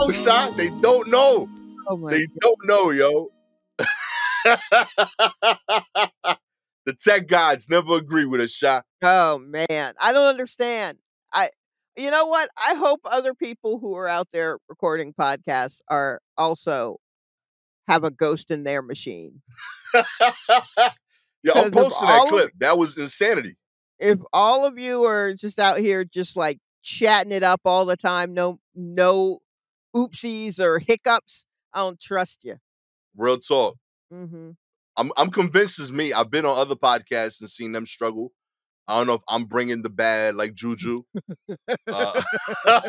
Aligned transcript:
know, 0.00 0.06
oh, 0.06 0.12
Shot. 0.12 0.56
They 0.56 0.70
don't 0.80 1.08
know. 1.08 1.48
Oh 1.88 2.08
They 2.10 2.26
God. 2.26 2.36
don't 2.40 2.58
know, 2.64 2.90
yo. 2.90 3.28
the 6.86 6.92
tech 7.00 7.26
gods 7.26 7.68
never 7.68 7.96
agree 7.96 8.24
with 8.24 8.40
a 8.40 8.48
shot. 8.48 8.84
Oh 9.02 9.38
man, 9.38 9.94
I 10.00 10.12
don't 10.12 10.26
understand. 10.28 10.98
I 11.32 11.50
you 11.96 12.10
know 12.10 12.26
what? 12.26 12.48
I 12.56 12.74
hope 12.74 13.00
other 13.04 13.34
people 13.34 13.78
who 13.80 13.94
are 13.96 14.08
out 14.08 14.28
there 14.32 14.58
recording 14.68 15.12
podcasts 15.18 15.80
are 15.88 16.20
also 16.36 16.98
have 17.88 18.04
a 18.04 18.10
ghost 18.10 18.50
in 18.50 18.64
their 18.64 18.82
machine. 18.82 19.40
Yo, 19.94 20.02
Because 21.42 21.56
I'm 21.56 21.66
of 21.66 21.72
posting 21.72 22.08
that 22.08 22.22
of- 22.24 22.28
clip. 22.28 22.52
That 22.58 22.78
was 22.78 22.96
insanity. 22.96 23.56
If 23.98 24.18
all 24.32 24.64
of 24.64 24.78
you 24.78 25.04
are 25.04 25.34
just 25.34 25.58
out 25.58 25.78
here 25.78 26.04
just 26.04 26.36
like 26.36 26.58
chatting 26.82 27.32
it 27.32 27.42
up 27.42 27.60
all 27.64 27.84
the 27.84 27.96
time, 27.96 28.32
no 28.32 28.60
no 28.76 29.40
oopsies 29.98 30.60
or 30.60 30.78
hiccups, 30.78 31.44
I 31.72 31.80
don't 31.80 32.00
trust 32.00 32.44
you. 32.44 32.56
Real 33.16 33.38
talk. 33.38 33.76
Mm-hmm. 34.12 34.50
I'm 34.96 35.12
I'm 35.16 35.30
convinced 35.30 35.78
it's 35.80 35.90
me. 35.90 36.12
I've 36.12 36.30
been 36.30 36.44
on 36.44 36.58
other 36.58 36.74
podcasts 36.74 37.40
and 37.40 37.50
seen 37.50 37.72
them 37.72 37.86
struggle. 37.86 38.32
I 38.86 38.96
don't 38.98 39.06
know 39.06 39.14
if 39.14 39.22
I'm 39.28 39.44
bringing 39.44 39.82
the 39.82 39.90
bad 39.90 40.34
like 40.34 40.54
Juju. 40.54 41.02
Uh, 41.86 42.22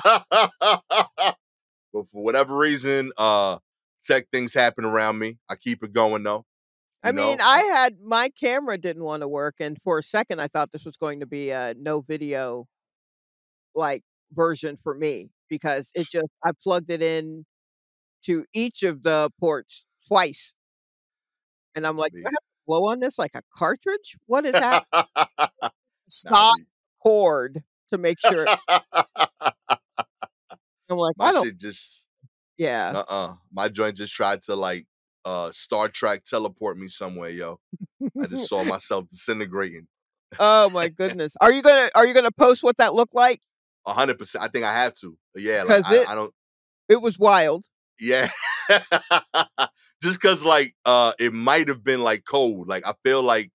but 0.56 2.08
for 2.12 2.24
whatever 2.24 2.58
reason, 2.58 3.12
uh, 3.18 3.58
tech 4.06 4.28
things 4.32 4.54
happen 4.54 4.86
around 4.86 5.20
me. 5.20 5.40
I 5.50 5.56
keep 5.56 5.84
it 5.84 5.94
going 5.94 6.24
though. 6.24 6.46
I 7.04 7.10
you 7.10 7.14
know? 7.14 7.30
mean, 7.30 7.40
I 7.42 7.60
had 7.64 7.98
my 8.04 8.30
camera 8.30 8.78
didn't 8.78 9.04
want 9.04 9.22
to 9.22 9.28
work, 9.28 9.56
and 9.60 9.78
for 9.84 10.00
a 10.00 10.04
second, 10.04 10.40
I 10.40 10.48
thought 10.48 10.72
this 10.72 10.86
was 10.86 10.98
going 10.98 11.20
to 11.20 11.26
be 11.26 11.50
a 11.50 11.76
no 11.78 12.02
video 12.02 12.68
like 13.76 14.04
version 14.34 14.78
for 14.82 14.96
me 14.96 15.30
because 15.50 15.92
it 15.96 16.08
just 16.10 16.28
I 16.46 16.52
plugged 16.64 16.92
it 16.92 17.02
in 17.02 17.46
to 18.24 18.46
each 18.54 18.84
of 18.84 19.04
the 19.04 19.32
ports 19.40 19.86
twice, 20.08 20.54
and 21.76 21.86
I'm 21.88 21.98
like, 21.98 22.14
Me. 22.14 22.22
I 22.26 22.28
have 22.30 22.34
to 22.34 22.40
blow 22.68 22.86
on 22.90 23.00
this 23.00 23.18
like 23.18 23.32
a 23.36 23.42
cartridge? 23.58 24.18
What 24.28 24.46
is 24.46 24.54
that? 24.54 24.86
Stop 26.10 26.56
cord 27.02 27.64
to 27.90 27.98
make 27.98 28.20
sure." 28.20 28.46
I'm 30.90 30.98
like, 30.98 31.16
My 31.18 31.28
I 31.30 31.32
don't. 31.32 31.46
shit 31.46 31.58
just 31.58 32.08
Yeah. 32.58 32.92
uh 32.96 33.04
uh 33.08 33.34
My 33.52 33.70
joint 33.70 33.98
just 33.98 34.14
tried 34.14 34.42
to 34.44 34.56
like 34.56 34.88
uh 35.26 35.52
Star 35.52 35.88
Trek 35.90 36.24
teleport 36.24 36.78
me 36.78 36.88
somewhere, 36.88 37.30
yo. 37.30 37.60
I 38.22 38.28
just 38.28 38.48
saw 38.50 38.64
myself 38.64 39.08
disintegrating. 39.10 39.88
oh 40.40 40.70
my 40.72 40.88
goodness. 40.90 41.36
Are 41.42 41.52
you 41.52 41.62
gonna 41.62 41.90
Are 41.96 42.06
you 42.08 42.14
gonna 42.14 42.32
post 42.32 42.64
what 42.64 42.78
that 42.78 42.94
looked 42.94 43.14
like? 43.16 43.42
A 43.90 43.94
hundred 43.94 44.18
percent. 44.20 44.44
I 44.44 44.48
think 44.48 44.66
I 44.66 44.74
have 44.74 44.94
to. 44.96 45.18
Yeah, 45.36 45.64
like 45.64 45.84
'Cause 45.84 45.92
I, 45.92 45.96
it- 45.96 46.10
I 46.10 46.16
don't 46.16 46.34
It 46.88 47.02
was 47.02 47.18
wild. 47.20 47.66
yeah. 48.00 48.30
just 50.04 50.22
cause 50.22 50.44
like 50.44 50.76
uh 50.86 51.12
it 51.20 51.34
might 51.34 51.68
have 51.68 51.84
been 51.84 52.02
like 52.02 52.24
cold. 52.26 52.68
Like 52.68 52.86
I 52.88 52.94
feel 53.04 53.22
like 53.24 53.52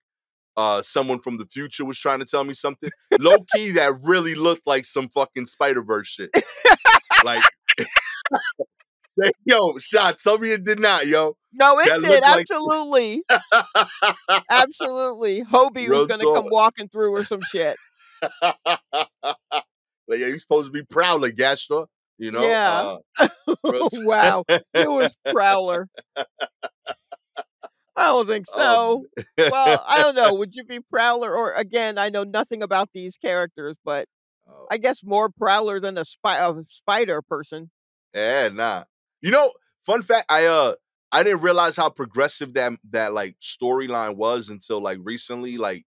uh 0.56 0.82
someone 0.82 1.20
from 1.20 1.38
the 1.38 1.46
future 1.46 1.84
was 1.84 1.98
trying 1.98 2.18
to 2.18 2.24
tell 2.24 2.44
me 2.44 2.52
something. 2.54 2.90
Low 3.20 3.36
key 3.54 3.70
that 3.72 3.92
really 4.02 4.34
looked 4.34 4.66
like 4.66 4.84
some 4.84 5.08
fucking 5.08 5.46
Spider-Verse 5.46 6.08
shit. 6.08 6.30
like 7.24 7.42
Yo, 9.44 9.78
shot, 9.78 10.18
tell 10.18 10.38
me 10.38 10.50
it 10.50 10.64
did 10.64 10.80
not, 10.80 11.06
yo. 11.06 11.36
No, 11.52 11.78
it 11.78 11.86
That 11.86 12.00
did 12.00 12.10
looked 12.10 12.22
like- 12.22 12.40
absolutely. 12.40 13.22
Absolutely. 14.50 15.44
Hobie 15.44 15.88
Real 15.88 16.00
was 16.00 16.08
going 16.08 16.18
to 16.20 16.34
come 16.42 16.50
walking 16.50 16.88
through 16.88 17.12
or 17.14 17.24
some 17.24 17.40
shit. 17.40 17.76
Like, 20.08 20.18
yeah, 20.20 20.26
you 20.26 20.38
supposed 20.38 20.66
to 20.66 20.72
be 20.72 20.82
Prowler, 20.84 21.30
Gastor. 21.30 21.84
You 22.18 22.30
know? 22.30 22.46
Yeah. 22.46 22.96
Uh, 23.18 23.26
wow. 23.94 24.44
It 24.48 24.88
was 24.88 25.16
Prowler. 25.32 25.88
I 27.96 28.06
don't 28.06 28.26
think 28.26 28.46
so. 28.54 29.04
um, 29.18 29.24
Well, 29.50 29.84
I 29.86 30.00
don't 30.02 30.14
know. 30.14 30.34
Would 30.38 30.54
you 30.54 30.64
be 30.64 30.80
Prowler 30.80 31.34
or 31.34 31.52
again, 31.52 31.98
I 31.98 32.08
know 32.08 32.24
nothing 32.24 32.62
about 32.62 32.90
these 32.94 33.16
characters, 33.16 33.76
but 33.84 34.06
oh, 34.48 34.66
I 34.70 34.78
guess 34.78 35.02
more 35.04 35.28
Prowler 35.28 35.80
than 35.80 35.98
a, 35.98 36.04
spy- 36.04 36.38
a 36.46 36.54
spider 36.68 37.22
person. 37.22 37.70
yeah, 38.14 38.48
nah. 38.52 38.84
You 39.20 39.30
know, 39.30 39.52
fun 39.86 40.02
fact, 40.02 40.26
I 40.28 40.44
uh 40.46 40.74
I 41.12 41.22
didn't 41.22 41.42
realize 41.42 41.76
how 41.76 41.88
progressive 41.90 42.54
that 42.54 42.72
that 42.90 43.12
like 43.12 43.36
storyline 43.40 44.16
was 44.16 44.50
until 44.50 44.80
like 44.80 44.98
recently. 45.02 45.56
Like, 45.56 45.84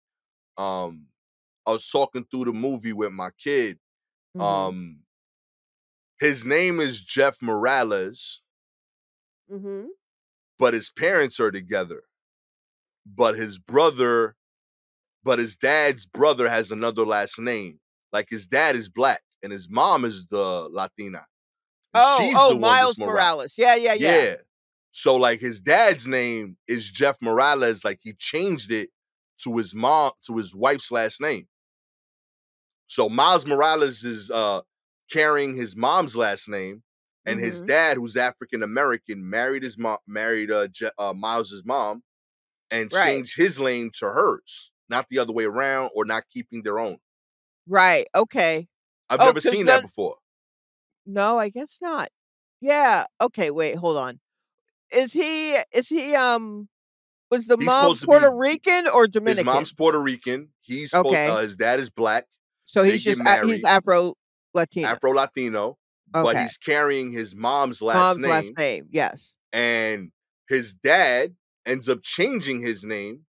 um, 0.56 1.06
I 1.66 1.72
was 1.72 1.88
talking 1.88 2.24
through 2.30 2.46
the 2.46 2.52
movie 2.52 2.92
with 2.94 3.12
my 3.12 3.30
kid. 3.38 3.78
Mhm. 4.36 4.40
Um, 4.42 5.02
his 6.20 6.44
name 6.44 6.80
is 6.80 7.00
Jeff 7.00 7.38
Morales. 7.42 8.42
mm-hmm. 9.50 9.86
but 10.58 10.74
his 10.74 10.90
parents 10.90 11.40
are 11.40 11.50
together. 11.50 12.02
But 13.06 13.34
his 13.36 13.58
brother, 13.58 14.36
but 15.24 15.38
his 15.38 15.56
dad's 15.56 16.06
brother 16.06 16.48
has 16.48 16.70
another 16.70 17.04
last 17.06 17.38
name. 17.40 17.80
Like 18.12 18.28
his 18.28 18.46
dad 18.46 18.76
is 18.76 18.88
black 18.88 19.22
and 19.42 19.52
his 19.52 19.68
mom 19.70 20.04
is 20.04 20.26
the 20.26 20.68
Latina. 20.70 21.26
And 21.94 22.04
Oh, 22.04 22.32
oh, 22.36 22.58
Miles 22.58 22.98
Morales. 22.98 22.98
Morales. 22.98 23.54
Yeah, 23.58 23.74
yeah, 23.74 23.94
Yeah. 23.94 24.22
yeah. 24.22 24.34
So 24.92 25.16
like 25.16 25.40
his 25.40 25.60
dad's 25.60 26.06
name 26.06 26.56
is 26.68 26.88
Jeff 26.90 27.16
Morales. 27.20 27.84
Like 27.84 27.98
he 28.02 28.12
changed 28.12 28.70
it 28.70 28.90
to 29.42 29.56
his 29.56 29.74
mom 29.74 30.12
to 30.26 30.36
his 30.36 30.54
wife's 30.54 30.92
last 30.92 31.20
name. 31.20 31.48
So 32.90 33.08
Miles 33.08 33.46
Morales 33.46 34.04
is 34.04 34.32
uh 34.32 34.62
carrying 35.12 35.54
his 35.54 35.76
mom's 35.76 36.16
last 36.16 36.48
name, 36.48 36.82
and 37.24 37.38
his 37.38 37.62
Mhm. 37.62 37.66
dad, 37.68 37.96
who's 37.98 38.16
African 38.16 38.64
American, 38.64 39.30
married 39.30 39.62
his 39.62 39.78
mom, 39.78 39.98
married 40.08 40.50
uh, 40.50 40.66
Je- 40.66 40.90
uh 40.98 41.12
Miles's 41.12 41.62
mom, 41.64 42.02
and 42.72 42.92
Right. 42.92 43.04
changed 43.04 43.36
his 43.36 43.60
name 43.60 43.92
to 44.00 44.06
hers, 44.06 44.72
not 44.88 45.06
the 45.08 45.20
other 45.20 45.32
way 45.32 45.44
around, 45.44 45.90
or 45.94 46.04
not 46.04 46.24
keeping 46.28 46.64
their 46.64 46.80
own. 46.80 46.98
Right. 47.68 48.08
Okay. 48.12 48.68
I've 49.08 49.20
Oh, 49.20 49.26
never 49.26 49.40
seen 49.40 49.66
then- 49.66 49.66
that 49.66 49.82
before. 49.82 50.16
No, 51.06 51.38
I 51.38 51.48
guess 51.48 51.78
not. 51.80 52.08
Yeah. 52.60 53.06
Okay, 53.20 53.52
wait, 53.52 53.76
hold 53.76 53.98
on. 53.98 54.18
Is 54.90 55.12
he 55.12 55.54
is 55.70 55.88
he 55.88 56.16
um 56.16 56.68
was 57.30 57.46
the 57.46 57.56
He's 57.56 57.66
mom 57.66 57.82
supposed 57.84 58.00
to 58.00 58.06
be- 58.08 58.10
Puerto 58.10 58.36
Rican 58.36 58.88
or 58.88 59.06
Dominican? 59.06 59.46
His 59.46 59.54
mom's 59.54 59.72
Puerto 59.72 60.00
Rican. 60.00 60.52
He's 60.60 60.90
supposed, 60.90 61.06
Okay. 61.14 61.28
uh, 61.28 61.38
his 61.42 61.54
dad 61.54 61.78
is 61.78 61.88
black, 61.88 62.26
so 62.70 62.82
he's 62.82 63.02
just 63.04 63.20
a- 63.20 63.46
he's. 63.46 63.64
Afro 63.64 64.14
Latino. 64.54 64.88
Afro 64.88 65.12
Latino, 65.12 65.78
but 66.12 66.36
he's 66.36 66.56
carrying 66.56 67.10
his 67.12 67.34
mom's 67.36 67.80
last 67.82 67.96
Mom's 67.96 68.18
name, 68.18 68.30
last 68.30 68.52
name. 68.58 68.88
Yes. 68.90 69.34
and 69.52 70.10
his 70.48 70.74
dad 70.74 71.34
ends 71.66 71.88
up 71.88 72.00
changing 72.02 72.60
his 72.60 72.82
name. 72.84 73.26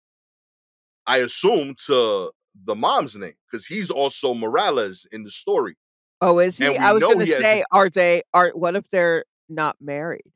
I 1.08 1.18
assume 1.18 1.76
to 1.88 2.32
the 2.64 2.76
mom's 2.76 3.16
name 3.16 3.34
because 3.52 3.66
he's 3.66 3.90
also 3.90 4.34
Morales 4.34 5.06
in 5.12 5.24
the 5.24 5.30
story. 5.32 5.76
Oh, 6.22 6.40
is 6.40 6.58
he? 6.58 6.78
I 6.78 6.92
was 6.92 7.02
going 7.04 7.20
to 7.20 7.26
he 7.26 7.32
has 7.32 7.40
say, 7.40 7.64
are 7.72 7.90
they? 7.90 8.22
Are 8.34 8.50
what 8.54 8.76
if 8.76 8.90
they're 8.90 9.24
not 9.48 9.78
married? 9.82 10.32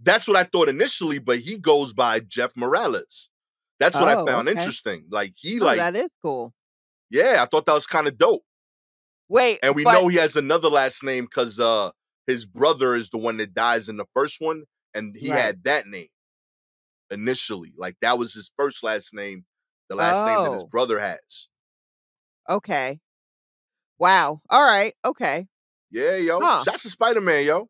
That's 0.00 0.28
what 0.28 0.36
I 0.36 0.44
thought 0.44 0.68
initially, 0.68 1.18
but 1.18 1.40
he 1.40 1.58
goes 1.58 1.92
by 1.92 2.20
Jeff 2.20 2.52
Morales. 2.56 3.30
That's 3.80 3.96
what 3.98 4.08
Oh, 4.16 4.22
I 4.22 4.26
found 4.30 4.48
okay. 4.48 4.56
interesting. 4.58 5.04
Like 5.10 5.34
he 5.36 5.60
Oh, 5.60 5.64
like, 5.64 5.78
that 5.78 5.96
is 5.96 6.10
cool. 6.22 6.54
Yeah, 7.10 7.38
I 7.42 7.46
thought 7.46 7.66
that 7.66 7.74
was 7.74 7.86
kind 7.86 8.06
of 8.06 8.16
dope. 8.18 8.42
Wait, 9.28 9.58
And 9.62 9.74
we 9.74 9.84
but- 9.84 9.92
know 9.92 10.08
he 10.08 10.16
has 10.16 10.36
another 10.36 10.68
last 10.68 11.02
name 11.02 11.24
because 11.24 11.58
uh 11.60 11.90
his 12.26 12.44
brother 12.46 12.94
is 12.94 13.08
the 13.10 13.18
one 13.18 13.36
that 13.38 13.54
dies 13.54 13.88
in 13.88 13.96
the 13.96 14.06
first 14.14 14.40
one, 14.40 14.64
and 14.94 15.14
he 15.18 15.30
Right. 15.30 15.40
had 15.40 15.64
that 15.64 15.86
name 15.86 16.08
initially. 17.10 17.72
Like 17.76 17.96
that 18.02 18.18
was 18.18 18.34
his 18.34 18.50
first 18.56 18.82
last 18.82 19.14
name, 19.14 19.44
the 19.88 19.96
last 19.96 20.24
name 20.26 20.44
that 20.44 20.52
his 20.52 20.62
Oh. 20.64 20.66
brother 20.66 20.98
has. 20.98 21.48
Okay. 22.48 23.00
Wow. 23.98 24.40
All 24.50 24.62
right. 24.64 24.94
Okay. 25.04 25.48
Yeah, 25.90 26.16
yo. 26.16 26.40
Huh. 26.40 26.62
Shots 26.64 26.82
to 26.82 26.90
Spider 26.90 27.20
Man, 27.20 27.44
yo. 27.46 27.68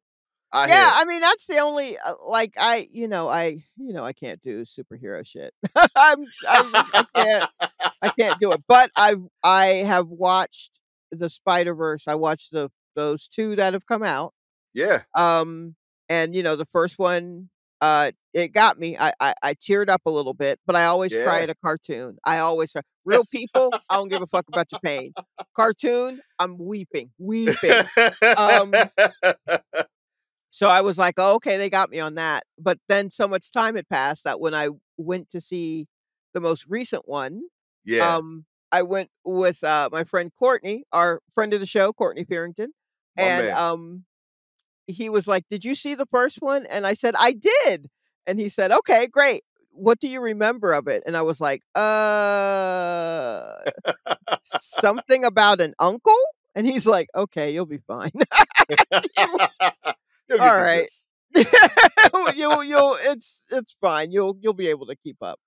I 0.53 0.69
yeah. 0.69 0.93
I 0.95 1.05
mean 1.05 1.21
that's 1.21 1.47
the 1.47 1.59
only 1.59 1.99
uh, 1.99 2.15
like 2.27 2.55
I 2.59 2.89
you 2.91 3.06
know 3.06 3.29
I 3.29 3.65
you 3.77 3.93
know 3.93 4.05
I 4.05 4.12
can't 4.12 4.41
do 4.41 4.62
superhero 4.62 5.27
shit. 5.27 5.53
I'm 5.77 6.25
I, 6.49 6.85
I 6.95 7.05
can't 7.15 7.50
I 8.03 8.09
can't 8.19 8.41
do 8.41 8.53
it. 8.53 8.62
But 8.67 8.91
I've 8.97 9.23
I 9.43 9.67
have 9.67 10.09
watched 10.09 10.81
the 11.11 11.29
Spider 11.29 11.75
Verse. 11.75 12.09
I 12.09 12.15
watched 12.15 12.53
the 12.53 12.71
those 12.97 13.29
two 13.29 13.56
that 13.56 13.75
have 13.75 13.87
come 13.87 14.03
out. 14.03 14.33
Yeah. 14.73 15.03
Um 15.15 15.75
and 16.09 16.35
you 16.35 16.43
know 16.43 16.56
the 16.56 16.67
first 16.67 16.99
one 16.99 17.50
uh 17.83 18.12
it 18.33 18.55
got 18.55 18.79
me. 18.79 18.97
I 18.99 19.12
I, 19.21 19.35
I 19.43 19.55
teared 19.55 19.91
up 19.91 20.03
a 20.06 20.11
little 20.11 20.35
bit, 20.35 20.61
but 20.67 20.77
I 20.77 20.87
always 20.87 21.15
cry 21.15 21.43
at 21.43 21.50
a 21.50 21.55
cartoon. 21.62 22.17
I 22.25 22.39
always 22.39 22.73
cry. 22.73 22.83
Real 23.05 23.25
people, 23.25 23.73
I 23.89 23.97
don't 23.97 24.09
give 24.09 24.21
a 24.21 24.27
fuck 24.27 24.45
about 24.49 24.71
your 24.71 24.81
pain. 24.81 25.15
Cartoon, 25.56 26.21
I'm 26.39 26.59
weeping, 26.59 27.11
weeping. 27.19 27.73
Um, 28.37 28.75
So 30.50 30.69
I 30.69 30.81
was 30.81 30.99
like, 30.99 31.15
oh, 31.19 31.35
okay, 31.37 31.56
they 31.56 31.71
got 31.71 31.91
me 31.91 32.00
on 32.00 32.15
that. 32.15 32.45
But 32.59 32.79
then 32.89 33.11
so 33.11 33.29
much 33.29 33.50
time 33.50 33.77
had 33.77 33.89
passed 33.89 34.25
that 34.25 34.41
when 34.41 34.55
I 34.55 34.71
went 34.97 35.31
to 35.31 35.41
see 35.41 35.87
the 36.35 36.41
most 36.41 36.67
recent 36.69 37.09
one, 37.09 37.43
yeah. 37.85 38.17
um, 38.17 38.47
I 38.73 38.83
went 38.83 39.11
with 39.25 39.62
uh, 39.62 39.89
my 39.93 40.05
friend 40.05 40.31
Courtney, 40.39 40.85
our 40.93 41.21
friend 41.35 41.53
of 41.55 41.61
the 41.61 41.67
show, 41.67 41.93
Courtney 41.93 42.25
Farrington, 42.25 42.73
My 43.17 43.23
and 43.25 43.47
man. 43.47 43.56
um, 43.56 44.05
he 44.87 45.09
was 45.09 45.29
like, 45.29 45.45
"Did 45.49 45.65
you 45.65 45.75
see 45.75 45.95
the 45.95 46.06
first 46.06 46.39
one?" 46.41 46.67
And 46.67 46.87
I 46.87 46.95
said, 46.95 47.15
"I 47.19 47.33
did." 47.33 47.89
And 48.27 48.39
he 48.39 48.49
said, 48.49 48.73
"Okay, 48.73 49.06
great. 49.06 49.45
What 49.71 50.00
do 50.00 50.09
you 50.09 50.21
remember 50.21 50.73
of 50.73 50.89
it?" 50.89 51.03
And 51.06 51.17
I 51.17 51.23
was 51.23 51.41
like, 51.41 51.62
"Uh, 51.75 53.55
something 54.45 55.25
about 55.25 55.61
an 55.61 55.75
uncle." 55.79 56.19
And 56.55 56.67
he's 56.67 56.87
like, 56.87 57.09
"Okay, 57.15 57.53
you'll 57.53 57.67
be 57.67 57.79
fine." 57.87 58.12
You'll 60.28 60.40
All 60.40 60.60
right. 60.60 60.90
you'll 62.34 62.64
you'll 62.64 62.96
it's 63.00 63.44
it's 63.50 63.76
fine. 63.80 64.12
You'll 64.12 64.36
you'll 64.40 64.54
be 64.54 64.69
able 64.69 64.86
to 64.86 64.96
keep 64.96 65.22
up. 65.22 65.38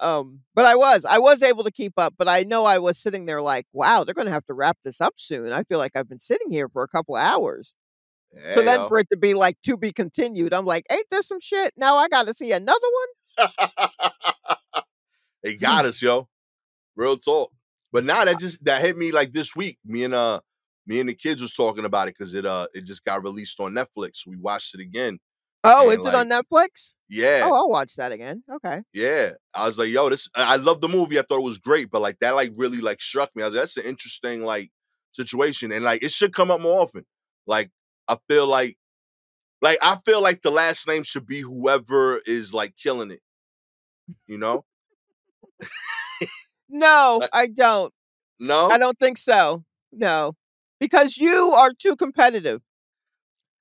Um, 0.00 0.40
but 0.54 0.64
I 0.64 0.74
was 0.74 1.04
I 1.04 1.18
was 1.18 1.42
able 1.42 1.64
to 1.64 1.70
keep 1.70 1.92
up, 1.96 2.14
but 2.18 2.28
I 2.28 2.42
know 2.42 2.64
I 2.64 2.78
was 2.78 2.98
sitting 2.98 3.26
there 3.26 3.40
like, 3.40 3.66
wow, 3.72 4.04
they're 4.04 4.14
gonna 4.14 4.30
have 4.30 4.46
to 4.46 4.54
wrap 4.54 4.76
this 4.84 5.00
up 5.00 5.14
soon. 5.16 5.52
I 5.52 5.62
feel 5.62 5.78
like 5.78 5.92
I've 5.94 6.08
been 6.08 6.20
sitting 6.20 6.50
here 6.50 6.68
for 6.68 6.82
a 6.82 6.88
couple 6.88 7.16
of 7.16 7.22
hours. 7.24 7.74
So 8.54 8.60
Hey, 8.60 8.64
then 8.64 8.80
yo. 8.80 8.88
for 8.88 8.98
it 8.98 9.08
to 9.10 9.16
be 9.16 9.34
like 9.34 9.60
to 9.62 9.76
be 9.76 9.92
continued, 9.92 10.52
I'm 10.52 10.66
like, 10.66 10.84
ain't 10.90 11.06
this 11.10 11.28
some 11.28 11.40
shit? 11.40 11.72
Now 11.76 11.96
I 11.96 12.08
gotta 12.08 12.34
see 12.34 12.50
another 12.52 12.88
one. 13.36 13.48
they 15.42 15.56
got 15.56 15.84
us, 15.84 16.02
yo. 16.02 16.28
Real 16.96 17.16
talk. 17.16 17.52
But 17.92 18.04
now 18.04 18.24
that 18.24 18.40
just 18.40 18.64
that 18.64 18.82
hit 18.82 18.96
me 18.96 19.12
like 19.12 19.32
this 19.32 19.54
week. 19.54 19.78
Me 19.84 20.02
and 20.02 20.14
uh 20.14 20.40
me 20.86 21.00
and 21.00 21.08
the 21.08 21.14
kids 21.14 21.40
was 21.42 21.52
talking 21.52 21.84
about 21.84 22.08
it 22.08 22.14
because 22.18 22.34
it 22.34 22.44
uh 22.46 22.66
it 22.74 22.84
just 22.84 23.04
got 23.04 23.22
released 23.22 23.58
on 23.60 23.72
Netflix. 23.72 24.26
We 24.26 24.36
watched 24.36 24.74
it 24.74 24.80
again. 24.80 25.18
Oh, 25.66 25.88
is 25.90 26.04
it 26.04 26.14
on 26.14 26.28
Netflix? 26.28 26.94
Yeah, 27.08 27.42
Oh, 27.44 27.54
I'll 27.54 27.68
watch 27.70 27.94
that 27.96 28.12
again. 28.12 28.42
Okay. 28.56 28.82
yeah. 28.92 29.30
I 29.54 29.66
was 29.66 29.78
like, 29.78 29.88
yo, 29.88 30.10
this 30.10 30.28
I 30.34 30.54
I 30.54 30.56
love 30.56 30.80
the 30.82 30.88
movie. 30.88 31.18
I 31.18 31.22
thought 31.22 31.38
it 31.38 31.42
was 31.44 31.58
great, 31.58 31.90
but 31.90 32.02
like 32.02 32.18
that 32.20 32.34
like 32.34 32.52
really 32.56 32.82
like 32.82 33.00
struck 33.00 33.30
me. 33.34 33.42
I 33.42 33.46
was 33.46 33.54
like, 33.54 33.62
that's 33.62 33.76
an 33.78 33.84
interesting 33.84 34.44
like 34.44 34.70
situation. 35.12 35.72
And 35.72 35.84
like 35.84 36.02
it 36.02 36.12
should 36.12 36.34
come 36.34 36.50
up 36.50 36.60
more 36.60 36.80
often. 36.80 37.06
Like 37.46 37.70
I 38.08 38.18
feel 38.28 38.46
like 38.46 38.76
like 39.62 39.78
I 39.82 39.96
feel 40.04 40.20
like 40.20 40.42
the 40.42 40.50
last 40.50 40.86
name 40.86 41.02
should 41.02 41.26
be 41.26 41.40
whoever 41.40 42.20
is 42.26 42.52
like 42.52 42.74
killing 42.76 43.10
it. 43.10 43.22
You 44.26 44.36
know? 44.36 44.64
No, 46.68 47.18
Like- 47.20 47.30
I 47.32 47.46
don't. 47.46 47.92
No? 48.40 48.68
I 48.68 48.78
don't 48.78 48.98
think 48.98 49.16
so. 49.18 49.64
No. 49.92 50.34
Because 50.84 51.16
you 51.16 51.50
are 51.52 51.72
too 51.72 51.96
competitive. 51.96 52.60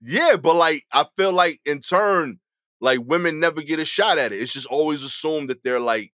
Yeah, 0.02 0.36
but 0.36 0.56
like 0.58 0.84
I 0.92 1.06
feel 1.16 1.32
like 1.32 1.62
in 1.66 1.80
turn, 1.80 2.42
like 2.82 3.00
women 3.02 3.40
never 3.40 3.62
get 3.62 3.80
a 3.80 3.86
shot 3.86 4.18
at 4.18 4.34
it. 4.34 4.42
It's 4.42 4.52
just 4.52 4.68
always 4.68 5.04
assumed 5.04 5.50
that 5.50 5.64
they're 5.64 5.80
like 5.80 6.12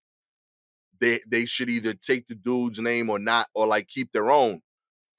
they 1.02 1.20
they 1.28 1.48
should 1.48 1.68
either 1.68 1.96
take 1.96 2.28
the 2.28 2.36
dude's 2.36 2.80
name 2.80 3.10
or 3.10 3.18
not, 3.18 3.48
or 3.56 3.66
like 3.66 3.88
keep 3.88 4.12
their 4.12 4.30
own. 4.30 4.62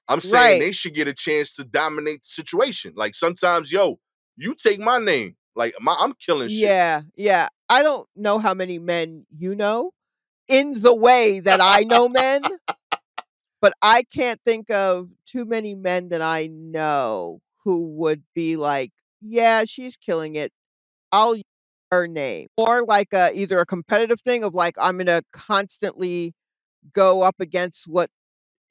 I'm 0.07 0.21
saying 0.21 0.53
Right. 0.53 0.59
they 0.61 0.71
should 0.71 0.95
get 0.95 1.09
a 1.09 1.13
chance 1.13 1.51
to 1.55 1.65
dominate 1.65 2.23
the 2.23 2.29
situation. 2.29 2.93
Like 2.95 3.13
sometimes, 3.15 3.69
yo, 3.69 3.99
you 4.37 4.55
take 4.55 4.79
my 4.79 4.97
name. 4.97 5.35
Like 5.57 5.73
my 5.81 5.93
I'm 5.99 6.13
killing 6.13 6.47
shit. 6.47 6.59
Yeah, 6.59 7.01
yeah. 7.17 7.49
I 7.67 7.83
don't 7.83 8.07
know 8.15 8.39
how 8.39 8.53
many 8.53 8.79
men 8.79 9.25
you 9.37 9.55
know 9.55 9.91
in 10.47 10.71
the 10.81 10.95
way 10.95 11.41
that 11.41 11.59
I 11.61 11.83
know 11.83 12.07
men, 12.07 12.43
but 13.61 13.73
I 13.81 14.03
can't 14.13 14.39
think 14.45 14.69
of 14.71 15.09
too 15.25 15.45
many 15.45 15.75
men 15.75 16.09
that 16.09 16.21
I 16.21 16.47
know 16.47 17.41
who 17.63 17.87
would 17.97 18.23
be 18.33 18.57
like, 18.57 18.91
yeah, 19.21 19.65
she's 19.65 19.95
killing 19.95 20.35
it. 20.35 20.51
I'll 21.11 21.35
use 21.35 21.43
her 21.91 22.07
name. 22.07 22.47
Or 22.57 22.83
like 22.85 23.09
a, 23.13 23.31
either 23.33 23.59
a 23.59 23.65
competitive 23.65 24.21
thing 24.21 24.43
of 24.43 24.53
like, 24.53 24.75
I'm 24.79 24.97
going 24.97 25.07
to 25.07 25.23
constantly 25.31 26.33
go 26.93 27.21
up 27.21 27.35
against 27.39 27.87
what 27.87 28.09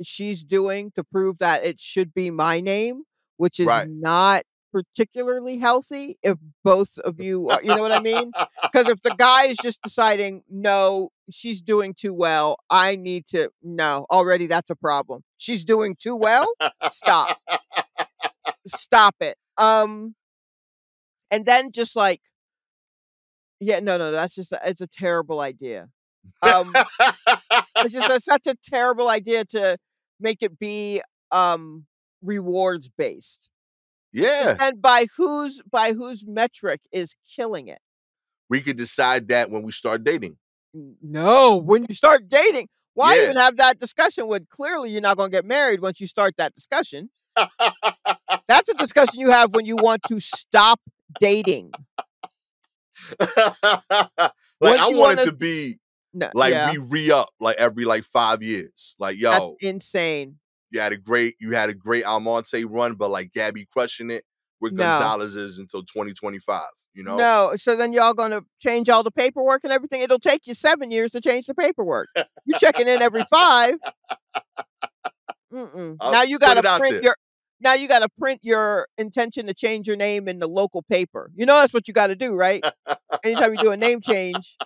she's 0.03 0.45
doing 0.45 0.93
to 0.97 1.05
prove 1.05 1.39
that 1.39 1.65
it 1.65 1.81
should 1.81 2.15
be 2.15 2.31
my 2.31 2.61
name, 2.61 3.03
which 3.37 3.61
is 3.61 3.69
Right. 3.69 3.89
not 3.89 4.43
particularly 4.73 5.59
healthy 5.59 6.19
if 6.23 6.39
both 6.65 6.99
of 7.01 7.21
you 7.21 7.49
are, 7.51 7.63
you 7.63 7.75
know 7.75 7.83
what 7.83 7.93
I 7.93 7.99
mean? 7.99 8.33
Because 8.63 8.89
if 8.89 9.03
the 9.03 9.11
guy 9.11 9.47
is 9.47 9.59
just 9.59 9.83
deciding, 9.83 10.43
no, 10.49 11.11
she's 11.33 11.63
doing 11.63 11.95
too 11.95 12.13
well, 12.13 12.59
I 12.69 12.97
need 12.97 13.27
to, 13.29 13.51
no, 13.63 14.07
already 14.11 14.47
that's 14.47 14.71
a 14.71 14.77
problem. 14.77 15.23
She's 15.39 15.65
doing 15.65 15.97
too 15.97 16.17
well, 16.17 16.47
stop, 16.89 17.39
stop 18.67 19.15
it. 19.21 19.37
Um, 19.59 20.15
and 21.31 21.47
then 21.47 21.73
just 21.73 21.97
like, 21.97 22.21
yeah, 23.61 23.81
no, 23.81 23.99
no, 23.99 24.11
that's 24.13 24.35
just, 24.35 24.53
a, 24.53 24.61
it's 24.65 24.81
a 24.81 24.87
terrible 24.87 25.41
idea. 25.41 25.89
Um, 26.43 26.75
it's 27.77 27.95
just 27.95 28.25
such 28.25 28.47
a 28.47 28.55
terrible 28.63 29.09
idea 29.09 29.45
to 29.47 29.79
make 30.21 30.43
it 30.43 30.59
be 30.59 31.01
um 31.31 31.87
rewards 32.23 32.91
based 32.99 33.49
yeah. 34.13 34.57
and 34.61 34.83
by 34.83 35.07
whose 35.17 35.63
by 35.71 35.93
whose 35.93 36.27
metric 36.27 36.81
is 36.93 37.15
killing 37.35 37.69
it 37.69 37.79
We 38.51 38.61
could 38.61 38.77
decide 38.77 39.29
that 39.29 39.51
when 39.51 39.63
we 39.63 39.73
start 39.73 40.05
dating. 40.05 40.37
No 40.75 41.57
when 41.57 41.87
you 41.89 41.95
start 41.95 42.29
dating 42.29 42.69
why 42.95 43.17
Yeah. 43.17 43.25
even 43.25 43.37
have 43.37 43.57
that 43.59 43.79
discussion 43.79 44.27
when 44.27 44.47
clearly 44.51 44.91
you're 44.91 45.01
not 45.01 45.17
going 45.17 45.31
to 45.31 45.37
get 45.37 45.45
married 45.45 45.81
once 45.81 46.01
you 46.01 46.07
start 46.07 46.35
that 46.39 46.55
discussion? 46.55 47.11
That's 48.49 48.69
a 48.69 48.75
discussion 48.75 49.21
you 49.21 49.31
have 49.31 49.55
when 49.55 49.65
you 49.65 49.77
want 49.77 50.03
to 50.09 50.21
stop 50.21 50.81
dating. 51.19 51.73
Like 54.63 54.79
Once 54.79 54.95
I 54.95 54.99
want 54.99 55.21
it 55.21 55.23
wanna 55.25 55.33
be 55.33 55.79
no 56.13 56.29
like 56.35 56.53
yeah, 56.53 56.71
we 56.71 56.77
re-up 56.77 57.31
like 57.41 57.57
every 57.57 57.87
like 57.87 58.05
five 58.05 58.43
years. 58.43 58.95
Like, 58.99 59.19
that's 59.19 59.39
yo, 59.39 59.57
insane. 59.63 60.37
You 60.71 60.81
had 60.81 60.93
a 60.93 60.99
great 60.99 61.37
you 61.41 61.53
had 61.53 61.71
a 61.71 61.75
great 61.75 62.05
Almonte 62.05 62.63
run, 62.65 62.93
but 62.95 63.11
like 63.11 63.33
Gabby 63.33 63.67
crushing 63.73 64.11
it 64.11 64.25
with 64.61 64.73
No. 64.73 64.85
Gonzalez 64.85 65.37
is 65.37 65.59
until 65.59 65.83
2025, 65.83 66.63
you 66.95 67.03
know? 67.03 67.17
no 67.17 67.53
so 67.57 67.77
then 67.77 67.93
y'all 67.93 68.15
going 68.15 68.31
to 68.31 68.43
change 68.59 68.89
all 68.89 69.03
the 69.03 69.11
paperwork 69.11 69.63
and 69.65 69.73
everything 69.73 70.01
it'll 70.03 70.19
take 70.19 70.47
you 70.47 70.55
seven 70.55 70.91
years 70.91 71.11
to 71.13 71.21
change 71.21 71.47
the 71.47 71.55
paperwork 71.55 72.09
You're 72.45 72.59
checking 72.59 72.89
in 72.89 73.01
every 73.03 73.25
five 73.31 73.75
now 76.13 76.23
you 76.23 76.39
got 76.39 76.55
to 76.55 76.79
print 76.79 77.03
your 77.03 77.17
now 77.61 77.75
you 77.75 77.89
got 77.89 77.99
to 78.01 78.09
print 78.19 78.41
your 78.43 78.87
intention 78.97 79.47
to 79.47 79.55
change 79.55 79.87
your 79.87 79.97
name 79.97 80.29
in 80.29 80.39
the 80.39 80.47
local 80.47 80.83
paper. 80.83 81.31
You 81.35 81.45
know 81.47 81.55
that's 81.61 81.75
what 81.75 81.87
you 81.89 81.95
got 81.95 82.07
to 82.07 82.17
do, 82.17 82.33
right? 82.33 82.65
Anytime 83.23 83.53
you 83.53 83.59
do 83.59 83.71
a 83.71 83.77
name 83.77 84.01
change, 84.01 84.57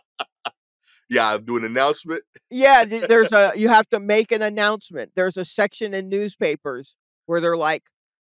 Yeah, 1.10 1.28
I'll 1.28 1.38
do 1.40 1.56
an 1.56 1.64
announcement. 1.64 2.22
yeah, 2.50 2.84
there's 2.84 3.32
a 3.32 3.52
you 3.56 3.68
have 3.68 3.88
to 3.90 3.98
make 4.00 4.30
an 4.30 4.42
announcement. 4.42 5.12
There's 5.16 5.36
a 5.36 5.44
section 5.44 5.92
in 5.94 6.08
newspapers 6.08 6.96
where 7.26 7.40
they're 7.40 7.56
like 7.56 7.82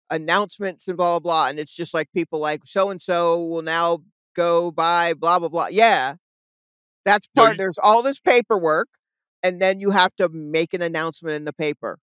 announcements 0.10 0.88
and 0.88 0.98
blah 0.98 1.20
blah 1.20 1.20
blah, 1.20 1.48
and 1.50 1.60
it's 1.60 1.74
just 1.76 1.94
like 1.94 2.12
people 2.14 2.40
like 2.40 2.62
so 2.66 2.90
and 2.90 3.02
so 3.02 3.44
will 3.46 3.62
now 3.62 4.00
go 4.36 4.72
by 4.72 5.14
blah 5.14 5.40
blah 5.40 5.50
blah. 5.50 5.68
Yeah, 5.68 6.16
that's 7.06 7.28
part. 7.36 7.52
you- 7.52 7.58
there's 7.58 7.78
all 7.78 8.02
this 8.04 8.20
paperwork, 8.20 8.90
and 9.44 9.62
then 9.62 9.80
you 9.80 9.92
have 9.92 10.16
to 10.18 10.30
make 10.30 10.74
an 10.74 10.82
announcement 10.82 11.36
in 11.36 11.46
the 11.46 11.54
paper. 11.54 12.00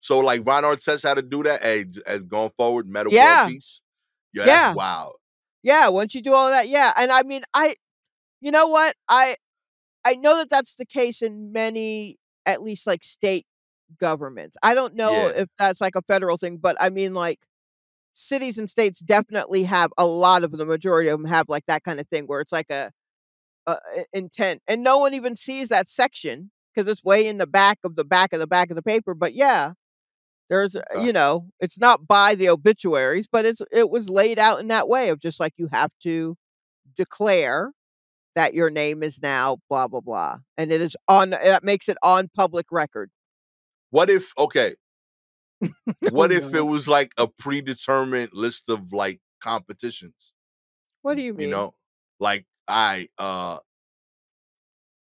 So 0.00 0.18
like 0.18 0.42
Ron 0.44 0.64
Artest 0.64 1.04
how 1.04 1.14
to 1.14 1.22
do 1.22 1.42
that 1.44 1.62
as, 1.62 1.98
as 2.06 2.24
going 2.24 2.50
forward, 2.56 2.88
metal 2.88 3.12
Yeah. 3.12 3.46
peace. 3.46 3.80
Yo, 4.32 4.44
Yeah. 4.44 4.74
wow. 4.74 5.12
Yeah, 5.62 5.88
once 5.88 6.12
you 6.14 6.20
do 6.22 6.34
all 6.34 6.50
that, 6.50 6.66
yeah. 6.68 6.92
And 6.96 7.12
I 7.12 7.22
mean, 7.22 7.42
I, 7.54 7.76
you 8.40 8.50
know 8.50 8.66
what? 8.66 8.96
I, 9.08 9.36
I 10.04 10.16
know 10.16 10.36
that 10.38 10.50
that's 10.50 10.74
the 10.74 10.84
case 10.86 11.22
in 11.22 11.52
many, 11.52 12.18
at 12.44 12.62
least 12.62 12.84
like 12.84 13.04
state 13.04 13.46
governments. 13.98 14.56
I 14.62 14.74
don't 14.74 14.94
know 14.94 15.12
Yeah. 15.12 15.42
if 15.42 15.48
that's 15.58 15.80
like 15.80 15.96
a 15.96 16.02
federal 16.02 16.36
thing, 16.38 16.58
but 16.58 16.76
I 16.80 16.90
mean, 16.90 17.14
like 17.14 17.40
cities 18.14 18.58
and 18.58 18.68
states 18.70 19.00
definitely 19.00 19.64
have 19.64 19.92
a 19.98 20.06
lot 20.06 20.44
of 20.44 20.52
the 20.52 20.66
majority 20.66 21.08
of 21.10 21.20
them 21.20 21.28
have 21.30 21.48
like 21.48 21.66
that 21.66 21.84
kind 21.84 22.00
of 22.00 22.08
thing 22.08 22.24
where 22.26 22.40
it's 22.40 22.52
like 22.52 22.70
a 22.70 22.90
intent, 24.12 24.62
and 24.66 24.82
no 24.82 24.98
one 24.98 25.14
even 25.14 25.36
sees 25.36 25.68
that 25.68 25.88
section 25.88 26.50
because 26.74 26.90
it's 26.90 27.04
way 27.04 27.26
in 27.26 27.38
the 27.38 27.46
back 27.46 27.78
of 27.84 27.96
the 27.96 28.04
back 28.04 28.32
of 28.32 28.40
the 28.40 28.46
back 28.46 28.70
of 28.70 28.76
the 28.76 28.82
paper. 28.82 29.14
But 29.14 29.34
yeah. 29.34 29.72
There's, 30.50 30.76
uh, 30.76 30.82
you 31.00 31.14
know, 31.14 31.46
it's 31.60 31.78
not 31.78 32.06
by 32.06 32.34
the 32.34 32.50
obituaries, 32.50 33.26
but 33.30 33.46
it's 33.46 33.62
it 33.72 33.88
was 33.88 34.10
laid 34.10 34.38
out 34.38 34.60
in 34.60 34.68
that 34.68 34.86
way 34.86 35.08
of 35.08 35.18
just 35.18 35.40
like 35.40 35.54
you 35.56 35.68
have 35.72 35.90
to 36.02 36.36
declare 36.94 37.72
that 38.34 38.52
your 38.52 38.68
name 38.70 39.02
is 39.02 39.22
now 39.22 39.58
blah 39.70 39.88
blah 39.88 40.00
blah, 40.00 40.38
and 40.58 40.70
it 40.70 40.82
is 40.82 40.94
on. 41.08 41.30
That 41.30 41.64
makes 41.64 41.88
it 41.88 41.96
on 42.02 42.28
public 42.34 42.66
record. 42.70 43.10
What 43.92 44.08
if 44.08 44.32
okay? 44.38 44.74
What 46.10 46.32
if 46.32 46.54
it 46.54 46.62
was 46.62 46.88
like 46.88 47.12
a 47.18 47.28
predetermined 47.28 48.30
list 48.32 48.68
of 48.70 48.92
like 48.92 49.20
competitions? 49.40 50.32
What 51.02 51.16
do 51.16 51.22
you 51.22 51.34
mean? 51.34 51.46
You 51.46 51.50
know, 51.54 51.74
like 52.18 52.46
I 52.66 53.08
uh 53.18 53.58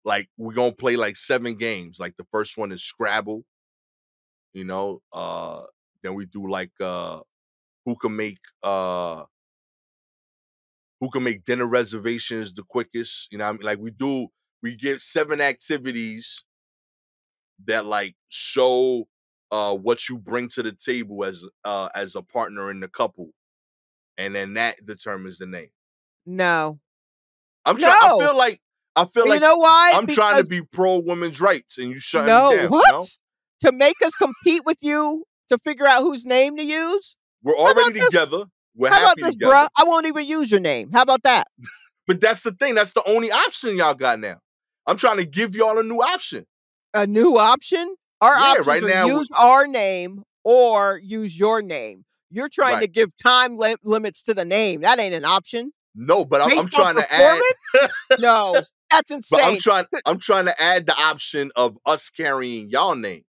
like 0.03 0.29
we're 0.35 0.53
gonna 0.53 0.71
play 0.73 0.95
like 0.95 1.15
seven 1.15 1.55
games. 1.55 1.99
Like 1.99 2.17
the 2.17 2.25
first 2.31 2.57
one 2.57 2.71
is 2.71 2.83
Scrabble. 2.83 3.45
You 4.53 4.65
know, 4.65 5.01
uh 5.13 5.63
then 6.03 6.15
we 6.15 6.25
do 6.25 6.49
like 6.49 6.71
uh 6.79 7.21
who 7.85 7.95
can 7.97 8.15
make 8.15 8.39
uh 8.63 9.25
who 10.99 11.09
can 11.09 11.23
make 11.23 11.45
dinner 11.45 11.65
reservations 11.67 12.53
the 12.53 12.63
quickest. 12.63 13.31
You 13.31 13.39
know, 13.39 13.45
I 13.45 13.51
mean, 13.51 13.61
like 13.61 13.79
we 13.79 13.91
do 13.91 14.27
we 14.61 14.75
get 14.75 15.01
seven 15.01 15.41
activities 15.41 16.43
that 17.65 17.85
like 17.85 18.15
show 18.29 19.07
uh 19.51 19.75
what 19.75 20.07
you 20.09 20.17
bring 20.17 20.47
to 20.49 20.63
the 20.63 20.71
table 20.71 21.23
as 21.23 21.45
uh 21.65 21.89
as 21.95 22.15
a 22.15 22.21
partner 22.21 22.71
in 22.71 22.79
the 22.79 22.87
couple 22.87 23.31
and 24.21 24.35
then 24.35 24.53
that 24.53 24.85
determines 24.85 25.37
the 25.39 25.47
name. 25.47 25.69
No. 26.25 26.79
I'm 27.65 27.77
trying. 27.77 27.97
I 28.01 28.17
feel 28.19 28.37
like 28.37 28.61
I 28.95 29.05
feel 29.05 29.25
you 29.25 29.31
like 29.31 29.41
know 29.41 29.57
why? 29.57 29.93
I'm 29.95 30.07
trying 30.07 30.37
to 30.37 30.47
be 30.47 30.61
pro 30.61 30.99
women's 30.99 31.41
rights, 31.41 31.77
and 31.77 31.89
you 31.89 31.99
shut 31.99 32.27
no, 32.27 32.51
me 32.51 32.57
down. 32.57 32.65
No 32.65 32.69
what? 32.71 32.85
You 32.87 32.99
know? 32.99 33.05
To 33.61 33.71
make 33.77 34.01
us 34.03 34.13
compete 34.15 34.63
with 34.65 34.77
you 34.81 35.23
to 35.49 35.57
figure 35.63 35.87
out 35.87 36.01
whose 36.01 36.25
name 36.25 36.57
to 36.57 36.63
use? 36.63 37.15
We're 37.43 37.53
about 37.53 37.77
already 37.77 37.99
this? 37.99 38.09
together. 38.09 38.45
We're 38.75 38.89
How 38.89 38.97
about 38.97 39.07
happy 39.09 39.21
this, 39.23 39.35
together. 39.35 39.53
bruh? 39.53 39.67
I 39.77 39.83
won't 39.83 40.07
even 40.07 40.25
use 40.25 40.49
your 40.49 40.59
name. 40.59 40.91
How 40.93 41.01
about 41.01 41.23
that? 41.23 41.47
But 42.07 42.19
that's 42.19 42.41
the 42.41 42.51
thing. 42.51 42.75
That's 42.75 42.91
the 42.91 43.07
only 43.07 43.31
option 43.31 43.77
y'all 43.77 43.93
got 43.93 44.19
now. 44.19 44.39
I'm 44.87 44.97
trying 44.97 45.17
to 45.17 45.23
give 45.23 45.55
y'all 45.55 45.77
a 45.77 45.83
new 45.83 45.99
option. 45.99 46.45
A 46.93 47.07
new 47.07 47.37
option? 47.37 47.95
Our 48.21 48.35
Yeah, 48.35 48.41
options 48.43 48.67
right 48.67 48.83
now- 48.83 49.05
use 49.07 49.29
our 49.35 49.67
name 49.67 50.23
or 50.43 50.99
use 51.03 51.37
your 51.39 51.61
name. 51.61 52.05
You're 52.29 52.49
trying 52.49 52.79
to 52.79 52.87
give 52.87 53.09
time 53.21 53.57
li- 53.57 53.75
limits 53.83 54.23
to 54.23 54.33
the 54.33 54.45
name. 54.45 54.81
That 54.81 54.99
ain't 54.99 55.13
an 55.13 55.25
option. 55.25 55.73
No, 55.95 56.23
but 56.23 56.39
I'm, 56.41 56.59
I'm 56.59 56.69
trying 56.69 56.95
to 56.95 57.13
add. 57.13 57.41
no, 58.19 58.61
that's 58.91 59.11
insane. 59.11 59.39
But 59.39 59.43
I'm 59.45 59.59
trying. 59.59 59.85
I'm 60.05 60.19
trying 60.19 60.45
to 60.45 60.61
add 60.61 60.85
the 60.85 60.97
option 60.97 61.51
of 61.57 61.77
us 61.85 62.09
carrying 62.09 62.69
y'all 62.69 62.95
name. 62.95 63.23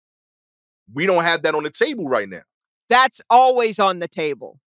We 0.95 1.07
don't 1.07 1.25
have 1.25 1.43
that 1.43 1.55
on 1.57 1.65
the 1.65 1.71
table 1.71 2.09
right 2.09 2.29
now. 2.29 2.43
that's 2.89 3.21
always 3.29 3.81
on 3.81 3.99
the 3.99 4.07
table. 4.09 4.61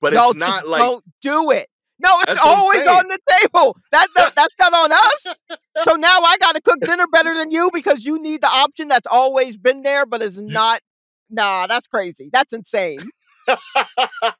But 0.00 0.12
it's 0.14 0.34
not 0.34 0.68
like 0.68 0.80
don't 0.80 1.04
do 1.20 1.50
it. 1.50 1.66
No, 2.02 2.18
it's 2.20 2.34
That's 2.34 2.40
always 2.44 2.86
on 2.86 3.08
the 3.08 3.18
table. 3.40 3.76
That, 3.92 4.08
that 4.16 4.32
that's 4.36 4.54
not 4.58 4.74
on 4.74 4.92
us. 4.92 5.34
So 5.84 5.94
now 5.94 6.20
I 6.20 6.36
got 6.36 6.54
to 6.54 6.60
cook 6.60 6.84
dinner 6.84 7.06
better 7.10 7.34
than 7.34 7.50
you 7.50 7.70
because 7.72 8.04
you 8.04 8.20
need 8.20 8.42
the 8.42 8.46
option 8.46 8.88
that's 8.88 9.06
always 9.06 9.56
been 9.56 9.80
there, 9.82 10.04
but 10.04 10.20
is 10.20 10.38
not. 10.38 10.82
Nah, 11.30 11.66
that's 11.66 11.86
crazy. 11.86 12.28
That's 12.30 12.52
insane. 12.52 13.08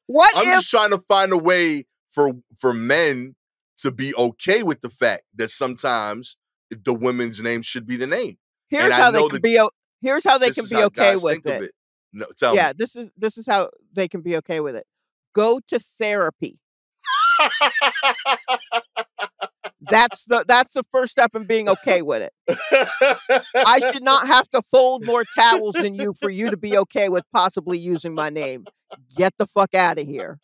What 0.06 0.36
I'm 0.36 0.46
if 0.46 0.52
just 0.52 0.68
trying 0.68 0.90
to 0.90 1.02
find 1.08 1.32
a 1.32 1.38
way 1.38 1.86
for 2.10 2.32
for 2.58 2.74
men 2.74 3.34
to 3.78 3.90
be 3.90 4.14
okay 4.14 4.62
with 4.62 4.82
the 4.82 4.90
fact 4.90 5.22
that 5.34 5.50
sometimes 5.50 6.36
the 6.70 6.92
women's 6.94 7.40
name 7.40 7.62
should 7.62 7.86
be 7.86 7.96
the 7.96 8.06
name. 8.06 8.36
here's 8.68 8.92
how 8.92 9.10
they 9.10 9.26
can 9.26 9.40
be? 9.40 9.58
o- 9.58 9.70
Here's 10.02 10.24
how 10.24 10.36
they 10.36 10.50
can 10.50 10.66
be 10.66 10.82
okay 10.84 11.16
with 11.16 11.46
of 11.46 11.62
it. 11.62 11.72
No, 12.12 12.26
tell 12.38 12.54
Yeah, 12.54 12.72
this 12.76 12.94
is 12.94 13.08
this 13.16 13.38
is 13.38 13.46
how 13.46 13.70
they 13.92 14.08
can 14.08 14.20
be 14.20 14.36
okay 14.36 14.60
with 14.60 14.76
it. 14.76 14.86
Go 15.34 15.60
to 15.68 15.78
therapy. 15.78 16.58
That's 19.90 20.24
the 20.26 20.44
that's 20.46 20.74
the 20.74 20.84
first 20.92 21.10
step 21.12 21.34
in 21.34 21.44
being 21.44 21.68
okay 21.68 22.02
with 22.02 22.22
it. 22.22 22.32
I 23.54 23.80
should 23.92 24.02
not 24.04 24.26
have 24.28 24.48
to 24.50 24.62
fold 24.70 25.04
more 25.04 25.24
towels 25.24 25.74
than 25.74 25.94
you 25.94 26.14
for 26.14 26.30
you 26.30 26.50
to 26.50 26.56
be 26.56 26.78
okay 26.78 27.08
with 27.08 27.24
possibly 27.32 27.78
using 27.78 28.14
my 28.14 28.30
name. 28.30 28.66
Get 29.16 29.34
the 29.38 29.46
fuck 29.46 29.74
out 29.74 29.98
of 29.98 30.06
here. 30.06 30.38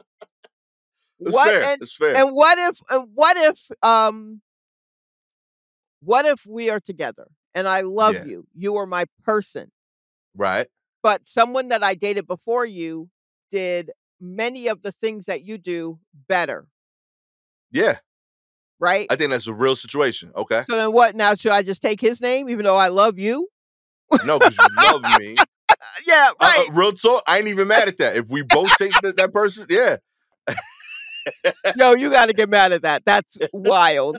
It's 1.20 1.32
what 1.32 1.48
fair. 1.48 1.62
and, 1.64 1.82
it's 1.82 1.94
fair. 1.94 2.16
and 2.16 2.32
what 2.34 2.58
if 2.58 2.80
and 2.90 3.08
what 3.14 3.36
if 3.36 3.70
um 3.82 4.40
what 6.02 6.26
if 6.26 6.44
we 6.46 6.70
are 6.70 6.80
together 6.80 7.28
and 7.54 7.68
I 7.68 7.80
love 7.82 8.14
Yeah. 8.14 8.24
you. 8.24 8.46
You 8.56 8.76
are 8.76 8.86
my 8.86 9.04
person. 9.24 9.70
right. 10.36 10.66
But 11.00 11.28
someone 11.28 11.68
that 11.68 11.84
I 11.84 11.94
dated 11.94 12.26
before 12.26 12.66
you 12.66 13.08
did 13.52 13.92
many 14.20 14.66
of 14.66 14.82
the 14.82 14.90
things 14.90 15.26
that 15.26 15.44
you 15.44 15.56
do 15.56 16.00
better, 16.28 16.66
Yeah. 17.72 17.96
right? 18.80 19.06
I 19.10 19.16
think 19.16 19.30
that's 19.30 19.46
a 19.46 19.52
real 19.54 19.76
situation. 19.76 20.32
Okay. 20.36 20.64
so 20.68 20.76
then 20.76 20.92
what 20.92 21.14
now 21.16 21.34
should 21.34 21.52
I 21.52 21.62
just 21.62 21.82
take 21.82 22.00
his 22.00 22.20
name 22.20 22.48
even 22.48 22.64
though 22.64 22.76
I 22.76 22.88
love 22.88 23.18
you? 23.18 23.48
No, 24.24 24.38
because 24.38 24.56
you 24.56 24.66
love 24.76 25.02
me. 25.20 25.36
Yeah, 26.06 26.30
Uh, 26.40 26.44
right. 26.44 26.66
uh, 26.68 26.72
real 26.72 26.92
talk. 26.92 27.22
I 27.26 27.38
ain't 27.38 27.48
even 27.48 27.68
mad 27.68 27.88
at 27.88 27.98
that. 27.98 28.16
If 28.16 28.28
we 28.30 28.42
both 28.42 28.70
take 28.78 28.92
that, 29.02 29.16
that 29.18 29.32
person, 29.32 29.66
yeah. 29.68 29.96
Yo, 31.76 31.92
you 31.92 32.10
got 32.10 32.26
to 32.26 32.32
get 32.32 32.48
mad 32.48 32.72
at 32.72 32.82
that. 32.82 33.02
That's 33.04 33.36
wild. 33.52 34.18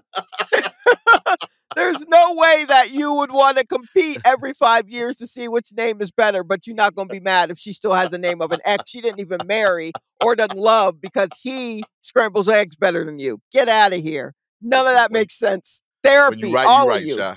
There's 1.76 2.04
no 2.08 2.34
way 2.34 2.66
that 2.68 2.92
you 2.92 3.14
would 3.14 3.32
want 3.32 3.58
to 3.58 3.66
compete 3.66 4.20
every 4.26 4.54
five 4.54 4.90
years 4.90 5.18
to 5.18 5.28
see 5.28 5.48
which 5.48 5.72
name 5.74 6.02
is 6.02 6.12
better, 6.12 6.44
but 6.44 6.66
you're 6.66 6.76
not 6.76 6.96
going 6.96 7.08
to 7.08 7.14
be 7.14 7.20
mad 7.20 7.52
if 7.52 7.60
she 7.60 7.74
still 7.74 7.94
has 7.94 8.10
the 8.10 8.18
name 8.18 8.42
of 8.42 8.52
an 8.52 8.60
ex 8.66 8.90
she 8.90 9.02
didn't 9.02 9.20
even 9.20 9.40
marry 9.46 9.92
or 10.24 10.36
doesn't 10.36 10.58
love 10.58 11.00
because 11.00 11.30
he 11.42 11.84
scrambles 12.02 12.50
eggs 12.50 12.76
better 12.76 13.06
than 13.06 13.20
you. 13.20 13.40
Get 13.52 13.70
out 13.70 13.94
of 13.94 14.02
here. 14.02 14.34
None 14.62 14.88
of 14.88 14.94
that 14.94 15.12
makes 15.12 15.38
sense. 15.38 15.82
Therapy, 16.04 16.52
right, 16.52 16.66
all 16.68 16.86
you 17.00 17.14
of 17.14 17.18
you. 17.20 17.34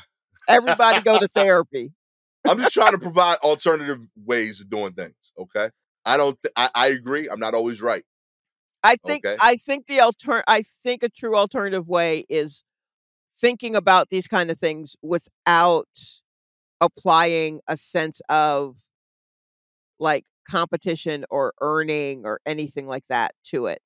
Everybody 0.49 1.01
go 1.03 1.19
to 1.19 1.29
therapy. 1.29 1.93
I'm 2.49 2.59
just 2.59 2.73
trying 2.73 2.93
to 2.93 2.99
provide 2.99 3.37
alternative 3.39 4.01
ways 4.25 4.61
of 4.61 4.71
doing 4.71 4.93
things. 4.93 5.15
Okay. 5.39 5.71
I 6.05 6.17
don't. 6.17 6.37
Th- 6.43 6.53
I, 6.57 6.71
I 6.75 6.89
agree. 6.89 7.29
I'm 7.29 7.39
not 7.39 7.55
always 7.55 7.81
right. 7.81 8.05
I 8.83 8.97
think 8.97 9.25
Okay. 9.25 9.37
I 9.41 9.57
think 9.57 9.87
the 9.87 10.01
alter 10.01 10.43
I 10.49 10.65
think 10.83 11.05
a 11.05 11.09
true 11.09 11.37
alternative 11.37 11.87
way 11.89 12.25
is 12.29 12.65
thinking 13.37 13.75
about 13.75 14.11
these 14.11 14.29
kind 14.29 14.51
of 14.51 14.59
things 14.59 14.97
without 15.03 15.89
applying 16.81 17.61
a 17.67 17.77
sense 17.77 18.21
of 18.29 18.77
like 19.99 20.25
competition 20.49 21.25
or 21.31 21.55
earning 21.61 22.23
or 22.25 22.41
anything 22.45 22.87
like 22.87 23.05
that 23.09 23.33
to 23.45 23.67
it. 23.67 23.81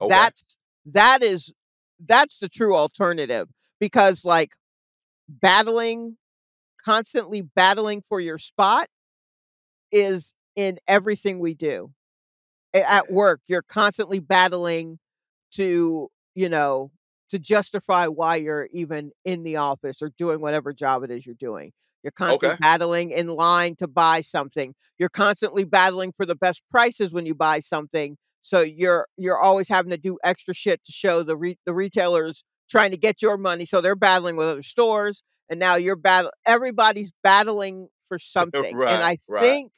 Okay. 0.00 0.10
That's 0.10 0.44
that 0.86 1.22
is 1.22 1.52
that's 2.06 2.38
the 2.38 2.48
true 2.48 2.76
alternative 2.76 3.48
because 3.78 4.24
like 4.24 4.52
battling 5.28 6.16
constantly 6.84 7.42
battling 7.42 8.02
for 8.08 8.20
your 8.20 8.38
spot 8.38 8.88
is 9.92 10.34
in 10.56 10.78
everything 10.88 11.38
we 11.38 11.54
do. 11.54 11.92
At 12.72 13.10
work, 13.10 13.40
you're 13.48 13.62
constantly 13.62 14.20
battling 14.20 14.98
to, 15.52 16.08
you 16.34 16.48
know, 16.48 16.90
to 17.30 17.38
justify 17.38 18.06
why 18.06 18.36
you're 18.36 18.68
even 18.72 19.12
in 19.24 19.42
the 19.42 19.56
office 19.56 20.02
or 20.02 20.10
doing 20.16 20.40
whatever 20.40 20.72
job 20.72 21.02
it 21.02 21.10
is 21.10 21.26
you're 21.26 21.34
doing. 21.34 21.72
You're 22.02 22.12
constantly 22.12 22.50
Okay. 22.50 22.56
battling 22.58 23.10
in 23.10 23.28
line 23.28 23.76
to 23.76 23.86
buy 23.88 24.22
something. 24.22 24.74
You're 24.98 25.10
constantly 25.10 25.64
battling 25.64 26.12
for 26.16 26.24
the 26.26 26.34
best 26.34 26.62
prices 26.70 27.12
when 27.12 27.26
you 27.26 27.34
buy 27.34 27.60
something. 27.60 28.16
So 28.42 28.60
you're 28.62 29.06
you're 29.16 29.38
always 29.38 29.68
having 29.68 29.90
to 29.90 29.98
do 29.98 30.18
extra 30.24 30.54
shit 30.54 30.82
to 30.84 30.92
show 30.92 31.22
the 31.22 31.36
re- 31.36 31.58
the 31.66 31.74
retailers 31.74 32.44
trying 32.70 32.90
to 32.92 32.96
get 32.96 33.20
your 33.20 33.36
money. 33.36 33.66
So 33.66 33.80
they're 33.80 33.96
battling 33.96 34.36
with 34.36 34.48
other 34.48 34.62
stores, 34.62 35.22
and 35.50 35.60
now 35.60 35.74
you're 35.76 35.96
battle. 35.96 36.30
Everybody's 36.46 37.12
battling 37.22 37.88
for 38.06 38.18
something, 38.18 38.78
and 38.86 39.02
I 39.02 39.18
right. 39.28 39.38
think 39.38 39.72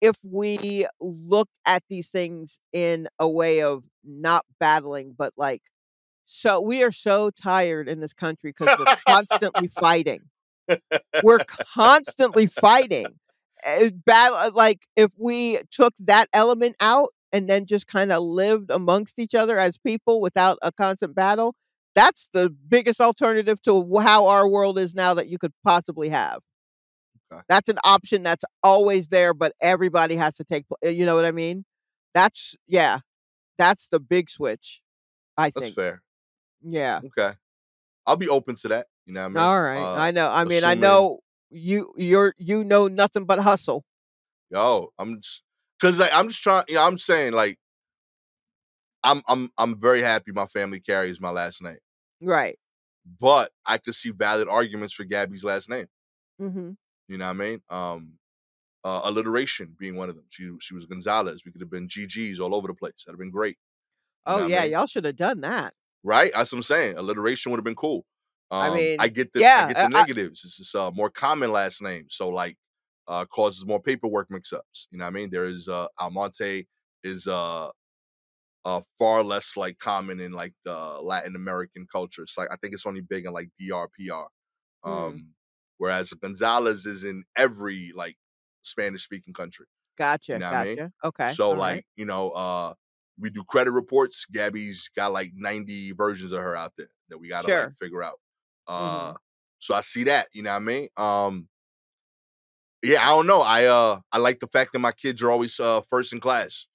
if 0.00 0.16
we 0.22 0.86
look 1.00 1.48
at 1.66 1.82
these 1.88 2.10
things 2.10 2.58
in 2.72 3.08
a 3.18 3.28
way 3.28 3.62
of 3.62 3.84
not 4.04 4.44
battling, 4.60 5.14
but 5.16 5.32
like, 5.36 5.62
so 6.26 6.60
we 6.60 6.82
are 6.82 6.92
so 6.92 7.30
tired 7.30 7.88
in 7.88 8.00
this 8.00 8.12
country 8.12 8.52
because 8.56 8.76
we're 8.78 8.96
constantly 9.06 9.68
fighting. 9.68 10.22
We're 11.22 11.44
constantly 11.74 12.48
fighting. 12.48 13.06
Uh, 13.64 13.90
Battle 14.04 14.52
like 14.52 14.86
if 14.96 15.10
we 15.16 15.60
took 15.70 15.94
that 16.00 16.28
element 16.32 16.76
out 16.80 17.14
and 17.32 17.48
then 17.48 17.64
just 17.64 17.86
kind 17.86 18.12
of 18.12 18.22
lived 18.22 18.70
amongst 18.70 19.18
each 19.18 19.34
other 19.34 19.58
as 19.58 19.78
people 19.78 20.20
without 20.20 20.58
a 20.62 20.72
constant 20.72 21.14
battle, 21.14 21.54
that's 21.94 22.28
the 22.32 22.50
biggest 22.50 23.00
alternative 23.00 23.62
to 23.62 23.98
how 24.00 24.26
our 24.26 24.48
world 24.48 24.78
is 24.78 24.94
now 24.94 25.14
that 25.14 25.28
you 25.28 25.38
could 25.38 25.52
possibly 25.64 26.08
have. 26.08 26.40
Okay. 27.32 27.42
That's 27.48 27.68
an 27.68 27.78
option 27.84 28.22
that's 28.22 28.44
always 28.62 29.08
there, 29.08 29.32
but 29.32 29.52
everybody 29.60 30.16
has 30.16 30.34
to 30.34 30.44
take. 30.44 30.64
You 30.82 31.06
know 31.06 31.14
what 31.14 31.24
I 31.24 31.32
mean? 31.32 31.64
That's 32.14 32.56
yeah, 32.66 33.00
that's 33.58 33.88
the 33.88 34.00
big 34.00 34.28
switch. 34.28 34.82
I 35.36 35.50
That's 35.50 35.66
think. 35.66 35.76
fair. 35.76 36.02
Yeah. 36.66 37.00
Okay. 37.06 37.34
I'll 38.06 38.16
be 38.16 38.28
open 38.28 38.56
to 38.56 38.68
that. 38.68 38.86
You 39.06 39.14
know 39.14 39.20
what 39.22 39.26
I 39.26 39.28
mean? 39.28 39.36
All 39.38 39.62
right. 39.62 39.78
Uh, 39.78 39.94
I 40.00 40.10
know. 40.10 40.28
I 40.30 40.44
mean, 40.44 40.64
I 40.64 40.74
know 40.74 41.20
you. 41.50 41.92
You're 41.96 42.34
you 42.38 42.64
know 42.64 42.88
nothing 42.88 43.24
but 43.24 43.38
hustle. 43.40 43.84
Yo, 44.50 44.90
I'm 44.98 45.20
just 45.20 45.42
because 45.80 45.98
like, 45.98 46.10
I'm 46.12 46.28
just 46.28 46.42
trying. 46.42 46.64
You 46.68 46.76
know, 46.76 46.86
I'm 46.86 46.98
saying 46.98 47.32
like, 47.32 47.58
I'm 49.02 49.22
I'm 49.28 49.50
I'm 49.58 49.80
very 49.80 50.02
happy 50.02 50.32
my 50.32 50.46
family 50.46 50.80
carries 50.80 51.20
my 51.20 51.30
last 51.30 51.62
name, 51.62 51.78
Right. 52.20 52.58
but 53.20 53.52
I 53.64 53.78
could 53.78 53.94
see 53.94 54.10
valid 54.10 54.48
arguments 54.48 54.92
for 54.94 55.04
Gabby's 55.04 55.44
last 55.44 55.68
name. 55.68 55.86
Mm-hmm. 56.40 56.70
You 57.08 57.18
know 57.18 57.24
what 57.26 57.30
I 57.30 57.34
mean? 57.34 57.60
Um, 57.70 58.12
uh, 58.84 59.00
alliteration 59.04 59.74
being 59.78 59.96
one 59.96 60.08
of 60.08 60.16
them. 60.16 60.24
She 60.30 60.50
she 60.60 60.74
was 60.74 60.86
Gonzalez. 60.86 61.42
We 61.44 61.52
could 61.52 61.60
have 61.60 61.70
been 61.70 61.88
GGs 61.88 62.40
all 62.40 62.54
over 62.54 62.66
the 62.68 62.74
place. 62.74 63.04
That'd 63.04 63.14
have 63.14 63.20
been 63.20 63.30
great. 63.30 63.56
You 64.26 64.32
Oh 64.32 64.36
what 64.36 64.44
I 64.44 64.48
yeah, 64.48 64.62
mean? 64.62 64.70
y'all 64.72 64.86
should 64.86 65.04
have 65.04 65.16
done 65.16 65.40
that. 65.42 65.74
Right? 66.06 66.30
That's 66.34 66.52
what 66.52 66.58
I'm 66.58 66.62
saying. 66.62 66.96
Alliteration 66.96 67.50
would 67.52 67.58
have 67.58 67.64
been 67.64 67.74
cool. 67.74 68.06
I 68.50 68.68
Um, 68.68 68.76
mean, 68.76 68.96
I 69.00 69.08
get 69.08 69.32
the 69.32 69.40
yeah, 69.40 69.64
I 69.64 69.72
get 69.72 69.76
the 69.76 69.82
uh, 69.82 69.86
I- 69.98 70.02
negatives. 70.02 70.42
This 70.42 70.58
is 70.60 70.72
a 70.74 70.90
more 70.92 71.10
common 71.10 71.50
last 71.52 71.82
name, 71.82 72.06
so 72.08 72.28
like 72.28 72.56
uh, 73.08 73.24
causes 73.26 73.66
more 73.66 73.80
paperwork 73.82 74.30
mix-ups. 74.30 74.88
You 74.90 74.98
know 74.98 75.04
what 75.04 75.10
I 75.10 75.12
mean? 75.14 75.30
There 75.30 75.44
is 75.44 75.68
uh, 75.68 75.88
Almonte 76.00 76.66
is 77.04 77.26
uh, 77.26 77.70
uh, 78.64 78.80
far 78.98 79.22
less 79.22 79.56
like 79.56 79.78
common 79.78 80.20
in 80.20 80.32
like 80.32 80.54
the 80.64 80.74
Latin 81.02 81.36
American 81.36 81.86
culture. 81.90 82.22
It's 82.22 82.36
like 82.38 82.48
I 82.52 82.56
think 82.56 82.74
it's 82.74 82.86
only 82.86 83.00
big 83.00 83.26
in 83.26 83.32
like 83.32 83.48
DRPR. 83.60 84.26
Um, 84.84 84.92
Mm. 84.92 85.22
Whereas 85.78 86.10
Gonzalez 86.14 86.86
is 86.86 87.04
in 87.04 87.24
every 87.36 87.92
like 87.94 88.16
Spanish 88.62 89.02
speaking 89.04 89.34
country. 89.34 89.66
Gotcha. 89.98 90.38
know 90.38 90.46
what 90.46 90.52
gotcha. 90.52 90.70
I 90.70 90.74
mean? 90.76 90.92
Okay. 91.04 91.30
so 91.32 91.44
all 91.48 91.52
right. 91.52 91.58
like 91.76 91.86
you 91.96 92.06
know, 92.06 92.30
uh, 92.30 92.72
we 93.18 93.30
do 93.30 93.44
credit 93.44 93.72
reports. 93.72 94.26
Gabby's 94.30 94.88
got 94.96 95.12
like 95.12 95.32
90 95.34 95.92
versions 95.92 96.32
of 96.32 96.40
her 96.40 96.56
out 96.56 96.72
there 96.76 96.90
that 97.08 97.18
we 97.18 97.28
gotta 97.28 97.48
Sure. 97.48 97.64
like 97.66 97.76
figure 97.78 98.02
out. 98.02 98.20
Uh 98.66 99.12
Mhm. 99.12 99.16
so 99.58 99.74
I 99.74 99.80
see 99.80 100.04
that, 100.04 100.28
you 100.32 100.42
know 100.42 100.50
what 100.50 100.56
I 100.56 100.60
mean? 100.60 100.88
Um 100.96 101.48
yeah, 102.82 103.02
I 103.04 103.08
don't 103.14 103.26
know. 103.26 103.40
I 103.42 103.64
uh 103.64 103.98
I 104.12 104.18
like 104.18 104.40
the 104.40 104.46
fact 104.46 104.72
that 104.72 104.78
my 104.78 104.92
kids 104.92 105.22
are 105.22 105.30
always 105.30 105.58
uh 105.58 105.80
first 105.82 106.12
in 106.12 106.20
class. 106.20 106.66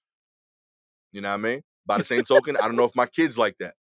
You 1.11 1.21
know 1.21 1.29
what 1.29 1.35
I 1.35 1.37
mean? 1.37 1.61
By 1.85 1.97
the 1.97 2.03
same 2.03 2.23
token, 2.23 2.57
I 2.57 2.61
don't 2.67 2.75
know 2.75 2.85
if 2.85 2.95
my 2.95 3.05
kids 3.05 3.37
like 3.37 3.57
that. 3.59 3.75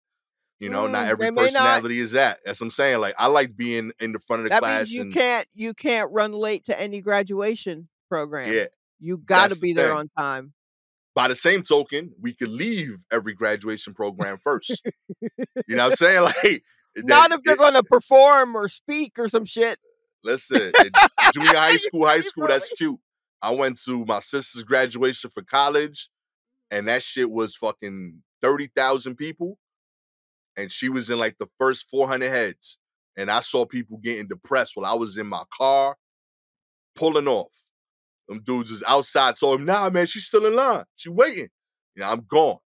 You 0.58 0.68
know, 0.68 0.86
not 0.86 1.06
Mm, 1.06 1.10
every 1.10 1.26
they 1.26 1.30
may 1.30 1.50
not. 1.50 1.84
personality 1.84 1.98
is 2.00 2.12
that. 2.12 2.40
That's 2.44 2.60
what 2.60 2.66
I'm 2.66 2.70
saying. 2.72 3.00
Like 3.00 3.14
I 3.18 3.26
like 3.26 3.56
being 3.56 3.92
in 4.00 4.12
the 4.12 4.18
front 4.20 4.40
of 4.40 4.44
the 4.44 4.50
That 4.50 4.60
class 4.60 4.88
means 4.88 4.92
you 4.92 5.02
and 5.02 5.12
can't 5.12 5.48
you 5.54 5.74
can't 5.74 6.10
run 6.12 6.32
late 6.32 6.64
to 6.66 6.78
any 6.78 7.00
graduation 7.00 7.88
program. 8.08 8.52
yeah. 8.52 8.66
You 8.98 9.16
got 9.16 9.48
to 9.48 9.56
be 9.56 9.72
the 9.74 9.82
there 9.82 9.90
thing. 9.90 9.98
on 9.98 10.08
time. 10.18 10.52
By 11.20 11.28
the 11.28 11.36
same 11.36 11.62
token, 11.62 12.14
we 12.18 12.32
could 12.32 12.48
leave 12.48 13.04
every 13.12 13.34
graduation 13.34 13.92
program 13.92 14.38
first. 14.42 14.80
you 15.20 15.76
know 15.76 15.84
what 15.84 15.90
I'm 15.90 15.96
saying? 15.96 16.22
Like 16.42 16.62
Not 16.96 17.30
if 17.30 17.42
they're 17.44 17.56
going 17.56 17.74
to 17.74 17.82
perform 17.82 18.56
or 18.56 18.70
speak 18.70 19.18
or 19.18 19.28
some 19.28 19.44
shit. 19.44 19.78
Listen, 20.24 20.72
it- 20.74 20.96
junior 21.34 21.54
high 21.54 21.76
school, 21.88 22.06
high 22.06 22.22
school, 22.22 22.46
that's 22.46 22.70
cute. 22.70 22.98
I 23.42 23.52
went 23.52 23.78
to 23.82 24.06
my 24.06 24.20
sister's 24.20 24.62
graduation 24.62 25.28
for 25.28 25.42
college, 25.42 26.08
and 26.70 26.88
that 26.88 27.02
shit 27.02 27.30
was 27.30 27.54
fucking 27.54 28.22
30,000 28.40 29.14
people. 29.14 29.58
And 30.56 30.72
she 30.72 30.88
was 30.88 31.10
in 31.10 31.18
like 31.18 31.36
the 31.38 31.48
first 31.58 31.90
400 31.90 32.30
heads. 32.30 32.78
And 33.18 33.30
I 33.30 33.40
saw 33.40 33.66
people 33.66 33.98
getting 33.98 34.26
depressed 34.26 34.72
while 34.74 34.90
I 34.90 34.94
was 34.96 35.18
in 35.18 35.26
my 35.26 35.42
car 35.54 35.96
pulling 36.96 37.28
off. 37.28 37.52
Them 38.30 38.42
dudes 38.46 38.70
is 38.70 38.84
outside. 38.86 39.36
Told 39.36 39.58
him, 39.58 39.66
nah, 39.66 39.90
man, 39.90 40.06
she's 40.06 40.24
still 40.24 40.46
in 40.46 40.54
line. 40.54 40.84
She 40.94 41.08
waiting. 41.08 41.48
You 41.96 42.02
know, 42.02 42.10
I'm 42.10 42.24
gone. 42.28 42.58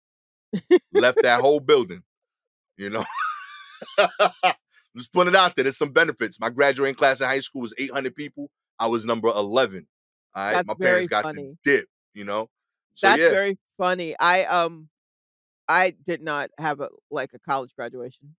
Left 0.94 1.22
that 1.24 1.40
whole 1.40 1.62
building. 1.62 2.04
You 2.76 2.90
know? 2.90 3.06
Just 4.98 5.14
putting 5.14 5.34
it 5.34 5.38
out 5.38 5.56
there. 5.56 5.64
There's 5.64 5.78
some 5.78 5.92
benefits. 5.92 6.38
My 6.38 6.50
graduating 6.50 6.96
class 6.96 7.22
in 7.22 7.28
high 7.28 7.40
school 7.40 7.62
was 7.62 7.74
800 7.78 8.14
people. 8.14 8.50
I 8.78 8.88
was 8.88 9.06
number 9.06 9.30
11. 9.30 9.88
All 10.36 10.44
right. 10.44 10.54
That's 10.54 10.68
My 10.68 10.74
parents 10.74 11.08
got 11.08 11.24
funny. 11.24 11.56
the 11.64 11.72
dip, 11.78 11.88
you 12.14 12.26
know? 12.26 12.50
So, 12.96 13.08
That's 13.08 13.22
yeah. 13.22 13.30
very 13.30 13.58
funny. 13.78 14.16
I 14.20 14.44
um 14.44 14.90
I 15.70 15.96
did 16.06 16.22
not 16.22 16.50
have 16.60 16.82
a 16.82 16.90
like 17.10 17.32
a 17.34 17.40
college 17.40 17.74
graduation. 17.74 18.36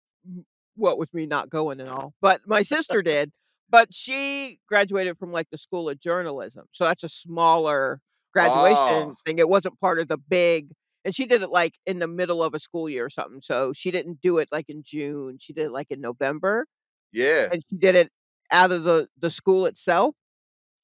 What 0.77 0.99
with 0.99 1.13
me 1.15 1.25
not 1.25 1.49
going 1.49 1.81
and 1.81 1.89
all. 1.89 2.13
But 2.21 2.43
my 2.47 2.63
sister 2.63 3.01
did. 3.03 3.33
But 3.71 3.93
she 3.95 4.61
graduated 4.69 5.19
from 5.19 5.33
like 5.33 5.49
the 5.51 5.59
School 5.59 5.89
of 5.89 6.01
Journalism. 6.01 6.67
So 6.73 6.85
that's 6.85 7.03
a 7.05 7.09
smaller 7.09 8.01
graduation 8.33 9.13
Ah. 9.13 9.15
thing. 9.27 9.39
It 9.39 9.49
wasn't 9.49 9.81
part 9.81 9.99
of 9.99 10.09
the 10.09 10.19
big 10.19 10.71
and 11.05 11.15
she 11.15 11.27
did 11.27 11.43
it 11.43 11.51
like 11.51 11.75
in 11.87 11.99
the 11.99 12.09
middle 12.09 12.43
of 12.43 12.55
a 12.55 12.59
school 12.59 12.89
year 12.89 13.05
or 13.07 13.11
something. 13.11 13.43
So 13.43 13.73
she 13.75 13.91
didn't 13.91 14.21
do 14.23 14.39
it 14.39 14.49
like 14.53 14.69
in 14.71 14.83
June. 14.85 15.39
She 15.41 15.53
did 15.53 15.67
it 15.67 15.73
like 15.73 15.89
in 15.91 16.01
November 16.01 16.67
yeah. 17.13 17.53
and 17.53 17.63
she 17.69 17.77
did 17.77 17.95
it 17.95 18.11
out 18.53 18.73
of 18.73 18.85
the 18.85 19.09
the 19.19 19.31
school 19.31 19.67
itself 19.67 20.15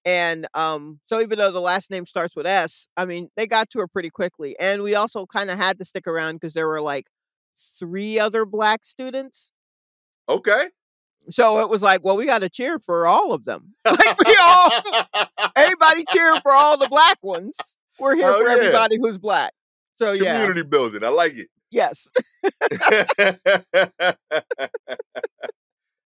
and 0.04 0.46
um 0.54 1.00
so 1.06 1.20
even 1.20 1.38
though 1.38 1.52
the 1.52 1.60
last 1.60 1.90
name 1.90 2.06
starts 2.06 2.34
with 2.36 2.46
s 2.46 2.88
i 2.96 3.04
mean 3.04 3.28
they 3.36 3.46
got 3.46 3.68
to 3.70 3.78
her 3.78 3.86
pretty 3.88 4.10
quickly 4.10 4.56
and 4.60 4.82
we 4.82 4.94
also 4.94 5.26
kind 5.26 5.50
of 5.50 5.58
had 5.58 5.78
to 5.78 5.84
stick 5.84 6.06
around 6.06 6.36
because 6.36 6.54
there 6.54 6.68
were 6.68 6.80
like 6.80 7.06
three 7.78 8.18
other 8.18 8.44
black 8.46 8.84
students 8.86 9.52
Okay. 10.28 10.70
So 11.28 11.60
it 11.60 11.68
was 11.68 11.82
like 11.82 12.04
well 12.04 12.16
we 12.16 12.26
got 12.26 12.40
to 12.40 12.48
cheer 12.48 12.78
for 12.78 13.06
all 13.06 13.32
of 13.32 13.44
them 13.44 13.74
like 13.84 14.26
we 14.26 14.36
all 14.40 14.70
everybody 15.56 16.04
cheer 16.10 16.34
for 16.40 16.52
all 16.52 16.78
the 16.78 16.88
black 16.88 17.18
ones 17.22 17.56
we're 17.98 18.14
here 18.14 18.26
Hell 18.26 18.40
for 18.40 18.48
yeah. 18.48 18.54
everybody 18.54 18.96
who's 18.98 19.18
black 19.18 19.52
so 19.98 20.12
yeah 20.12 20.32
Community 20.32 20.62
building. 20.62 21.04
I 21.04 21.08
like 21.08 21.34
it. 21.34 21.48
yes 21.70 22.08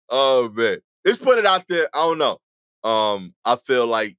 oh 0.09 0.49
man, 0.53 0.77
let's 1.05 1.17
put 1.17 1.37
it 1.37 1.45
out 1.45 1.65
there. 1.67 1.87
I 1.93 1.99
don't 1.99 2.17
know. 2.17 2.39
Um, 2.89 3.33
I 3.43 3.57
feel 3.57 3.87
like 3.87 4.17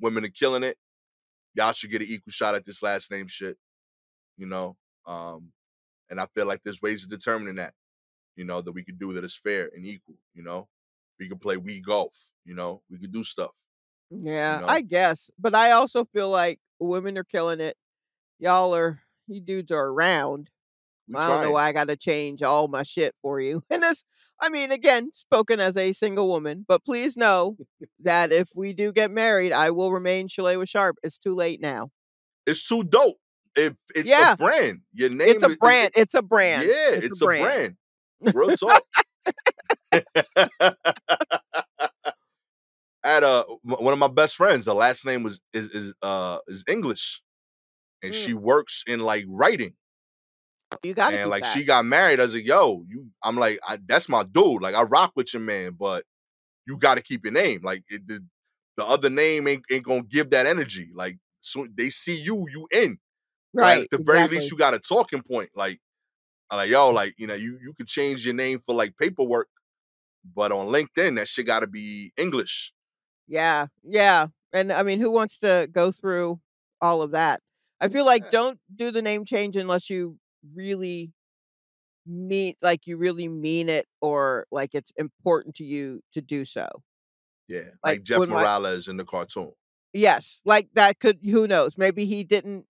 women 0.00 0.24
are 0.24 0.28
killing 0.28 0.62
it. 0.62 0.76
Y'all 1.54 1.72
should 1.72 1.90
get 1.90 2.02
an 2.02 2.08
equal 2.08 2.30
shot 2.30 2.54
at 2.54 2.64
this 2.64 2.82
last 2.82 3.10
name 3.10 3.26
shit. 3.28 3.56
You 4.36 4.46
know, 4.46 4.76
um, 5.06 5.52
and 6.10 6.20
I 6.20 6.26
feel 6.34 6.46
like 6.46 6.60
there's 6.64 6.82
ways 6.82 7.04
of 7.04 7.10
determining 7.10 7.56
that. 7.56 7.74
You 8.36 8.44
know 8.44 8.60
that 8.62 8.72
we 8.72 8.84
could 8.84 8.98
do 8.98 9.12
that 9.12 9.24
is 9.24 9.34
fair 9.36 9.70
and 9.74 9.84
equal. 9.84 10.16
You 10.34 10.42
know, 10.42 10.68
we 11.18 11.28
could 11.28 11.40
play 11.40 11.56
we 11.56 11.80
golf. 11.80 12.16
You 12.44 12.54
know, 12.54 12.82
we 12.90 12.98
could 12.98 13.12
do 13.12 13.24
stuff. 13.24 13.52
Yeah, 14.10 14.60
know? 14.60 14.66
I 14.66 14.80
guess. 14.80 15.30
But 15.38 15.54
I 15.54 15.72
also 15.72 16.04
feel 16.04 16.30
like 16.30 16.60
women 16.78 17.16
are 17.18 17.24
killing 17.24 17.60
it. 17.60 17.76
Y'all 18.38 18.74
are 18.74 19.00
you 19.28 19.40
dudes 19.40 19.70
are 19.70 19.86
around. 19.86 20.50
We 21.08 21.16
I 21.16 21.28
don't 21.28 21.42
know 21.42 21.52
why 21.52 21.68
I 21.68 21.72
gotta 21.72 21.96
change 21.96 22.42
all 22.42 22.68
my 22.68 22.82
shit 22.82 23.14
for 23.22 23.40
you. 23.40 23.62
And 23.70 23.82
this 23.82 24.04
I 24.40 24.48
mean, 24.48 24.72
again, 24.72 25.10
spoken 25.12 25.60
as 25.60 25.76
a 25.76 25.92
single 25.92 26.28
woman, 26.28 26.64
but 26.66 26.84
please 26.84 27.16
know 27.16 27.56
that 28.00 28.32
if 28.32 28.48
we 28.56 28.72
do 28.72 28.92
get 28.92 29.12
married, 29.12 29.52
I 29.52 29.70
will 29.70 29.92
remain 29.92 30.26
Shalewa 30.26 30.68
Sharpe. 30.68 30.96
It's 31.04 31.16
too 31.16 31.36
late 31.36 31.60
now. 31.60 31.90
It's 32.44 32.66
too 32.66 32.82
dope. 32.82 33.18
If 33.54 33.74
it's 33.94 34.08
Yeah. 34.08 34.32
a 34.32 34.36
brand, 34.36 34.80
your 34.92 35.10
name. 35.10 35.28
It's 35.28 35.44
a 35.44 35.50
brand. 35.50 35.92
It's 35.94 36.14
a 36.14 36.22
brand. 36.22 36.66
Yeah, 36.68 36.90
it's, 36.90 37.20
a 37.20 37.24
brand. 37.24 37.76
Real 38.34 38.56
talk. 38.56 38.82
I 39.92 40.02
had 43.04 43.24
a 43.24 43.42
one 43.62 43.92
of 43.92 43.98
my 43.98 44.08
best 44.08 44.36
friends. 44.36 44.66
the 44.66 44.74
last 44.74 45.04
name 45.04 45.22
was 45.22 45.40
is 45.52 45.68
is 45.70 45.94
uh 46.02 46.38
is 46.46 46.64
English, 46.68 47.22
and 48.02 48.12
Mm. 48.12 48.16
she 48.16 48.34
works 48.34 48.84
in 48.86 49.00
like 49.00 49.24
writing. 49.28 49.74
You 50.82 50.94
gotta 50.94 51.18
and 51.18 51.30
like 51.30 51.42
that. 51.42 51.52
she 51.52 51.64
got 51.64 51.84
married. 51.84 52.20
I 52.20 52.24
was 52.24 52.34
like, 52.34 52.46
yo, 52.46 52.84
you. 52.88 53.08
I'm 53.22 53.36
like, 53.36 53.58
I, 53.68 53.78
that's 53.86 54.08
my 54.08 54.22
dude. 54.22 54.62
Like 54.62 54.74
I 54.74 54.82
rock 54.82 55.12
with 55.16 55.34
your 55.34 55.42
man, 55.42 55.76
but 55.78 56.04
you 56.66 56.78
got 56.78 56.94
to 56.94 57.02
keep 57.02 57.24
your 57.24 57.34
name. 57.34 57.60
Like 57.62 57.84
it, 57.88 58.06
the 58.06 58.24
the 58.76 58.86
other 58.86 59.10
name 59.10 59.48
ain't 59.48 59.64
ain't 59.70 59.84
gonna 59.84 60.02
give 60.02 60.30
that 60.30 60.46
energy. 60.46 60.90
Like 60.94 61.18
so 61.40 61.66
they 61.74 61.90
see 61.90 62.20
you, 62.20 62.46
you 62.50 62.68
in. 62.72 62.98
Like, 63.54 63.62
right. 63.62 63.82
at 63.82 63.90
the 63.90 63.98
very 63.98 64.28
least, 64.28 64.50
you 64.50 64.56
got 64.56 64.74
a 64.74 64.78
talking 64.78 65.22
point. 65.22 65.50
Like, 65.54 65.78
I'm 66.52 66.58
like, 66.58 66.70
yo, 66.70 66.90
like, 66.90 67.14
you 67.16 67.26
know, 67.26 67.34
you 67.34 67.58
you 67.62 67.72
could 67.72 67.86
change 67.88 68.26
your 68.26 68.34
name 68.34 68.58
for 68.64 68.74
like 68.74 68.98
paperwork, 68.98 69.48
but 70.36 70.52
on 70.52 70.66
LinkedIn, 70.66 71.16
that 71.16 71.26
shit 71.26 71.46
gotta 71.46 71.66
be 71.66 72.12
English. 72.18 72.74
Yeah, 73.26 73.68
yeah. 73.82 74.26
And 74.52 74.70
I 74.70 74.82
mean, 74.82 75.00
who 75.00 75.10
wants 75.10 75.38
to 75.38 75.66
go 75.72 75.90
through 75.90 76.40
all 76.82 77.00
of 77.00 77.12
that? 77.12 77.40
I 77.80 77.88
feel 77.88 78.04
like 78.04 78.30
don't 78.30 78.58
do 78.74 78.90
the 78.90 79.00
name 79.00 79.24
change 79.24 79.56
unless 79.56 79.88
you 79.88 80.18
really 80.54 81.12
mean 82.06 82.54
like 82.60 82.86
you 82.86 82.98
really 82.98 83.28
mean 83.28 83.70
it 83.70 83.86
or 84.02 84.46
like 84.52 84.74
it's 84.74 84.92
important 84.98 85.54
to 85.54 85.64
you 85.64 86.02
to 86.12 86.20
do 86.20 86.44
so. 86.44 86.68
Yeah. 87.48 87.60
Like, 87.82 87.98
Like, 87.98 88.02
Jeff 88.02 88.28
Morales 88.28 88.88
in 88.88 88.98
the 88.98 89.06
cartoon. 89.06 89.52
Yes, 89.94 90.42
like 90.44 90.68
that 90.74 91.00
could 91.00 91.20
who 91.24 91.48
knows? 91.48 91.78
Maybe 91.78 92.04
he 92.04 92.24
didn't 92.24 92.66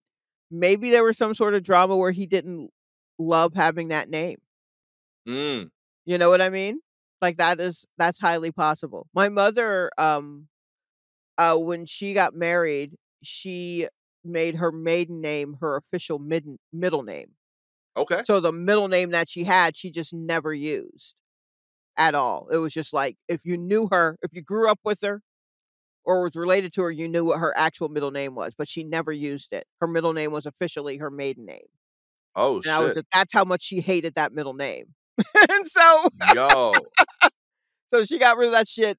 maybe 0.53 0.91
there 0.91 1.03
was 1.03 1.19
some 1.19 1.35
sort 1.35 1.55
of 1.55 1.65
drama 1.65 1.97
where 1.97 2.13
he 2.13 2.27
didn't 2.27 2.71
love 3.19 3.55
having 3.55 3.89
that 3.89 4.09
name. 4.09 4.39
Mm. 5.29 5.71
You 6.05 6.19
know 6.19 6.31
what 6.31 6.41
I 6.41 6.51
mean? 6.51 6.81
Like 7.21 7.37
that 7.39 7.61
is 7.61 7.87
that's 7.99 8.19
highly 8.19 8.51
possible. 8.51 9.07
My 9.15 9.29
mother, 9.29 9.91
um, 9.97 10.49
uh, 11.39 11.57
when 11.57 11.87
she 11.87 12.15
got 12.15 12.35
married, 12.35 12.97
she 13.23 13.89
made 14.25 14.57
her 14.57 14.73
maiden 14.73 15.21
name 15.21 15.57
her 15.61 15.77
official 15.77 16.19
mid- 16.19 16.59
middle 16.73 17.03
name. 17.03 17.31
Okay. 17.97 18.23
So 18.25 18.41
the 18.41 18.53
middle 18.53 18.89
name 18.89 19.11
that 19.11 19.31
she 19.31 19.45
had, 19.45 19.77
she 19.77 19.91
just 19.91 20.13
never 20.15 20.53
used 20.53 21.15
at 21.97 22.15
all. 22.15 22.49
It 22.51 22.57
was 22.57 22.73
just 22.73 22.93
like 22.93 23.17
if 23.29 23.45
you 23.45 23.57
knew 23.57 23.89
her, 23.91 24.19
if 24.23 24.33
you 24.33 24.43
grew 24.43 24.71
up 24.71 24.81
with 24.85 25.01
her 25.03 25.23
or 26.05 26.25
was 26.25 26.37
related 26.37 26.73
to 26.75 26.83
her, 26.83 26.91
you 26.91 27.09
knew 27.09 27.25
what 27.25 27.39
her 27.41 27.57
actual 27.57 27.89
middle 27.89 28.11
name 28.11 28.35
was, 28.35 28.55
but 28.57 28.69
she 28.69 28.83
never 28.85 29.13
used 29.13 29.53
it. 29.53 29.67
Her 29.81 29.87
middle 29.87 30.13
name 30.13 30.33
was 30.33 30.47
officially 30.47 30.97
her 30.99 31.11
maiden 31.11 31.45
name. 31.47 31.67
Oh 32.35 32.61
And 32.65 32.73
I 32.73 32.79
was 32.81 32.95
shit. 32.95 33.07
that's 33.13 33.33
how 33.33 33.45
much 33.45 33.63
she 33.63 33.81
hated 33.81 34.15
that 34.15 34.33
middle 34.33 34.55
name. 34.55 34.87
and 35.51 35.69
so 35.69 36.09
Yo. 36.33 36.87
so 37.89 38.05
she 38.05 38.19
got 38.19 38.37
rid 38.37 38.47
of 38.47 38.53
that 38.53 38.69
shit 38.69 38.99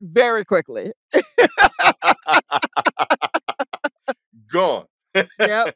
very 0.00 0.44
quickly. 0.44 0.92
Gone. 4.52 4.86
Yep. 5.38 5.74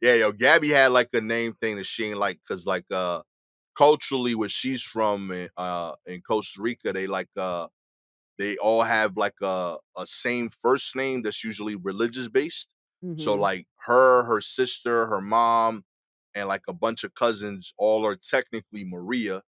Yeah, 0.00 0.14
yo, 0.14 0.32
Gabby 0.32 0.70
had 0.70 0.92
like 0.92 1.10
a 1.12 1.20
name 1.20 1.52
thing 1.60 1.76
that 1.76 1.86
she 1.86 2.06
ain't 2.06 2.18
like, 2.18 2.38
cause 2.48 2.64
like 2.66 2.86
uh 2.90 3.20
culturally 3.76 4.34
where 4.34 4.48
she's 4.48 4.82
from 4.82 5.30
in, 5.30 5.48
uh 5.56 5.92
in 6.06 6.22
Costa 6.22 6.60
Rica, 6.62 6.92
they 6.92 7.06
like 7.06 7.28
uh 7.36 7.68
they 8.38 8.56
all 8.56 8.82
have 8.82 9.16
like 9.16 9.34
a 9.42 9.76
a 9.96 10.06
same 10.06 10.50
first 10.62 10.96
name 10.96 11.22
that's 11.22 11.44
usually 11.44 11.76
religious 11.76 12.28
based. 12.28 12.68
So 13.16 13.34
Mhm. 13.34 13.40
like 13.40 13.66
her, 13.86 14.24
her 14.24 14.40
sister, 14.40 15.06
her 15.06 15.20
mom, 15.20 15.84
and 16.34 16.48
like 16.48 16.62
a 16.68 16.72
bunch 16.72 17.04
of 17.04 17.14
cousins 17.14 17.74
all 17.78 18.06
are 18.06 18.16
technically 18.16 18.84
Maria. 18.84 19.42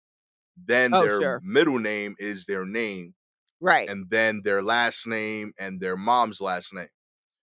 Then 0.58 0.94
Oh, 0.94 1.00
their 1.00 1.22
sure. 1.22 1.41
middle 1.41 1.80
name 1.80 2.15
is 2.20 2.46
their 2.46 2.65
name, 2.65 3.15
right. 3.60 3.91
and 3.91 4.10
then 4.10 4.41
their 4.44 4.63
last 4.63 5.08
name 5.08 5.54
and 5.60 5.82
their 5.82 5.98
mom's 5.98 6.41
last 6.41 6.74
name. 6.74 6.89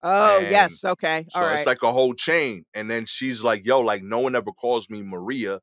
Oh, 0.03 0.41
And 0.41 0.41
yes. 0.41 0.85
Okay. 0.85 1.27
So 1.29 1.45
All 1.45 1.47
right. 1.47 1.67
it's 1.67 1.67
like 1.67 1.83
a 1.83 1.93
whole 1.93 2.15
chain. 2.15 2.65
And 2.75 2.91
then 2.91 3.07
she's 3.07 3.43
like, 3.43 3.67
yo, 3.67 3.81
like 3.81 4.03
no 4.03 4.21
one 4.21 4.37
ever 4.37 4.53
calls 4.53 4.91
me 4.91 5.03
Maria, 5.03 5.61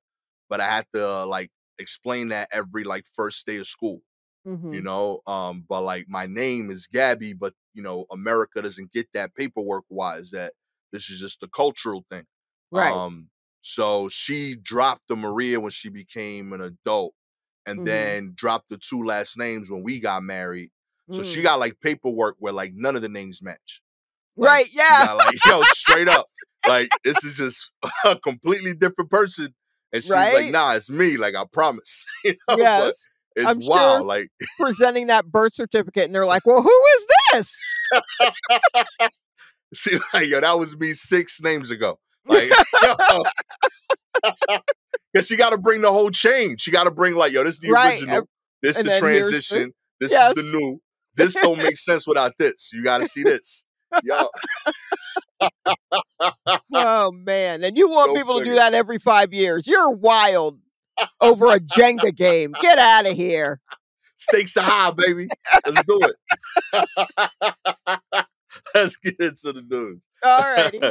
but 0.49 0.61
I 0.61 0.67
had 0.67 0.88
to 0.93 1.07
uh, 1.07 1.25
like 1.27 1.51
explain 1.79 2.29
that 2.29 2.49
every 2.51 2.83
like 2.83 3.05
first 3.13 3.45
day 3.47 3.57
of 3.57 3.67
school, 3.67 4.01
Mhm. 4.45 4.71
you 4.71 4.81
know? 4.81 5.21
Um, 5.27 5.65
but 5.67 5.81
like 5.83 6.07
my 6.09 6.25
name 6.27 6.71
is 6.71 6.88
Gabby, 6.88 7.33
but 7.33 7.53
you 7.73 7.83
know, 7.83 8.05
America 8.11 8.61
doesn't 8.61 8.91
get 8.93 9.07
that 9.13 9.35
paperwork 9.35 9.85
wise 9.89 10.31
that 10.31 10.53
this 10.91 11.09
is 11.09 11.19
just 11.19 11.43
a 11.43 11.47
cultural 11.49 12.05
thing. 12.11 12.25
Right. 12.71 13.03
Um, 13.03 13.29
so 13.67 14.08
she 14.10 14.56
dropped 14.56 15.08
the 15.08 15.15
Maria 15.15 15.60
when 15.60 15.71
she 15.71 15.89
became 15.89 16.54
an 16.54 16.62
adult 16.62 17.15
and 17.65 17.80
Mhm. 17.80 17.86
then 17.86 18.32
dropped 18.36 18.69
the 18.69 18.78
two 18.78 19.04
last 19.04 19.39
names 19.39 19.71
when 19.71 19.82
we 19.82 19.99
got 19.99 20.21
married. 20.21 20.69
So 21.10 21.23
she 21.23 21.39
Mm. 21.39 21.43
got 21.43 21.60
like 21.60 21.80
paperwork 21.82 22.36
where 22.38 22.54
like 22.54 22.73
none 22.75 22.95
of 22.95 23.01
the 23.01 23.10
names 23.10 23.41
match. 23.41 23.82
Right. 24.36 24.67
Yeah. 24.71 25.06
got, 25.08 25.17
like, 25.17 25.45
yo, 25.45 25.62
straight 25.63 26.08
up. 26.08 26.28
Like, 26.67 26.89
this 27.04 27.23
is 27.23 27.36
just 27.36 27.71
a 28.06 28.15
completely 28.19 28.73
different 28.73 29.10
person. 29.12 29.54
And 29.93 30.01
she's 30.04 30.10
like, 30.12 30.49
nah, 30.51 30.73
it's 30.73 30.89
me. 30.89 31.15
Like, 31.15 31.36
I 31.36 31.43
promise. 31.51 32.06
you 32.23 32.32
know? 32.47 32.56
But 32.58 32.93
it's 33.36 33.45
I'm 33.47 33.60
wild. 33.62 33.99
sure- 33.99 34.04
Like, 34.04 34.30
Presenting 34.60 35.08
that 35.08 35.25
birth 35.32 35.54
certificate, 35.56 36.06
and 36.06 36.15
they're 36.15 36.25
like, 36.25 36.43
"Well, 36.45 36.63
who 36.63 36.82
is 36.97 37.06
this?" 37.34 37.58
she 39.73 39.97
like, 40.13 40.28
yo, 40.28 40.41
that 40.41 40.58
was 40.58 40.75
me 40.78 40.93
six 40.93 41.39
names 41.41 41.69
ago. 41.71 41.99
Like, 42.25 42.49
because 45.13 45.27
she 45.27 45.35
got 45.35 45.51
to 45.51 45.57
bring 45.57 45.81
the 45.81 45.91
whole 45.91 46.09
chain. 46.11 46.57
She 46.57 46.71
got 46.71 46.85
to 46.85 46.91
bring 46.91 47.15
like, 47.15 47.31
yo, 47.31 47.43
this 47.43 47.55
is 47.55 47.59
the 47.61 47.71
Right, 47.71 47.99
original. 47.99 48.27
This 48.61 48.77
and 48.77 48.88
the 48.88 48.97
transition. 48.99 49.73
This 49.99 50.11
Yes. 50.11 50.35
is 50.35 50.51
the 50.51 50.57
new. 50.57 50.81
This 51.15 51.33
don't 51.33 51.57
make 51.57 51.77
sense 51.77 52.05
without 52.07 52.33
this. 52.38 52.71
You 52.73 52.83
got 52.83 52.97
to 52.99 53.07
see 53.07 53.23
this. 53.23 53.63
Yo, 54.03 54.27
oh 56.73 57.11
man! 57.13 57.63
And 57.63 57.77
you 57.77 57.89
want 57.89 58.09
Go 58.09 58.15
people 58.15 58.39
to 58.39 58.43
do 58.45 58.55
that 58.55 58.73
every 58.73 58.99
five 58.99 59.31
years? 59.33 59.65
You're 59.67 59.89
wild 59.91 60.59
over 61.21 61.45
a 61.47 61.59
Jenga 61.59 62.13
game. 62.13 62.53
Get 62.61 62.77
out 62.77 63.07
of 63.07 63.13
here. 63.15 63.61
stakes 64.17 64.57
are 64.57 64.63
high, 64.63 64.91
baby. 64.91 65.29
Let's 65.65 65.83
do 65.85 66.01
it. 66.03 66.15
Let's 68.73 68.97
get 68.97 69.17
into 69.19 69.53
the 69.53 69.61
news. 69.61 70.03
All 70.23 70.41
righty. 70.41 70.81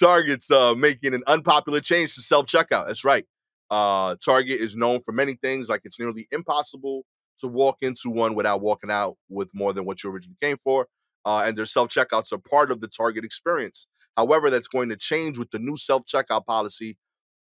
Target's 0.00 0.50
uh, 0.50 0.74
making 0.74 1.14
an 1.14 1.22
unpopular 1.26 1.80
change 1.80 2.14
to 2.14 2.22
self 2.22 2.46
checkout. 2.46 2.86
That's 2.86 3.04
right. 3.04 3.26
Uh, 3.70 4.16
Target 4.24 4.60
is 4.60 4.74
known 4.74 5.00
for 5.02 5.12
many 5.12 5.34
things, 5.34 5.68
like 5.68 5.82
it's 5.84 6.00
nearly 6.00 6.26
impossible 6.32 7.04
to 7.38 7.46
walk 7.46 7.76
into 7.82 8.10
one 8.10 8.34
without 8.34 8.60
walking 8.60 8.90
out 8.90 9.16
with 9.28 9.48
more 9.54 9.72
than 9.72 9.84
what 9.84 10.02
you 10.02 10.10
originally 10.10 10.36
came 10.40 10.56
for. 10.58 10.86
Uh, 11.24 11.44
and 11.46 11.56
their 11.56 11.66
self 11.66 11.88
checkouts 11.88 12.32
are 12.32 12.38
part 12.38 12.70
of 12.70 12.80
the 12.80 12.88
Target 12.88 13.24
experience. 13.24 13.86
However, 14.16 14.50
that's 14.50 14.68
going 14.68 14.88
to 14.88 14.96
change 14.96 15.38
with 15.38 15.50
the 15.50 15.58
new 15.58 15.76
self 15.76 16.04
checkout 16.06 16.46
policy 16.46 16.96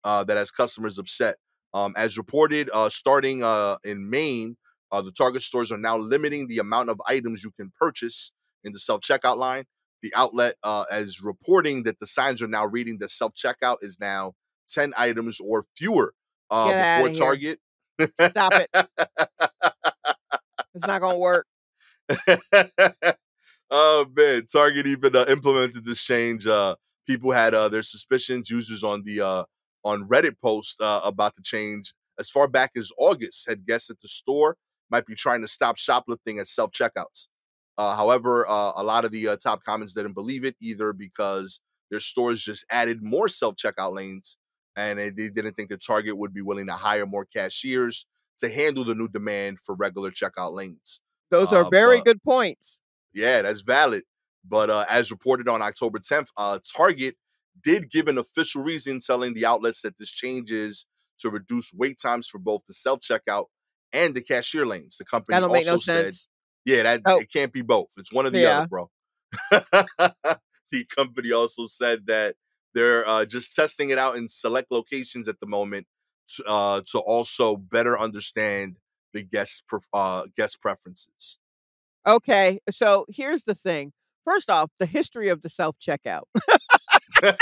uh, 0.04 0.24
that 0.24 0.36
has 0.36 0.50
customers 0.50 0.98
upset. 0.98 1.36
Um, 1.74 1.94
as 1.96 2.16
reported, 2.18 2.70
uh, 2.72 2.88
starting 2.88 3.42
uh, 3.44 3.76
in 3.84 4.08
Maine, 4.10 4.56
uh, 4.90 5.02
the 5.02 5.12
Target 5.12 5.42
stores 5.42 5.70
are 5.70 5.78
now 5.78 5.98
limiting 5.98 6.48
the 6.48 6.58
amount 6.58 6.88
of 6.88 7.00
items 7.06 7.44
you 7.44 7.52
can 7.52 7.72
purchase 7.78 8.32
in 8.64 8.72
the 8.72 8.78
self 8.78 9.00
checkout 9.00 9.36
line. 9.36 9.64
The 10.02 10.12
outlet 10.14 10.54
uh, 10.62 10.84
is 10.92 11.22
reporting 11.22 11.82
that 11.84 11.98
the 11.98 12.06
signs 12.06 12.40
are 12.42 12.48
now 12.48 12.66
reading 12.66 12.98
that 12.98 13.10
self 13.10 13.32
checkout 13.34 13.78
is 13.82 13.98
now 14.00 14.34
10 14.68 14.94
items 14.96 15.40
or 15.40 15.64
fewer. 15.76 16.14
Uh, 16.50 17.02
before. 17.02 17.14
Target, 17.14 17.60
Stop 18.30 18.54
it. 18.54 18.70
It's 20.74 20.86
not 20.86 21.00
gonna 21.00 21.18
work. 21.18 21.46
oh 23.70 24.06
man, 24.14 24.46
Target 24.46 24.86
even 24.86 25.16
uh, 25.16 25.24
implemented 25.28 25.84
this 25.84 26.02
change. 26.02 26.46
Uh, 26.46 26.76
people 27.06 27.32
had 27.32 27.54
uh, 27.54 27.68
their 27.68 27.82
suspicions. 27.82 28.50
Users 28.50 28.84
on 28.84 29.02
the 29.04 29.20
uh, 29.20 29.44
on 29.84 30.08
Reddit 30.08 30.36
post 30.40 30.80
uh, 30.80 31.00
about 31.02 31.34
the 31.34 31.42
change 31.42 31.94
as 32.18 32.30
far 32.30 32.46
back 32.46 32.72
as 32.76 32.92
August 32.96 33.48
had 33.48 33.66
guessed 33.66 33.88
that 33.88 34.00
the 34.00 34.08
store 34.08 34.56
might 34.90 35.06
be 35.06 35.14
trying 35.14 35.40
to 35.40 35.48
stop 35.48 35.78
shoplifting 35.78 36.38
at 36.38 36.46
self 36.46 36.70
checkouts. 36.70 37.28
Uh, 37.78 37.94
however, 37.96 38.44
uh, 38.48 38.72
a 38.76 38.82
lot 38.82 39.04
of 39.04 39.12
the 39.12 39.28
uh, 39.28 39.36
top 39.36 39.62
comments 39.64 39.94
didn't 39.94 40.12
believe 40.14 40.44
it 40.44 40.56
either 40.60 40.92
because 40.92 41.60
their 41.90 42.00
stores 42.00 42.42
just 42.42 42.66
added 42.70 43.02
more 43.02 43.28
self 43.28 43.54
checkout 43.56 43.94
lanes, 43.94 44.36
and 44.76 44.98
they, 44.98 45.10
didn't 45.10 45.54
think 45.54 45.70
that 45.70 45.82
Target 45.84 46.18
would 46.18 46.34
be 46.34 46.42
willing 46.42 46.66
to 46.66 46.72
hire 46.74 47.06
more 47.06 47.24
cashiers 47.24 48.06
to 48.40 48.50
handle 48.50 48.84
the 48.84 48.94
new 48.94 49.08
demand 49.08 49.58
for 49.64 49.74
regular 49.74 50.10
checkout 50.10 50.52
lanes. 50.52 51.00
Those 51.30 51.52
Uh, 51.52 51.64
are 51.64 51.70
very 51.70 51.98
but- 51.98 52.04
good 52.06 52.22
points. 52.22 52.80
Yeah, 53.14 53.42
that's 53.42 53.62
valid. 53.62 54.02
But 54.44 54.70
uh, 54.70 54.84
as 54.88 55.10
reported 55.10 55.48
on 55.48 55.62
October 55.62 55.98
10th, 55.98 56.28
uh, 56.36 56.58
Target 56.76 57.16
did 57.62 57.90
give 57.90 58.06
an 58.08 58.18
official 58.18 58.62
reason 58.62 59.00
telling 59.00 59.34
the 59.34 59.44
outlets 59.44 59.82
that 59.82 59.98
this 59.98 60.10
change 60.10 60.50
is 60.52 60.86
to 61.20 61.28
reduce 61.30 61.72
wait 61.72 61.98
times 62.00 62.28
for 62.28 62.38
both 62.38 62.62
the 62.66 62.74
self 62.74 63.00
checkout 63.00 63.46
and 63.92 64.14
the 64.14 64.20
cashier 64.22 64.66
lanes. 64.66 64.96
The 64.96 65.04
company 65.04 65.34
That 65.34 65.40
don't 65.40 65.52
make 65.52 65.62
also 65.66 65.72
no 65.72 65.76
said, 65.78 66.04
sense. 66.06 66.28
"Yeah, 66.68 66.82
that 66.82 67.00
Oh. 67.06 67.18
it 67.18 67.32
can't 67.32 67.52
be 67.52 67.62
both. 67.62 67.88
It's 67.96 68.12
one 68.12 68.26
or 68.26 68.30
the 68.30 68.40
Yeah. 68.40 68.58
other, 68.58 68.66
bro." 68.68 68.90
the 70.70 70.84
company 70.94 71.32
also 71.32 71.66
said 71.66 72.06
that 72.06 72.36
they're 72.74 73.06
uh, 73.08 73.24
just 73.24 73.54
testing 73.54 73.90
it 73.90 73.98
out 73.98 74.16
in 74.16 74.28
select 74.28 74.70
locations 74.70 75.28
at 75.28 75.40
the 75.40 75.46
moment 75.46 75.86
to, 76.36 76.44
uh, 76.46 76.82
to 76.92 76.98
also 76.98 77.56
better 77.56 77.98
understand 77.98 78.76
the 79.14 79.22
guest 79.22 79.64
pref- 79.66 79.88
uh, 79.94 80.24
guest 80.36 80.60
preferences. 80.60 81.38
Okay, 82.06 82.60
so 82.70 83.06
here's 83.08 83.44
the 83.44 83.54
thing. 83.54 83.92
First 84.24 84.50
off, 84.50 84.70
the 84.78 84.86
history 84.86 85.28
of 85.30 85.40
the 85.42 85.48
self 85.48 85.76
checkout. 85.78 86.24
Let's 87.22 87.38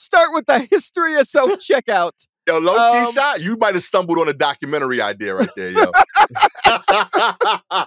start 0.00 0.28
with 0.32 0.46
the 0.46 0.66
history 0.70 1.16
of 1.16 1.26
self 1.26 1.50
checkout. 1.60 2.12
Yo, 2.46 2.58
low 2.58 2.74
key 2.92 3.06
Um, 3.06 3.12
shot. 3.12 3.40
You 3.40 3.56
might 3.56 3.74
have 3.74 3.82
stumbled 3.82 4.18
on 4.18 4.28
a 4.28 4.32
documentary 4.32 5.00
idea 5.00 5.34
right 5.34 5.48
there, 5.56 5.70
yo. 5.70 5.90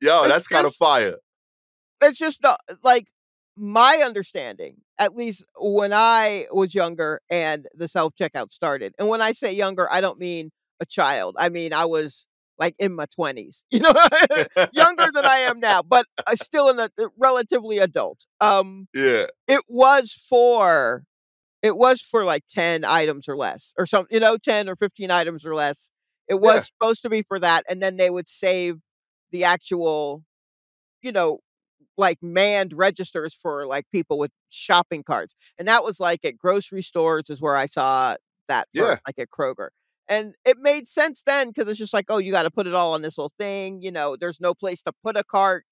yo, 0.00 0.28
that's 0.28 0.48
kind 0.48 0.66
of 0.66 0.74
fire. 0.74 1.16
It's 2.00 2.18
just 2.18 2.42
not 2.42 2.60
like 2.82 3.06
my 3.56 4.02
understanding, 4.04 4.76
at 4.98 5.14
least 5.16 5.44
when 5.58 5.92
I 5.92 6.46
was 6.50 6.74
younger 6.74 7.20
and 7.28 7.66
the 7.74 7.88
self 7.88 8.14
checkout 8.18 8.52
started. 8.52 8.94
And 8.98 9.08
when 9.08 9.20
I 9.20 9.32
say 9.32 9.52
younger, 9.52 9.86
I 9.92 10.00
don't 10.00 10.18
mean 10.18 10.50
a 10.80 10.86
child. 10.86 11.36
I 11.38 11.48
mean 11.50 11.72
I 11.74 11.84
was 11.84 12.26
like 12.58 12.74
in 12.78 12.94
my 12.94 13.06
twenties, 13.06 13.64
you 13.70 13.80
know, 13.80 13.92
younger 14.72 15.10
than 15.12 15.24
I 15.24 15.38
am 15.40 15.60
now, 15.60 15.82
but 15.82 16.06
uh, 16.26 16.34
still 16.36 16.68
in 16.68 16.78
a 16.78 16.90
relatively 17.18 17.78
adult. 17.78 18.24
Um, 18.40 18.88
Yeah, 18.94 19.26
it 19.46 19.62
was 19.68 20.12
for 20.12 21.04
it 21.62 21.76
was 21.76 22.00
for 22.00 22.24
like 22.24 22.44
10 22.48 22.84
items 22.84 23.28
or 23.28 23.36
less 23.36 23.74
or 23.78 23.86
something 23.86 24.14
you 24.14 24.20
know 24.20 24.36
10 24.36 24.68
or 24.68 24.76
15 24.76 25.10
items 25.10 25.44
or 25.46 25.54
less 25.54 25.90
it 26.28 26.40
was 26.40 26.54
Yeah. 26.56 26.60
supposed 26.66 27.02
to 27.02 27.10
be 27.10 27.22
for 27.22 27.38
that 27.38 27.64
and 27.68 27.82
then 27.82 27.96
they 27.96 28.10
would 28.10 28.28
save 28.28 28.78
the 29.32 29.44
actual 29.44 30.24
you 31.02 31.12
know 31.12 31.40
like 31.98 32.18
manned 32.22 32.72
registers 32.74 33.34
for 33.34 33.66
like 33.66 33.86
people 33.92 34.18
with 34.18 34.30
shopping 34.50 35.02
carts 35.02 35.34
and 35.58 35.68
that 35.68 35.84
was 35.84 36.00
like 36.00 36.24
at 36.24 36.38
grocery 36.38 36.82
stores 36.82 37.30
is 37.30 37.40
where 37.40 37.56
i 37.56 37.66
saw 37.66 38.16
that 38.48 38.68
Yeah. 38.72 38.82
first, 38.82 39.02
like 39.06 39.18
at 39.18 39.30
kroger 39.30 39.68
and 40.08 40.34
it 40.44 40.58
made 40.60 40.88
sense 40.88 41.22
then 41.24 41.48
because 41.48 41.68
it's 41.68 41.78
just 41.78 41.94
like 41.94 42.06
oh 42.08 42.18
you 42.18 42.32
got 42.32 42.42
to 42.44 42.50
put 42.50 42.66
it 42.66 42.74
all 42.74 42.94
on 42.94 43.02
this 43.02 43.18
little 43.18 43.32
thing 43.38 43.82
you 43.82 43.92
know 43.92 44.16
there's 44.16 44.40
no 44.40 44.54
place 44.54 44.82
to 44.82 44.92
put 45.04 45.16
a 45.16 45.24
cart 45.24 45.64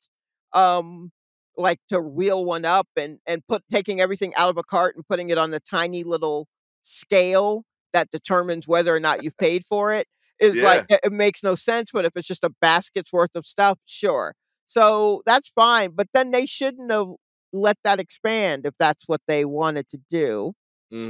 um 0.53 1.11
like 1.59 1.81
to 1.91 2.01
wheel 2.01 2.45
one 2.45 2.65
up 2.65 2.89
and 2.97 3.19
and 3.27 3.47
put 3.49 3.63
taking 3.71 4.01
everything 4.01 4.35
out 4.37 4.51
of 4.51 4.59
a 4.59 4.65
cart 4.65 4.97
and 4.97 5.07
putting 5.09 5.31
it 5.31 5.39
on 5.39 5.51
the 5.51 5.61
tiny 5.61 6.05
little 6.05 6.49
scale 6.83 7.65
that 7.93 8.11
determines 8.13 8.69
whether 8.69 8.95
or 8.95 9.01
not 9.01 9.23
you've 9.23 9.39
paid 9.39 9.67
for 9.67 9.93
it 9.93 10.07
is 10.41 10.63
like 10.63 10.85
it, 10.89 11.01
it 11.05 11.13
makes 11.13 11.43
no 11.43 11.55
sense 11.55 11.91
but 11.93 12.05
if 12.05 12.13
it's 12.17 12.29
just 12.29 12.45
a 12.45 12.51
basket's 12.61 13.13
worth 13.13 13.35
of 13.35 13.47
stuff 13.47 13.79
sure 13.87 14.35
so 14.67 15.23
that's 15.27 15.49
fine 15.51 15.91
but 15.93 16.09
then 16.15 16.31
they 16.31 16.47
shouldn't 16.47 16.91
have 16.93 17.09
let 17.53 17.79
that 17.85 18.01
expand 18.01 18.67
if 18.67 18.75
that's 18.79 19.05
what 19.09 19.21
they 19.29 19.45
wanted 19.45 19.89
to 19.89 19.99
do 20.11 20.53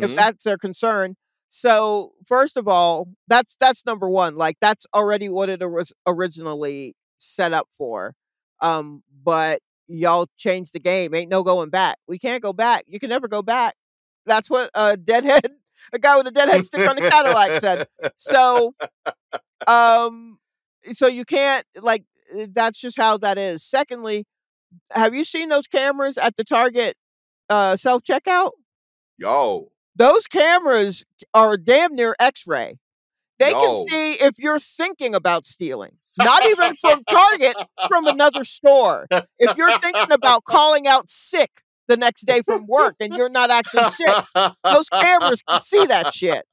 if 0.01 0.11
Mhm. 0.11 0.17
that's 0.17 0.45
their 0.45 0.59
concern. 0.59 1.17
So 1.49 2.13
first 2.27 2.57
of 2.57 2.69
all, 2.69 3.09
that's 3.29 3.57
that's 3.61 3.87
number 3.87 4.09
one. 4.09 4.37
Like 4.37 4.57
that's 4.61 4.87
already 4.95 5.29
what 5.29 5.49
it 5.49 5.61
was 5.71 5.93
originally 6.07 6.95
set 7.19 7.53
up 7.53 7.69
for. 7.79 8.15
Um, 8.61 9.03
but 9.25 9.61
y'all 9.89 10.29
changed 10.37 10.73
the 10.75 10.79
game. 10.81 11.15
Ain't 11.15 11.31
no 11.31 11.43
going 11.43 11.71
back. 11.71 11.99
We 12.07 12.19
can't 12.19 12.43
go 12.43 12.53
back. 12.53 12.85
You 12.87 13.01
can 13.01 13.11
never 13.11 13.29
go 13.29 13.43
back. 13.43 13.75
That's 14.27 14.51
what 14.51 14.71
a 14.75 14.97
deadhead, 14.97 15.51
a 15.93 15.99
guy 15.99 16.17
with 16.17 16.27
a 16.27 16.31
deadhead 16.31 16.65
stick 16.67 16.87
on 16.89 16.97
the 16.97 17.03
Cadillac 17.11 17.61
said. 17.61 17.89
So, 18.17 18.75
um, 19.67 20.39
so 20.93 21.07
you 21.07 21.25
can't 21.25 21.65
like. 21.81 22.05
uh, 22.39 22.47
That's 22.53 22.81
just 22.81 22.97
how 22.97 23.17
that 23.19 23.39
is. 23.39 23.65
Secondly, 23.65 24.27
have 24.93 25.15
you 25.15 25.25
seen 25.25 25.49
those 25.49 25.67
cameras 25.67 26.19
at 26.19 26.37
the 26.37 26.45
Target 26.45 26.97
uh, 27.49 27.77
self 27.77 28.03
checkout? 28.03 28.51
Yo, 29.17 29.73
those 29.97 30.27
cameras 30.27 31.05
are 31.35 31.57
damn 31.57 31.95
near 31.95 32.15
x-ray 32.21 32.79
They 33.39 33.51
Yo. 33.51 33.61
can 33.61 33.85
see 33.89 34.13
if 34.15 34.39
you're 34.39 34.59
thinking 34.59 35.15
about 35.15 35.47
stealing. 35.47 35.93
Not 36.19 36.45
even 36.47 36.75
from 36.77 37.05
Target, 37.05 37.57
from 37.87 38.07
another 38.07 38.45
store. 38.45 39.07
If 39.39 39.57
you're 39.57 39.79
thinking 39.79 40.11
about 40.13 40.45
calling 40.45 40.87
out 40.89 41.09
sick 41.11 41.63
the 41.87 41.97
next 41.97 42.23
day 42.27 42.43
from 42.43 42.67
work 42.67 42.97
and 43.01 43.15
you're 43.15 43.29
not 43.29 43.51
actually 43.51 43.89
sick, 43.91 44.13
those 44.65 44.89
cameras 44.89 45.43
can 45.43 45.61
see 45.61 45.87
that 45.87 46.13
shit. 46.13 46.47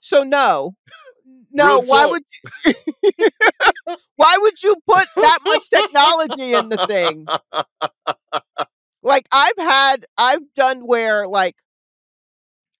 So 0.00 0.22
no. 0.22 0.74
No, 1.50 1.78
Real 1.78 1.82
why 1.86 2.02
talk. 2.02 2.10
would 2.12 2.22
you 2.64 3.28
Why 4.16 4.36
would 4.38 4.62
you 4.62 4.76
put 4.86 5.08
that 5.16 5.38
much 5.44 5.70
technology 5.70 6.54
in 6.54 6.68
the 6.68 6.86
thing? 6.86 7.26
Like 9.00 9.28
I've 9.32 9.56
had 9.56 10.04
I've 10.18 10.52
done 10.54 10.80
where 10.80 11.26
like 11.28 11.54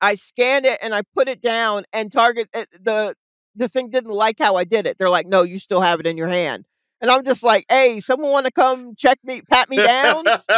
I 0.01 0.15
scanned 0.15 0.67
it 0.67 0.79
and 0.83 0.95
I 0.95 1.03
put 1.15 1.29
it 1.29 1.41
down 1.41 1.85
and 1.93 2.11
Target 2.13 2.49
uh, 2.55 2.65
the 2.81 3.15
the 3.57 3.69
thing 3.69 3.91
didn't 3.91 4.13
like 4.13 4.37
how 4.39 4.57
I 4.57 4.65
did 4.65 4.87
it. 4.87 4.97
They're 4.99 5.11
like, 5.11 5.27
"No, 5.27 5.43
you 5.43 5.59
still 5.59 5.81
have 5.81 6.01
it 6.01 6.07
in 6.07 6.17
your 6.17 6.29
hand." 6.29 6.67
And 7.01 7.11
I'm 7.11 7.25
just 7.25 7.43
like, 7.43 7.65
"Hey, 7.69 8.01
someone 8.01 8.31
want 8.31 8.47
to 8.47 8.53
come 8.53 8.95
check 8.97 9.19
me, 9.25 9.43
pat 9.43 9.69
me 9.69 9.79
down?" 9.79 10.25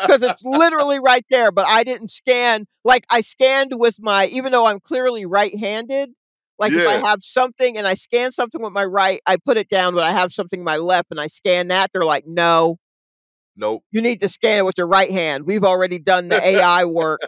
because 0.00 0.22
it's 0.22 0.42
literally 0.42 0.98
right 0.98 1.24
there. 1.30 1.52
But 1.52 1.66
I 1.68 1.84
didn't 1.84 2.10
scan 2.10 2.66
like 2.84 3.04
I 3.10 3.20
scanned 3.20 3.72
with 3.74 3.96
my, 4.00 4.26
even 4.26 4.52
though 4.52 4.66
I'm 4.66 4.80
clearly 4.80 5.24
right-handed. 5.26 6.10
Like 6.58 6.72
if 6.72 6.86
I 6.86 7.08
have 7.08 7.22
something 7.22 7.78
and 7.78 7.86
I 7.86 7.94
scan 7.94 8.32
something 8.32 8.60
with 8.60 8.72
my 8.72 8.84
right, 8.84 9.20
I 9.26 9.36
put 9.38 9.56
it 9.56 9.68
down. 9.70 9.94
But 9.94 10.04
I 10.04 10.12
have 10.12 10.32
something 10.32 10.60
with 10.60 10.66
my 10.66 10.76
left 10.76 11.08
and 11.10 11.20
I 11.20 11.28
scan 11.28 11.68
that. 11.68 11.90
They're 11.92 12.04
like, 12.04 12.26
"No, 12.26 12.78
nope. 13.60 13.84
you 13.90 14.00
need 14.00 14.20
to 14.22 14.28
scan 14.28 14.58
it 14.58 14.64
with 14.64 14.76
your 14.78 14.88
right 14.88 15.10
hand. 15.10 15.44
We've 15.46 15.64
already 15.64 15.98
done 15.98 16.28
the 16.28 16.44
AI 16.44 16.84
work. 16.84 17.20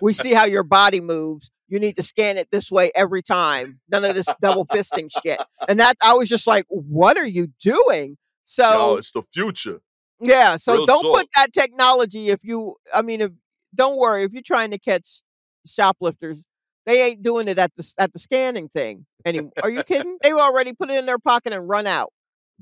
We 0.00 0.12
see 0.12 0.32
how 0.32 0.44
your 0.44 0.62
body 0.64 1.00
moves. 1.00 1.50
You 1.68 1.78
need 1.78 1.96
to 1.96 2.02
scan 2.02 2.36
it 2.38 2.48
this 2.50 2.70
way 2.70 2.90
every 2.94 3.22
time. 3.22 3.80
None 3.88 4.04
of 4.04 4.14
this 4.14 4.28
double 4.40 4.66
fisting 4.66 5.10
shit." 5.22 5.40
And 5.68 5.80
that 5.80 5.96
I 6.02 6.14
was 6.14 6.28
just 6.28 6.46
like, 6.46 6.64
"What 6.68 7.16
are 7.16 7.26
you 7.26 7.48
doing?" 7.60 8.16
So 8.44 8.62
Yo, 8.70 8.96
it's 8.96 9.10
the 9.12 9.22
future. 9.32 9.80
yeah, 10.20 10.56
so 10.56 10.74
Real 10.74 10.86
don't 10.86 11.02
talk. 11.02 11.16
put 11.20 11.28
that 11.36 11.52
technology 11.52 12.28
if 12.30 12.40
you 12.42 12.76
I 12.92 13.02
mean 13.02 13.20
if 13.20 13.30
don't 13.74 13.96
worry 13.98 14.22
if 14.22 14.32
you're 14.32 14.42
trying 14.42 14.70
to 14.72 14.78
catch 14.78 15.22
shoplifters, 15.66 16.44
they 16.86 17.02
ain't 17.02 17.22
doing 17.22 17.48
it 17.48 17.58
at 17.58 17.72
the 17.76 17.92
at 17.98 18.12
the 18.12 18.18
scanning 18.18 18.68
thing 18.68 19.06
anymore. 19.24 19.52
Are 19.62 19.70
you 19.70 19.82
kidding? 19.82 20.18
They've 20.22 20.34
already 20.34 20.72
put 20.74 20.90
it 20.90 20.98
in 20.98 21.06
their 21.06 21.18
pocket 21.18 21.52
and 21.52 21.68
run 21.68 21.86
out. 21.86 22.12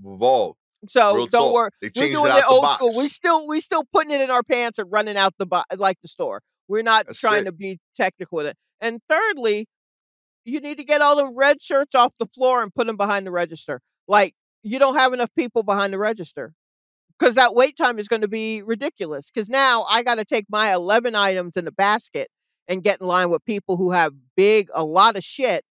Evolve. 0.05 0.57
So 0.89 1.15
Real 1.15 1.27
don't 1.27 1.43
talk. 1.47 1.55
worry. 1.55 1.71
They 1.81 1.91
We're 1.95 2.09
doing 2.13 2.33
it 2.37 2.45
old 2.49 2.63
box. 2.63 2.75
school. 2.75 2.97
We 2.97 3.09
still 3.09 3.47
we 3.47 3.61
still 3.61 3.85
putting 3.93 4.11
it 4.11 4.21
in 4.21 4.31
our 4.31 4.43
pants 4.43 4.79
and 4.79 4.91
running 4.91 5.17
out 5.17 5.35
the 5.39 5.47
bo- 5.47 5.63
like 5.77 5.99
the 6.03 6.09
store. 6.09 6.43
We're 6.69 6.83
not 6.83 7.07
That's 7.07 7.21
trying 7.21 7.43
it. 7.43 7.45
to 7.47 7.53
be 7.53 7.79
technical 7.95 8.37
with 8.37 8.47
it. 8.47 8.57
And 8.81 9.01
thirdly, 9.09 9.69
you 10.45 10.61
need 10.61 10.79
to 10.79 10.85
get 10.85 11.01
all 11.01 11.17
the 11.17 11.29
red 11.29 11.63
shirts 11.63 11.95
off 11.95 12.13
the 12.19 12.27
floor 12.27 12.63
and 12.63 12.75
put 12.75 12.87
them 12.89 12.97
behind 12.97 13.27
the 13.27 13.31
register. 13.31 13.81
Like 14.09 14.35
you 14.63 14.79
don't 14.79 14.97
have 14.97 15.13
enough 15.13 15.31
people 15.37 15.63
behind 15.63 15.93
the 15.93 15.99
register 15.99 16.53
because 17.19 17.37
that 17.37 17.55
wait 17.55 17.77
time 17.77 17.99
is 17.99 18.09
going 18.09 18.23
to 18.23 18.29
be 18.29 18.63
ridiculous. 18.63 19.31
Because 19.31 19.49
now 19.49 19.85
I 19.89 20.03
got 20.03 20.17
to 20.19 20.25
take 20.25 20.47
my 20.49 20.73
11 20.73 21.15
items 21.15 21.57
in 21.57 21.65
the 21.65 21.73
basket 21.73 22.29
and 22.67 22.83
get 22.83 23.01
in 23.01 23.07
line 23.07 23.29
with 23.31 23.45
people 23.45 23.77
who 23.77 23.93
have 23.93 24.13
big, 24.37 24.69
a 24.75 24.85
lot 24.85 25.17
of 25.17 25.23
shit, 25.25 25.65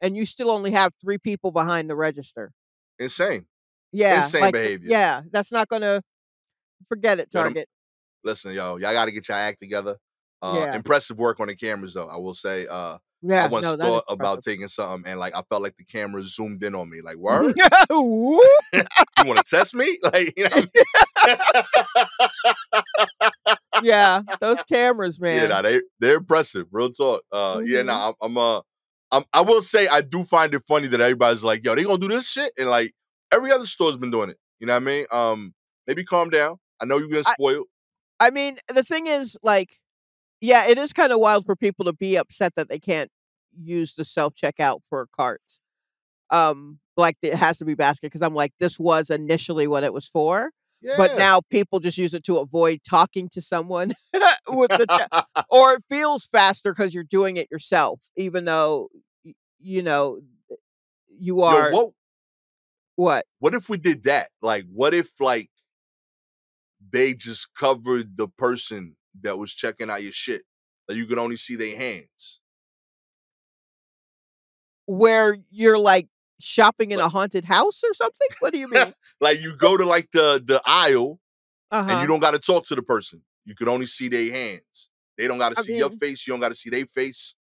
and 0.00 0.16
you 0.16 0.24
still 0.24 0.50
only 0.50 0.70
have 0.72 0.92
three 1.00 1.18
people 1.18 1.50
behind 1.52 1.90
the 1.90 1.96
register. 1.96 2.52
Insane. 2.98 3.46
Yeah, 3.92 4.16
Insane 4.18 4.40
like, 4.42 4.52
behavior. 4.54 4.88
Yeah, 4.90 5.22
that's 5.30 5.50
not 5.52 5.68
to 5.70 6.02
forget 6.88 7.18
it. 7.20 7.28
Yo, 7.32 7.42
them- 7.42 7.54
Target. 7.54 7.68
Listen, 8.24 8.52
yo, 8.52 8.76
y'all 8.76 8.92
got 8.92 9.06
to 9.06 9.12
get 9.12 9.28
your 9.28 9.36
act 9.38 9.60
together. 9.60 9.96
Uh, 10.42 10.54
Yeah. 10.66 10.76
Impressive 10.76 11.18
work 11.18 11.40
on 11.40 11.46
the 11.48 11.54
cameras, 11.56 11.94
though. 11.94 12.08
I 12.08 12.16
will 12.16 12.34
say. 12.34 12.66
Uh, 12.66 12.98
Yeah, 13.22 13.44
I 13.44 13.48
once 13.48 13.64
no, 13.64 13.76
thought 13.76 14.04
about 14.08 14.42
taking 14.44 14.68
something, 14.68 15.10
and 15.10 15.18
like 15.18 15.34
I 15.34 15.42
felt 15.48 15.62
like 15.62 15.76
the 15.76 15.84
camera 15.84 16.22
zoomed 16.22 16.62
in 16.62 16.74
on 16.76 16.88
me. 16.90 17.00
Like, 17.00 17.16
word, 17.16 17.56
you 17.90 18.40
want 19.24 19.38
to 19.38 19.44
test 19.48 19.74
me? 19.74 19.98
Like, 20.04 20.32
you 20.36 20.48
know, 20.48 20.62
what 23.42 23.58
yeah, 23.82 24.22
those 24.40 24.62
cameras, 24.64 25.18
I 25.20 25.24
mean? 25.24 25.34
yeah, 25.34 25.40
man. 25.42 25.48
nah, 25.50 25.62
they 25.62 25.80
they're 25.98 26.16
impressive. 26.18 26.66
Real 26.70 26.90
talk. 26.90 27.22
Uh, 27.32 27.60
yeah, 27.64 27.80
Mhm. 27.80 27.86
nah, 27.86 28.08
I'm, 28.08 28.14
I'm 28.22 28.38
uh, 28.38 28.60
I'm, 29.10 29.24
I 29.32 29.40
will 29.40 29.62
say 29.62 29.88
I 29.88 30.00
do 30.02 30.24
find 30.24 30.52
it 30.54 30.62
funny 30.68 30.86
that 30.88 31.00
everybody's 31.00 31.42
like, 31.44 31.64
yo, 31.64 31.74
they 31.74 31.84
gonna 31.84 31.98
do 31.98 32.08
this 32.08 32.28
shit, 32.30 32.52
and 32.58 32.68
like 32.68 32.92
every 33.32 33.52
other 33.52 33.66
store's 33.66 33.96
been 33.96 34.10
doing 34.10 34.30
it. 34.30 34.38
You 34.60 34.66
know 34.66 34.74
what 34.74 34.82
I 34.82 34.86
mean? 34.86 35.06
Um, 35.10 35.54
maybe 35.86 36.04
calm 36.04 36.30
down. 36.30 36.56
I 36.80 36.84
know 36.84 36.98
you've 36.98 37.10
been 37.10 37.24
I- 37.26 37.34
spoiled. 37.34 37.66
I 38.20 38.30
mean, 38.30 38.58
the 38.74 38.82
thing 38.82 39.06
is, 39.06 39.36
like, 39.42 39.78
yeah, 40.40 40.66
it 40.66 40.76
is 40.76 40.92
kind 40.92 41.12
of 41.12 41.20
wild 41.20 41.46
for 41.46 41.54
people 41.54 41.84
to 41.84 41.92
be 41.92 42.16
upset 42.16 42.54
that 42.56 42.68
they 42.68 42.78
can't 42.78 43.10
use 43.56 43.94
the 43.94 44.04
self 44.04 44.34
checkout 44.34 44.80
for 44.88 45.06
carts. 45.14 45.60
Um, 46.30 46.80
like 46.96 47.16
it 47.22 47.34
has 47.34 47.58
to 47.58 47.64
be 47.64 47.74
basket 47.74 48.08
because 48.08 48.22
I'm 48.22 48.34
like, 48.34 48.52
this 48.58 48.78
was 48.78 49.08
initially 49.08 49.66
what 49.66 49.84
it 49.84 49.92
was 49.92 50.06
for, 50.08 50.50
yeah. 50.82 50.94
but 50.96 51.16
now 51.16 51.40
people 51.48 51.80
just 51.80 51.96
use 51.96 52.12
it 52.12 52.24
to 52.24 52.38
avoid 52.38 52.80
talking 52.88 53.28
to 53.30 53.40
someone 53.40 53.94
with 54.48 54.70
the 54.70 54.86
che- 54.90 55.42
or 55.50 55.74
it 55.74 55.84
feels 55.88 56.26
faster 56.26 56.72
because 56.72 56.94
you're 56.94 57.04
doing 57.04 57.36
it 57.36 57.48
yourself, 57.50 58.00
even 58.16 58.44
though 58.44 58.88
you 59.60 59.82
know 59.82 60.18
you 61.18 61.42
are 61.42 61.70
Yo, 61.70 61.76
what 61.76 61.90
what 62.98 63.24
what 63.38 63.54
if 63.54 63.68
we 63.68 63.76
did 63.78 64.02
that? 64.04 64.28
Like, 64.42 64.64
what 64.72 64.92
if 64.92 65.20
like 65.20 65.50
they 66.90 67.14
just 67.14 67.54
covered 67.54 68.16
the 68.16 68.26
person 68.28 68.96
that 69.22 69.38
was 69.38 69.54
checking 69.54 69.88
out 69.90 70.02
your 70.02 70.12
shit? 70.12 70.42
Like 70.88 70.96
you 70.98 71.06
could 71.06 71.18
only 71.18 71.36
see 71.36 71.54
their 71.56 71.76
hands. 71.76 72.40
where 74.86 75.36
you're 75.50 75.78
like 75.78 76.08
shopping 76.40 76.92
in 76.92 76.98
a 77.00 77.08
haunted 77.08 77.44
house 77.44 77.82
or 77.84 77.92
something. 77.92 78.28
What 78.40 78.52
do 78.52 78.58
you 78.58 78.68
mean? 78.68 78.92
Like 79.20 79.40
you 79.40 79.54
go 79.56 79.76
to 79.76 79.84
like 79.84 80.08
the 80.12 80.42
the 80.44 80.62
aisle 80.64 81.18
Uh-huh. 81.70 81.90
and 81.90 82.00
you 82.00 82.06
don't 82.06 82.20
got 82.20 82.30
to 82.32 82.38
talk 82.38 82.64
to 82.66 82.74
the 82.74 82.82
person. 82.82 83.22
You 83.44 83.54
could 83.54 83.68
only 83.68 83.86
see 83.86 84.08
their 84.08 84.30
hands. 84.32 84.90
They 85.18 85.26
don't 85.28 85.38
got 85.38 85.50
to 85.54 85.58
I 85.60 85.62
see 85.62 85.76
your 85.76 85.90
face. 85.90 86.26
You 86.26 86.32
don't 86.32 86.40
got 86.40 86.50
to 86.50 86.54
see 86.54 86.70
their 86.70 86.86
face. 86.86 87.34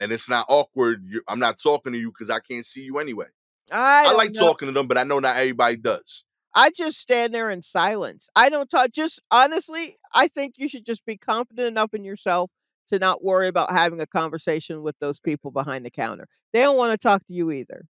And 0.00 0.12
it's 0.12 0.28
not 0.28 0.46
awkward. 0.48 1.04
you 1.06 1.20
I'm 1.28 1.38
not 1.40 1.58
talking 1.58 1.92
to 1.92 1.98
you 1.98 2.10
because 2.10 2.30
I 2.30 2.38
can't 2.40 2.64
see 2.64 2.82
you 2.82 2.98
anyway. 2.98 3.26
I, 3.70 4.06
I, 4.08 4.12
like 4.14 4.34
know. 4.34 4.40
talking 4.40 4.66
to 4.66 4.72
them, 4.72 4.86
but 4.86 4.98
I 4.98 5.04
know 5.04 5.18
not 5.18 5.36
everybody 5.36 5.76
does. 5.76 6.24
I 6.54 6.70
just 6.70 6.98
stand 6.98 7.34
there 7.34 7.50
in 7.50 7.62
silence. 7.62 8.28
I 8.36 8.48
don't 8.48 8.68
talk. 8.68 8.92
Just 8.92 9.20
honestly, 9.30 9.96
I 10.14 10.28
think 10.28 10.54
you 10.58 10.68
should 10.68 10.84
just 10.84 11.04
be 11.06 11.16
confident 11.16 11.68
enough 11.68 11.94
in 11.94 12.04
yourself 12.04 12.50
to 12.88 12.98
not 12.98 13.24
worry 13.24 13.48
about 13.48 13.70
having 13.70 14.00
a 14.00 14.06
conversation 14.06 14.82
with 14.82 14.96
those 15.00 15.18
people 15.18 15.50
behind 15.50 15.86
the 15.86 15.90
counter. 15.90 16.28
They 16.52 16.60
don't 16.60 16.76
want 16.76 16.92
to 16.92 16.98
talk 16.98 17.26
to 17.26 17.32
you 17.32 17.50
either. 17.50 17.86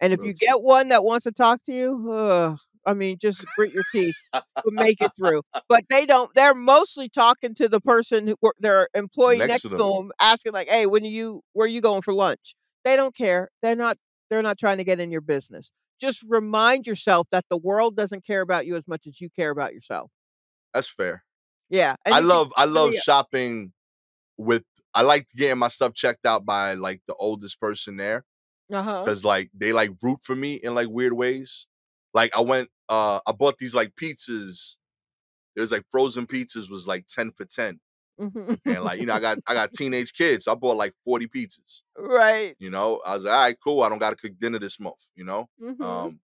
And 0.00 0.12
if 0.12 0.20
you 0.22 0.34
get 0.34 0.60
one 0.60 0.88
that 0.90 1.04
wants 1.04 1.24
to 1.24 1.32
talk 1.32 1.62
to 1.64 1.72
you, 1.72 2.10
ugh, 2.12 2.58
I 2.86 2.94
mean, 2.94 3.18
just 3.18 3.44
grit 3.56 3.72
your 3.72 3.82
teeth, 3.92 4.14
make 4.66 5.00
it 5.00 5.10
through. 5.16 5.42
But 5.68 5.84
they 5.88 6.06
don't. 6.06 6.30
They're 6.34 6.54
mostly 6.54 7.08
talking 7.08 7.54
to 7.54 7.68
the 7.68 7.80
person 7.80 8.26
who 8.26 8.36
their 8.60 8.88
employee 8.94 9.38
Next 9.38 9.48
next, 9.48 9.62
to 9.62 9.68
to 9.70 9.76
them. 9.76 9.92
them, 9.92 10.12
asking 10.20 10.52
like, 10.52 10.68
"Hey, 10.68 10.86
when 10.86 11.02
are 11.04 11.08
you? 11.08 11.42
Where 11.52 11.64
are 11.64 11.68
you 11.68 11.80
going 11.80 12.02
for 12.02 12.14
lunch?" 12.14 12.54
They 12.84 12.94
don't 12.94 13.14
care. 13.14 13.50
They're 13.62 13.74
not. 13.74 13.98
They're 14.30 14.42
not 14.42 14.58
trying 14.58 14.78
to 14.78 14.84
get 14.84 15.00
in 15.00 15.10
your 15.10 15.20
business. 15.20 15.72
Just 16.00 16.22
remind 16.28 16.86
yourself 16.86 17.26
that 17.30 17.44
the 17.48 17.56
world 17.56 17.96
doesn't 17.96 18.24
care 18.26 18.40
about 18.42 18.66
you 18.66 18.76
as 18.76 18.86
much 18.86 19.06
as 19.06 19.20
you 19.20 19.30
care 19.30 19.50
about 19.50 19.72
yourself. 19.72 20.10
That's 20.74 20.88
fair. 20.88 21.24
Yeah, 21.70 21.96
and 22.04 22.14
I 22.14 22.20
love 22.20 22.52
I 22.56 22.64
love 22.64 22.90
really- 22.90 22.98
shopping 22.98 23.72
with 24.36 24.64
I 24.94 25.02
like 25.02 25.26
getting 25.34 25.58
my 25.58 25.68
stuff 25.68 25.94
checked 25.94 26.26
out 26.26 26.44
by 26.44 26.74
like 26.74 27.00
the 27.08 27.14
oldest 27.14 27.58
person 27.60 27.96
there 27.96 28.24
Uh-huh. 28.70 29.02
because 29.04 29.24
like 29.24 29.50
they 29.56 29.72
like 29.72 29.90
root 30.02 30.18
for 30.22 30.36
me 30.36 30.54
in 30.54 30.74
like 30.74 30.88
weird 30.88 31.14
ways. 31.14 31.66
Like 32.14 32.36
I 32.36 32.42
went 32.42 32.68
uh 32.88 33.20
I 33.26 33.32
bought 33.32 33.58
these 33.58 33.74
like 33.74 33.94
pizzas. 33.96 34.76
There's 35.56 35.72
like 35.72 35.84
frozen 35.90 36.26
pizzas 36.26 36.70
was 36.70 36.86
like 36.86 37.06
10 37.06 37.32
for 37.32 37.46
10. 37.46 37.80
Mhm. 38.20 38.60
And 38.64 38.82
like, 38.84 39.00
you 39.00 39.06
know, 39.06 39.14
I 39.14 39.20
got 39.20 39.38
I 39.46 39.54
got 39.54 39.72
teenage 39.72 40.12
kids. 40.14 40.48
I 40.48 40.54
bought 40.54 40.76
like 40.76 40.94
40 41.04 41.26
pizzas. 41.28 41.82
right. 41.98 42.54
You 42.58 42.70
know, 42.70 43.00
I 43.04 43.14
was 43.14 43.24
like, 43.24 43.34
all 43.34 43.40
right, 43.42 43.56
cool. 43.62 43.82
I 43.82 43.88
don't 43.88 43.98
gotta 43.98 44.16
cook 44.16 44.32
dinner 44.40 44.58
this 44.58 44.80
month, 44.80 45.02
you 45.14 45.24
know? 45.24 45.48
Mhm. 45.62 45.80
Um, 45.82 46.20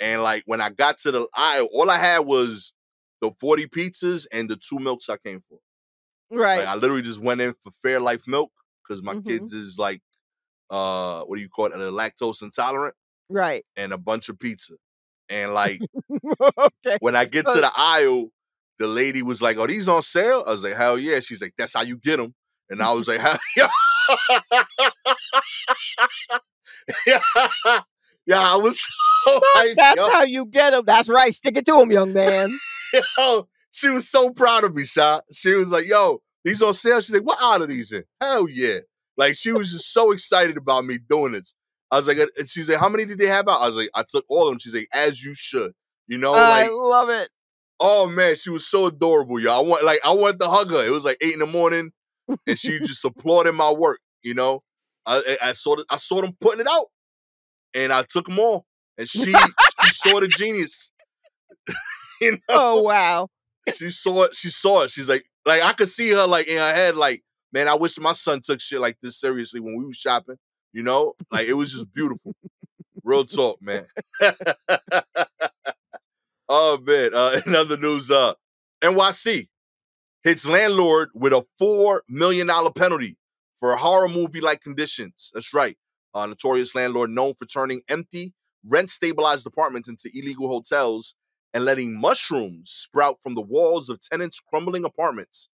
and 0.00 0.22
like 0.22 0.42
when 0.46 0.60
I 0.60 0.70
got 0.70 0.98
to 0.98 1.12
the 1.12 1.28
aisle, 1.34 1.68
all 1.72 1.90
I 1.90 1.98
had 1.98 2.20
was 2.20 2.72
the 3.20 3.30
40 3.38 3.66
pizzas 3.66 4.26
and 4.32 4.48
the 4.48 4.56
two 4.56 4.78
milks 4.78 5.08
I 5.08 5.16
came 5.18 5.42
for. 5.48 5.58
right. 6.30 6.58
Like 6.60 6.68
I 6.68 6.74
literally 6.76 7.02
just 7.02 7.20
went 7.20 7.40
in 7.40 7.54
for 7.62 7.70
Fairlife 7.84 8.26
milk 8.26 8.50
because 8.82 9.02
my 9.02 9.14
Mhm. 9.16 9.26
kids 9.26 9.52
is 9.52 9.78
like, 9.78 10.02
uh, 10.70 11.22
what 11.24 11.36
do 11.36 11.42
you 11.42 11.48
call 11.48 11.66
it? 11.66 11.70
They're 11.78 11.90
lactose 11.90 12.42
intolerant 12.42 12.94
right. 13.28 13.64
and 13.76 13.92
a 13.92 13.98
bunch 13.98 14.28
of 14.28 14.38
pizza. 14.38 14.74
And 15.28 15.52
like 15.54 15.80
okay. 16.58 16.96
when 17.00 17.14
I 17.16 17.24
get 17.24 17.46
to 17.46 17.52
the 17.60 17.70
aisle, 17.76 18.30
the 18.80 18.88
lady 18.88 19.22
was 19.22 19.40
like, 19.40 19.58
"Are 19.58 19.68
these 19.68 19.86
on 19.86 20.02
sale?" 20.02 20.42
I 20.46 20.50
was 20.50 20.64
like, 20.64 20.74
"Hell 20.74 20.98
yeah!" 20.98 21.20
She's 21.20 21.40
like, 21.40 21.54
"That's 21.56 21.74
how 21.74 21.82
you 21.82 21.98
get 21.98 22.16
them." 22.16 22.34
And 22.70 22.82
I 22.82 22.92
was 22.92 23.06
like, 23.06 23.20
"Hell 23.20 23.38
yeah!" 23.56 23.68
yeah, 27.06 27.20
yeah. 28.26 28.40
I 28.40 28.56
was 28.56 28.80
so 29.24 29.40
hyped, 29.56 29.74
That's 29.76 29.96
yo. 29.96 30.10
how 30.10 30.22
you 30.24 30.46
get 30.46 30.70
them. 30.70 30.84
That's 30.86 31.08
right. 31.08 31.32
Stick 31.34 31.56
it 31.56 31.66
to 31.66 31.72
them, 31.72 31.92
young 31.92 32.12
man. 32.12 32.50
yo, 33.18 33.48
she 33.70 33.88
was 33.88 34.08
so 34.08 34.30
proud 34.30 34.64
of 34.64 34.74
me, 34.74 34.84
shot. 34.84 35.24
She 35.32 35.54
was 35.54 35.70
like, 35.70 35.86
yo, 35.86 36.22
these 36.44 36.62
on 36.62 36.72
sale. 36.74 37.00
She's 37.00 37.14
like, 37.14 37.22
what 37.26 37.38
aisle 37.40 37.62
are 37.62 37.66
these 37.66 37.92
in? 37.92 38.04
Hell 38.20 38.48
yeah. 38.48 38.78
Like 39.16 39.34
she 39.36 39.52
was 39.52 39.70
just 39.70 39.92
so 39.92 40.12
excited 40.12 40.56
about 40.56 40.84
me 40.84 40.98
doing 40.98 41.32
this. 41.32 41.54
I 41.90 41.96
was 41.96 42.06
like, 42.06 42.18
and 42.38 42.48
she's 42.48 42.68
like, 42.68 42.78
how 42.78 42.88
many 42.88 43.04
did 43.04 43.18
they 43.18 43.26
have 43.26 43.48
out? 43.48 43.60
I 43.60 43.66
was 43.66 43.76
like, 43.76 43.90
I 43.94 44.04
took 44.08 44.24
all 44.28 44.44
of 44.46 44.52
them. 44.52 44.58
She's 44.58 44.74
like, 44.74 44.88
as 44.94 45.22
you 45.22 45.34
should. 45.34 45.72
You 46.06 46.18
know, 46.18 46.34
I 46.34 46.62
like, 46.62 46.70
love 46.72 47.10
it. 47.10 47.28
Oh 47.80 48.06
man, 48.08 48.36
she 48.36 48.50
was 48.50 48.66
so 48.68 48.86
adorable, 48.86 49.40
y'all. 49.40 49.58
I 49.64 49.68
want 49.68 49.84
like 49.84 50.00
I 50.04 50.12
wanted 50.12 50.40
to 50.40 50.48
hug 50.48 50.70
her. 50.70 50.86
It 50.86 50.90
was 50.92 51.04
like 51.04 51.18
eight 51.20 51.34
in 51.34 51.40
the 51.40 51.46
morning, 51.46 51.92
and 52.46 52.58
she 52.58 52.78
just 52.84 53.04
applauded 53.04 53.52
my 53.52 53.72
work. 53.72 54.00
You 54.22 54.34
know, 54.34 54.62
I 55.06 55.38
I 55.42 55.52
saw 55.54 55.76
the, 55.76 55.84
I 55.90 55.96
saw 55.96 56.20
them 56.20 56.36
putting 56.40 56.60
it 56.60 56.66
out, 56.68 56.86
and 57.74 57.92
I 57.92 58.04
took 58.08 58.26
them 58.26 58.38
all, 58.38 58.66
and 58.98 59.08
she 59.08 59.32
she 59.32 59.32
saw 59.92 60.20
the 60.20 60.28
genius. 60.28 60.90
you 62.20 62.32
know, 62.32 62.38
Oh 62.48 62.82
wow. 62.82 63.28
she 63.74 63.90
saw 63.90 64.24
it. 64.24 64.34
She 64.34 64.50
saw 64.50 64.82
it. 64.82 64.90
She's 64.90 65.08
like, 65.08 65.24
like 65.46 65.62
I 65.62 65.72
could 65.72 65.88
see 65.88 66.10
her 66.10 66.26
like 66.26 66.48
in 66.48 66.56
her 66.58 66.74
head, 66.74 66.96
like, 66.96 67.22
man, 67.52 67.68
I 67.68 67.74
wish 67.74 67.98
my 67.98 68.12
son 68.12 68.40
took 68.42 68.60
shit 68.60 68.80
like 68.80 68.96
this 69.02 69.18
seriously 69.20 69.60
when 69.60 69.76
we 69.76 69.84
was 69.84 69.96
shopping. 69.96 70.36
You 70.72 70.82
know, 70.82 71.14
like 71.32 71.48
it 71.48 71.54
was 71.54 71.72
just 71.72 71.92
beautiful. 71.92 72.34
Real 73.02 73.24
talk, 73.24 73.60
man. 73.62 73.86
Oh 76.50 76.78
man. 76.84 77.12
Uh, 77.14 77.40
in 77.46 77.54
other 77.54 77.78
news, 77.78 78.10
uh, 78.10 78.34
NYC 78.82 79.48
hits 80.22 80.44
landlord 80.44 81.08
with 81.14 81.32
a 81.32 81.46
four 81.58 82.02
million 82.08 82.48
dollar 82.48 82.70
penalty 82.70 83.16
for 83.58 83.76
horror 83.76 84.08
movie 84.08 84.40
like 84.40 84.60
conditions. 84.60 85.30
That's 85.32 85.54
right. 85.54 85.78
A 86.14 86.26
notorious 86.26 86.74
landlord 86.74 87.10
known 87.10 87.34
for 87.34 87.46
turning 87.46 87.82
empty, 87.88 88.34
rent 88.66 88.90
stabilized 88.90 89.46
apartments 89.46 89.88
into 89.88 90.10
illegal 90.12 90.48
hotels 90.48 91.14
and 91.54 91.64
letting 91.64 91.98
mushrooms 91.98 92.70
sprout 92.70 93.18
from 93.22 93.34
the 93.34 93.40
walls 93.40 93.88
of 93.88 94.00
tenants' 94.00 94.40
crumbling 94.40 94.84
apartments 94.84 95.48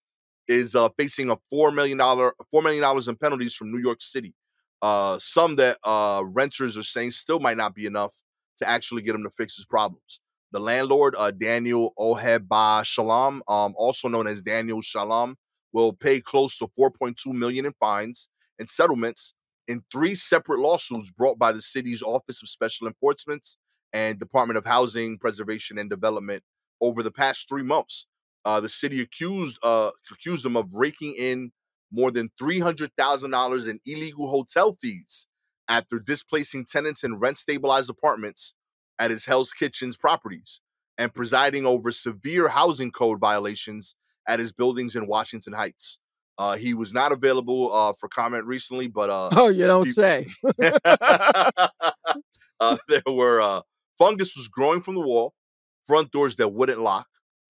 is 0.48 0.74
uh, 0.74 0.88
facing 0.98 1.30
a 1.30 1.37
four 1.50 1.70
million 1.70 1.98
dollar 1.98 2.35
four 2.50 2.62
million 2.62 2.82
dollars 2.82 3.09
in 3.09 3.16
penalties 3.16 3.54
from 3.54 3.70
New 3.70 3.80
York 3.80 4.00
City. 4.00 4.35
Uh, 4.82 5.18
some 5.18 5.56
that 5.56 5.78
uh, 5.85 6.22
renters 6.24 6.76
are 6.76 6.82
saying 6.82 7.11
still 7.11 7.40
might 7.40 7.56
not 7.56 7.74
be 7.74 7.87
enough 7.87 8.14
to 8.59 8.68
actually 8.68 9.02
get 9.02 9.14
him 9.14 9.22
to 9.22 9.30
fix 9.30 9.56
his 9.56 9.66
problems. 9.66 10.20
The 10.52 10.61
landlord, 10.61 11.14
uh, 11.18 11.32
Daniel 11.32 11.92
Ohebshalom, 11.98 13.40
um, 13.48 13.74
also 13.76 14.09
known 14.09 14.26
as 14.26 14.42
Daniel 14.42 14.80
Shalom, 14.80 15.37
will 15.72 15.92
pay 15.92 16.20
close 16.20 16.56
to 16.59 16.68
4.2 16.78 17.32
million 17.32 17.66
in 17.66 17.72
fines 17.78 18.28
and 18.59 18.70
settlements 18.70 19.35
in 19.68 19.82
three 19.92 20.14
separate 20.14 20.61
lawsuits 20.61 21.11
brought 21.11 21.38
by 21.38 21.52
the 21.52 21.61
city's 21.61 22.02
Office 22.02 22.42
of 22.42 22.48
Special 22.48 22.87
Enforcement 22.87 23.46
and 23.92 24.18
Department 24.18 24.59
of 24.59 24.64
Housing, 24.64 25.18
Preservation, 25.18 25.78
and 25.78 25.90
Development 25.90 26.42
over 26.80 27.02
the 27.02 27.11
past 27.11 27.48
three 27.48 27.62
months. 27.62 28.06
Uh, 28.44 28.61
the 28.61 28.68
city 28.68 29.00
accused 29.00 29.59
uh, 29.62 29.90
accused 30.11 30.44
them 30.44 30.56
of 30.56 30.72
raking 30.72 31.14
in 31.18 31.50
more 31.92 32.11
than 32.12 32.30
three 32.38 32.61
hundred 32.61 32.90
thousand 32.96 33.32
dollars 33.32 33.66
in 33.66 33.80
illegal 33.85 34.28
hotel 34.30 34.76
fees 34.80 35.26
after 35.68 35.98
displacing 35.98 36.64
tenants 36.64 37.02
in 37.02 37.18
rent 37.18 37.38
stabilized 37.38 37.90
apartments 37.90 38.54
at 38.98 39.11
his 39.11 39.24
Hell's 39.26 39.52
Kitchens 39.52 39.96
properties 39.96 40.61
and 40.98 41.12
presiding 41.12 41.66
over 41.66 41.92
severe 41.92 42.48
housing 42.48 42.90
code 42.90 43.20
violations 43.20 43.94
at 44.28 44.38
his 44.40 44.52
buildings 44.52 44.96
in 44.96 45.06
Washington 45.06 45.52
Heights. 45.52 45.98
Uh, 46.38 46.56
he 46.56 46.74
was 46.74 46.92
not 46.92 47.12
available 47.12 47.72
uh, 47.72 47.92
for 47.98 48.09
comment 48.09 48.44
recently, 48.44 48.88
but 48.88 49.09
uh, 49.11 49.30
Oh, 49.32 49.48
you 49.48 49.66
don't 49.66 49.87
He- 49.87 49.92
say. 49.92 50.26
uh, 52.61 52.76
there 52.88 53.02
were 53.06 53.40
uh, 53.40 53.61
fungus 53.98 54.37
was 54.37 54.48
growing 54.48 54.80
from 54.82 54.94
the 54.94 55.00
wall, 55.00 55.32
front 55.87 56.11
doors 56.11 56.37
that 56.37 56.48
wouldn't 56.48 56.80
lock, 56.80 57.06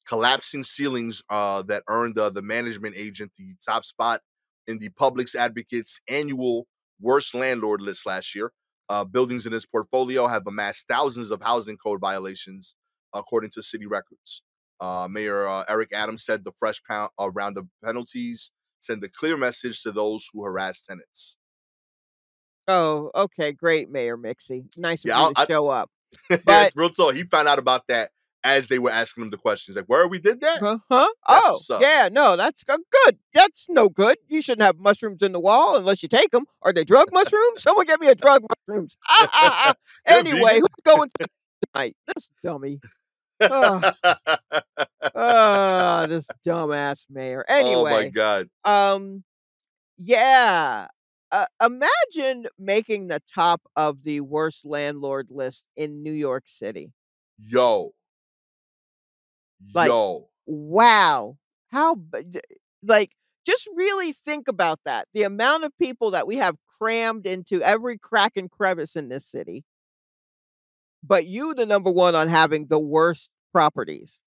collapsing 0.06 0.62
ceilings 0.62 1.22
uh, 1.30 1.62
that 1.62 1.82
earned 1.88 2.18
uh, 2.18 2.30
the 2.30 2.42
management 2.42 2.94
agent 2.96 3.32
the 3.36 3.54
top 3.64 3.84
spot 3.84 4.20
in 4.66 4.78
the 4.78 4.88
Public's 4.90 5.34
Advocates 5.34 6.00
annual 6.08 6.66
worst 7.00 7.34
landlord 7.34 7.80
list 7.80 8.06
last 8.06 8.34
year. 8.34 8.52
Uh, 8.88 9.04
buildings 9.04 9.46
in 9.46 9.52
his 9.52 9.66
portfolio 9.66 10.26
have 10.28 10.46
amassed 10.46 10.86
thousands 10.88 11.30
of 11.30 11.42
housing 11.42 11.76
code 11.76 12.00
violations, 12.00 12.76
according 13.14 13.50
to 13.50 13.62
city 13.62 13.86
records. 13.86 14.42
Uh, 14.80 15.08
Mayor 15.10 15.48
uh, 15.48 15.64
Eric 15.68 15.92
Adams 15.92 16.24
said 16.24 16.44
the 16.44 16.52
fresh 16.58 16.80
pound, 16.88 17.10
uh, 17.20 17.30
round 17.30 17.56
of 17.58 17.66
penalties 17.84 18.50
send 18.78 19.02
a 19.02 19.08
clear 19.08 19.36
message 19.36 19.82
to 19.82 19.90
those 19.90 20.28
who 20.32 20.44
harass 20.44 20.80
tenants. 20.82 21.36
Oh, 22.68 23.10
okay, 23.14 23.52
great, 23.52 23.90
Mayor 23.90 24.16
Mixie. 24.16 24.66
Nice 24.76 25.04
of 25.04 25.08
Yeah, 25.08 25.18
you 25.18 25.24
I'll- 25.24 25.34
to 25.34 25.40
I- 25.40 25.46
show 25.46 25.68
up. 25.68 25.90
Yeah, 26.46 26.68
real 26.76 26.88
talk. 26.90 27.14
He 27.14 27.24
found 27.24 27.48
out 27.48 27.58
about 27.58 27.82
that 27.88 28.10
as 28.46 28.68
they 28.68 28.78
were 28.78 28.90
asking 28.90 29.24
him 29.24 29.30
the 29.30 29.36
questions. 29.36 29.76
Like, 29.76 29.86
where 29.86 30.06
we 30.06 30.20
did 30.20 30.40
that? 30.40 30.60
Huh? 30.60 30.78
huh? 30.88 31.08
Oh, 31.26 31.58
yeah, 31.80 32.08
no, 32.10 32.36
that's 32.36 32.62
go- 32.62 32.78
good. 33.04 33.18
That's 33.34 33.66
no 33.68 33.88
good. 33.88 34.18
You 34.28 34.40
shouldn't 34.40 34.64
have 34.64 34.78
mushrooms 34.78 35.22
in 35.22 35.32
the 35.32 35.40
wall 35.40 35.76
unless 35.76 36.02
you 36.02 36.08
take 36.08 36.30
them. 36.30 36.44
Are 36.62 36.72
they 36.72 36.84
drug 36.84 37.08
mushrooms? 37.12 37.62
Someone 37.62 37.86
get 37.86 38.00
me 38.00 38.06
a 38.06 38.14
drug 38.14 38.44
mushrooms. 38.68 38.96
Ah, 39.08 39.28
ah, 39.32 39.64
ah. 39.68 39.74
Anyway, 40.06 40.60
who's 40.60 40.68
going 40.84 41.10
to 41.18 41.26
tonight? 41.74 41.96
This 42.06 42.30
dummy. 42.40 42.80
Oh, 43.40 43.92
ah, 45.14 46.06
this 46.08 46.28
dumbass 46.46 47.06
mayor. 47.10 47.44
Anyway, 47.48 47.92
oh 47.92 48.02
my 48.02 48.08
god. 48.08 48.48
um, 48.64 49.24
yeah. 49.98 50.86
Uh, 51.32 51.46
imagine 51.62 52.46
making 52.58 53.08
the 53.08 53.20
top 53.34 53.60
of 53.74 54.04
the 54.04 54.20
worst 54.20 54.64
landlord 54.64 55.26
list 55.30 55.66
in 55.76 56.04
New 56.04 56.12
York 56.12 56.44
City. 56.46 56.92
Yo. 57.38 57.92
Like- 59.74 59.88
Yo. 59.88 60.28
wow 60.46 61.36
how 61.68 61.96
like 62.82 63.10
just 63.44 63.68
really 63.74 64.12
think 64.12 64.48
about 64.48 64.78
that 64.84 65.08
the 65.12 65.22
amount 65.24 65.64
of 65.64 65.76
people 65.78 66.12
that 66.12 66.26
we 66.26 66.36
have 66.36 66.56
crammed 66.78 67.26
into 67.26 67.60
every 67.62 67.98
crack 67.98 68.32
and 68.36 68.50
crevice 68.50 68.94
in 68.96 69.08
this 69.08 69.26
city 69.26 69.64
but 71.02 71.26
you 71.26 71.54
the 71.54 71.66
number 71.66 71.90
one 71.90 72.14
on 72.14 72.28
having 72.28 72.66
the 72.66 72.78
worst 72.78 73.30
properties 73.52 74.20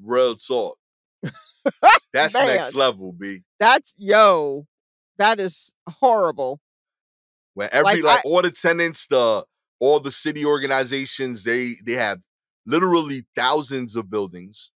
Real 0.00 0.36
talk. 0.36 0.78
That's 2.12 2.34
Man. 2.34 2.46
next 2.46 2.74
level, 2.76 3.12
B. 3.12 3.42
that's 3.58 3.94
yo 3.98 4.66
that 5.18 5.40
is 5.40 5.72
horrible 5.88 6.60
Where 7.54 7.68
every 7.74 8.02
Like, 8.02 8.04
like, 8.04 8.18
I- 8.24 8.28
all 8.28 8.42
the 8.42 8.50
tenants, 8.52 9.06
the 9.08 9.44
all 9.80 9.98
the 10.00 10.12
city 10.12 10.44
organizations, 10.44 11.42
they 11.44 11.76
they 11.84 11.92
have 11.94 12.20
literally 12.68 13.24
thousands 13.34 13.96
of 13.96 14.10
buildings, 14.10 14.70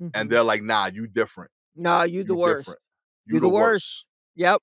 and 0.00 0.12
Mhm. 0.12 0.28
they're 0.30 0.44
like, 0.44 0.62
nah, 0.62 0.86
you 0.86 1.06
different. 1.06 1.50
Nah, 1.74 2.02
you 2.04 2.22
the 2.22 2.34
You 2.34 2.38
worst 2.38 2.58
different. 2.66 2.80
You 3.26 3.40
the 3.40 3.48
worst. 3.48 4.06
yep 4.36 4.60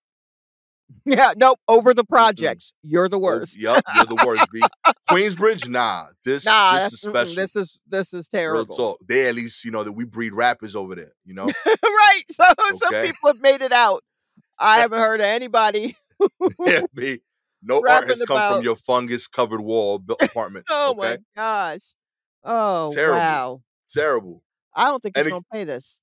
yeah 1.05 1.33
nope 1.35 1.59
over 1.67 1.93
the 1.95 2.03
projects 2.03 2.73
you're 2.83 3.09
the 3.09 3.17
Oh, 3.17 3.27
worst 3.29 3.59
Yep, 3.59 3.83
you're 3.95 4.05
the 4.05 4.23
worst, 4.25 4.45
B. 4.53 4.61
Queensbridge, 5.09 5.67
nah. 5.67 6.07
This 6.23 6.45
nah 6.45 6.77
this 6.77 6.93
is 6.93 7.01
special. 7.01 7.35
this 7.35 7.55
is 7.55 7.79
this 7.87 8.13
is 8.13 8.27
terrible 8.27 8.75
talk. 8.75 8.99
They 9.07 9.27
at 9.27 9.33
least, 9.35 9.65
you 9.65 9.71
know, 9.71 9.83
that 9.83 9.93
we 9.93 10.05
breed 10.05 10.33
rappers 10.35 10.75
over 10.75 10.93
there, 10.95 11.11
you 11.25 11.33
know? 11.37 11.47
right 11.65 12.23
so 12.29 12.43
some 12.75 12.93
people 13.03 13.27
have 13.27 13.41
made 13.41 13.61
it 13.63 13.71
out 13.71 14.03
i 14.59 14.77
haven't 14.81 14.99
heard 14.99 15.19
of 15.21 15.25
anybody 15.25 15.95
yeah, 16.65 16.81
B. 16.93 17.19
No 17.63 17.81
art 17.89 18.07
has 18.07 18.21
come 18.21 18.37
about- 18.37 18.55
from 18.57 18.63
your 18.63 18.75
fungus 18.75 19.27
covered 19.27 19.61
wall 19.61 19.97
built 19.99 20.21
apartments. 20.21 20.67
Oh 20.71 20.91
okay? 20.91 20.99
my 21.01 21.17
gosh. 21.35 21.95
Oh 22.45 22.93
Terrible. 22.93 23.17
wow. 23.17 23.61
Terrible. 23.89 24.43
I 24.75 24.85
don't 24.85 25.01
think 25.01 25.17
he's 25.17 25.25
And 25.25 25.31
gonna 25.31 25.45
pay 25.51 25.63
this. 25.63 26.01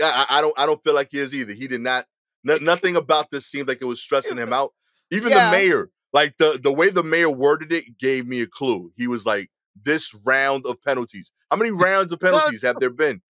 I, 0.00 0.26
I 0.30 0.40
don't 0.40 0.58
I 0.58 0.66
don't 0.66 0.82
feel 0.82 0.94
like 0.94 1.08
he 1.10 1.18
is 1.18 1.34
either. 1.34 1.52
He 1.52 1.68
did 1.68 1.80
not 1.80 2.06
no, 2.44 2.56
nothing 2.56 2.96
about 2.96 3.30
this 3.30 3.46
seemed 3.46 3.68
like 3.68 3.78
it 3.80 3.84
was 3.86 4.00
stressing 4.00 4.36
him 4.38 4.52
out. 4.52 4.72
Even 5.10 5.30
Yeah. 5.30 5.50
the 5.50 5.56
mayor, 5.56 5.90
like 6.12 6.36
the 6.38 6.58
the 6.62 6.72
way 6.72 6.90
the 6.90 7.02
mayor 7.02 7.30
worded 7.30 7.72
it 7.72 7.98
gave 7.98 8.26
me 8.26 8.40
a 8.40 8.46
clue. 8.46 8.92
He 8.96 9.06
was 9.06 9.26
like, 9.26 9.50
this 9.84 10.14
round 10.26 10.66
of 10.66 10.80
penalties. 10.82 11.30
How 11.50 11.56
many 11.56 11.70
rounds 11.86 12.12
of 12.12 12.20
penalties 12.20 12.62
have 12.62 12.80
there 12.80 12.90
been? 12.90 13.20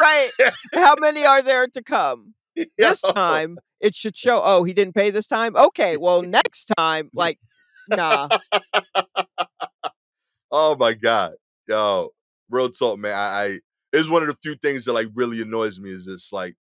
Right. 0.00 0.30
How 0.74 0.94
many 0.98 1.24
are 1.24 1.42
there 1.42 1.66
to 1.68 1.82
come? 1.82 2.34
This 2.78 3.02
Yo. 3.02 3.10
time 3.12 3.58
it 3.80 3.96
should 3.96 4.16
show, 4.16 4.40
oh, 4.44 4.62
he 4.62 4.72
didn't 4.72 4.94
pay 4.94 5.10
this 5.10 5.26
time? 5.26 5.56
Okay, 5.56 5.96
well 5.96 6.22
next 6.22 6.66
time, 6.76 7.10
like, 7.12 7.38
nah. 7.88 8.28
Oh 10.50 10.76
my 10.76 10.92
god, 10.92 11.32
yo, 11.68 12.10
real 12.50 12.70
talk, 12.70 12.98
man. 12.98 13.14
I, 13.14 13.44
I 13.44 13.60
it's 13.92 14.08
one 14.10 14.22
of 14.22 14.28
the 14.28 14.36
few 14.42 14.56
things 14.56 14.84
that 14.84 14.92
like 14.92 15.08
really 15.14 15.40
annoys 15.42 15.78
me 15.80 15.90
is 15.90 16.06
this 16.06 16.32
like, 16.32 16.56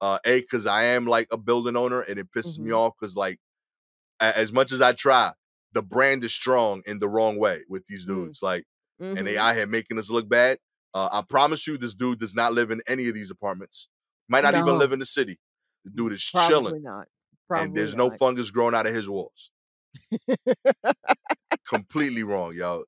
uh, 0.00 0.18
a 0.26 0.40
because 0.40 0.66
I 0.66 0.84
am 0.84 1.06
like 1.06 1.28
a 1.32 1.36
building 1.38 1.76
owner 1.76 2.00
and 2.02 2.18
it 2.18 2.28
pisses 2.36 2.58
me 2.58 2.70
Mhm. 2.70 2.76
off 2.76 2.94
because 3.00 3.16
like, 3.16 3.38
a- 4.20 4.36
as 4.36 4.52
much 4.52 4.72
as 4.72 4.80
I 4.82 4.92
try, 4.92 5.32
the 5.72 5.82
brand 5.82 6.24
is 6.24 6.34
strong 6.34 6.82
in 6.86 6.98
the 6.98 7.08
wrong 7.08 7.36
way 7.38 7.62
with 7.68 7.86
these 7.86 8.04
Mm. 8.04 8.08
dudes. 8.08 8.42
Like, 8.42 8.64
and 9.16 9.26
they 9.26 9.34
Mhm. 9.34 9.38
out 9.38 9.56
here 9.56 9.66
making 9.66 9.98
us 9.98 10.10
look 10.10 10.28
bad. 10.28 10.58
Uh, 10.94 11.08
I 11.12 11.22
promise 11.22 11.66
you, 11.66 11.78
this 11.78 11.94
dude 11.94 12.18
does 12.20 12.34
not 12.34 12.52
live 12.52 12.70
in 12.70 12.82
any 12.86 13.08
of 13.08 13.14
these 13.14 13.30
apartments. 13.30 13.88
Might 14.28 14.42
not 14.44 14.54
even 14.54 14.78
live 14.78 14.92
in 14.92 14.98
the 15.00 15.06
city. 15.06 15.38
The 15.84 15.90
dude 15.90 16.12
is 16.12 16.22
chilling. 16.22 16.48
Probably 16.48 16.70
chilling, 16.70 16.82
not. 16.82 17.08
Probably 17.48 17.64
and 17.68 17.76
there's 17.76 17.94
no 17.96 18.10
fungus 18.10 18.50
growing 18.50 18.74
out 18.74 18.86
of 18.86 18.94
his 18.94 19.08
walls. 19.08 19.50
completely 21.68 22.22
wrong, 22.22 22.54
yo. 22.54 22.84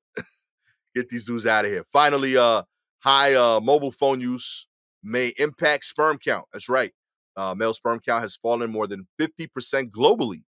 Get 0.95 1.09
these 1.09 1.25
dudes 1.25 1.45
out 1.45 1.65
of 1.65 1.71
here. 1.71 1.83
Finally, 1.91 2.37
uh, 2.37 2.63
high 2.99 3.33
uh 3.35 3.59
mobile 3.59 3.91
phone 3.91 4.21
use 4.21 4.67
may 5.03 5.33
impact 5.37 5.85
sperm 5.85 6.17
count. 6.17 6.45
That's 6.53 6.69
right. 6.69 6.93
Uh, 7.37 7.53
male 7.53 7.73
sperm 7.73 7.99
count 7.99 8.21
has 8.23 8.37
fallen 8.37 8.71
more 8.71 8.87
than 8.87 9.07
50% 9.19 9.91
globally 9.91 10.43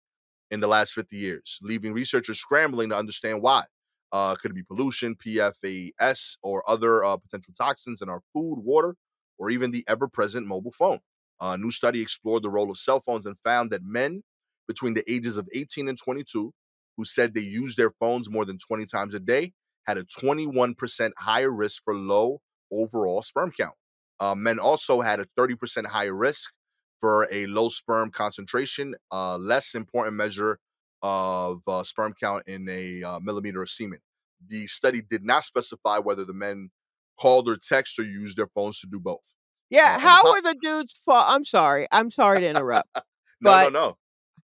in 0.50 0.60
the 0.60 0.66
last 0.66 0.92
50 0.92 1.16
years, 1.16 1.58
leaving 1.62 1.92
researchers 1.92 2.38
scrambling 2.40 2.90
to 2.90 2.96
understand 2.96 3.40
why. 3.40 3.64
Uh, 4.12 4.34
could 4.34 4.50
it 4.50 4.54
be 4.54 4.62
pollution, 4.62 5.14
PFAS, 5.16 6.36
or 6.42 6.68
other 6.68 7.02
uh, 7.04 7.16
potential 7.16 7.54
toxins 7.56 8.02
in 8.02 8.10
our 8.10 8.20
food, 8.34 8.58
water, 8.58 8.96
or 9.38 9.48
even 9.48 9.70
the 9.70 9.84
ever 9.88 10.06
present 10.08 10.46
mobile 10.46 10.72
phone? 10.72 10.98
A 11.40 11.56
new 11.56 11.70
study 11.70 12.02
explored 12.02 12.42
the 12.42 12.50
role 12.50 12.70
of 12.70 12.76
cell 12.76 13.00
phones 13.00 13.24
and 13.26 13.38
found 13.38 13.70
that 13.70 13.82
men 13.82 14.22
between 14.68 14.94
the 14.94 15.10
ages 15.10 15.36
of 15.36 15.48
18 15.54 15.88
and 15.88 15.98
22 15.98 16.52
who 16.96 17.04
said 17.04 17.32
they 17.34 17.40
use 17.40 17.74
their 17.74 17.90
phones 17.98 18.28
more 18.28 18.44
than 18.44 18.58
20 18.58 18.84
times 18.86 19.14
a 19.14 19.20
day 19.20 19.52
had 19.86 19.98
a 19.98 20.04
21% 20.04 21.10
higher 21.18 21.50
risk 21.50 21.82
for 21.84 21.94
low 21.94 22.40
overall 22.70 23.22
sperm 23.22 23.52
count. 23.56 23.74
Uh, 24.20 24.34
men 24.34 24.58
also 24.58 25.00
had 25.00 25.20
a 25.20 25.26
30% 25.38 25.86
higher 25.86 26.14
risk 26.14 26.50
for 26.98 27.26
a 27.32 27.46
low 27.46 27.68
sperm 27.68 28.10
concentration, 28.10 28.94
uh, 29.10 29.36
less 29.36 29.74
important 29.74 30.16
measure 30.16 30.58
of 31.02 31.62
uh, 31.66 31.82
sperm 31.82 32.14
count 32.18 32.44
in 32.46 32.68
a 32.68 33.02
uh, 33.02 33.20
millimeter 33.20 33.60
of 33.62 33.68
semen. 33.68 33.98
The 34.46 34.66
study 34.68 35.02
did 35.02 35.24
not 35.24 35.42
specify 35.44 35.98
whether 35.98 36.24
the 36.24 36.32
men 36.34 36.70
called 37.18 37.48
or 37.48 37.56
text 37.56 37.98
or 37.98 38.04
used 38.04 38.36
their 38.36 38.46
phones 38.46 38.78
to 38.80 38.86
do 38.86 39.00
both. 39.00 39.34
Yeah, 39.70 39.96
Uh, 39.96 40.00
how 40.00 40.32
were 40.32 40.42
the 40.42 40.56
dudes? 40.60 41.00
Fa- 41.04 41.24
I'm 41.26 41.44
sorry. 41.44 41.86
I'm 41.90 42.10
sorry 42.10 42.40
to 42.40 42.48
interrupt. 42.48 42.88
No, 43.40 43.50
no, 43.62 43.68
no. 43.70 43.96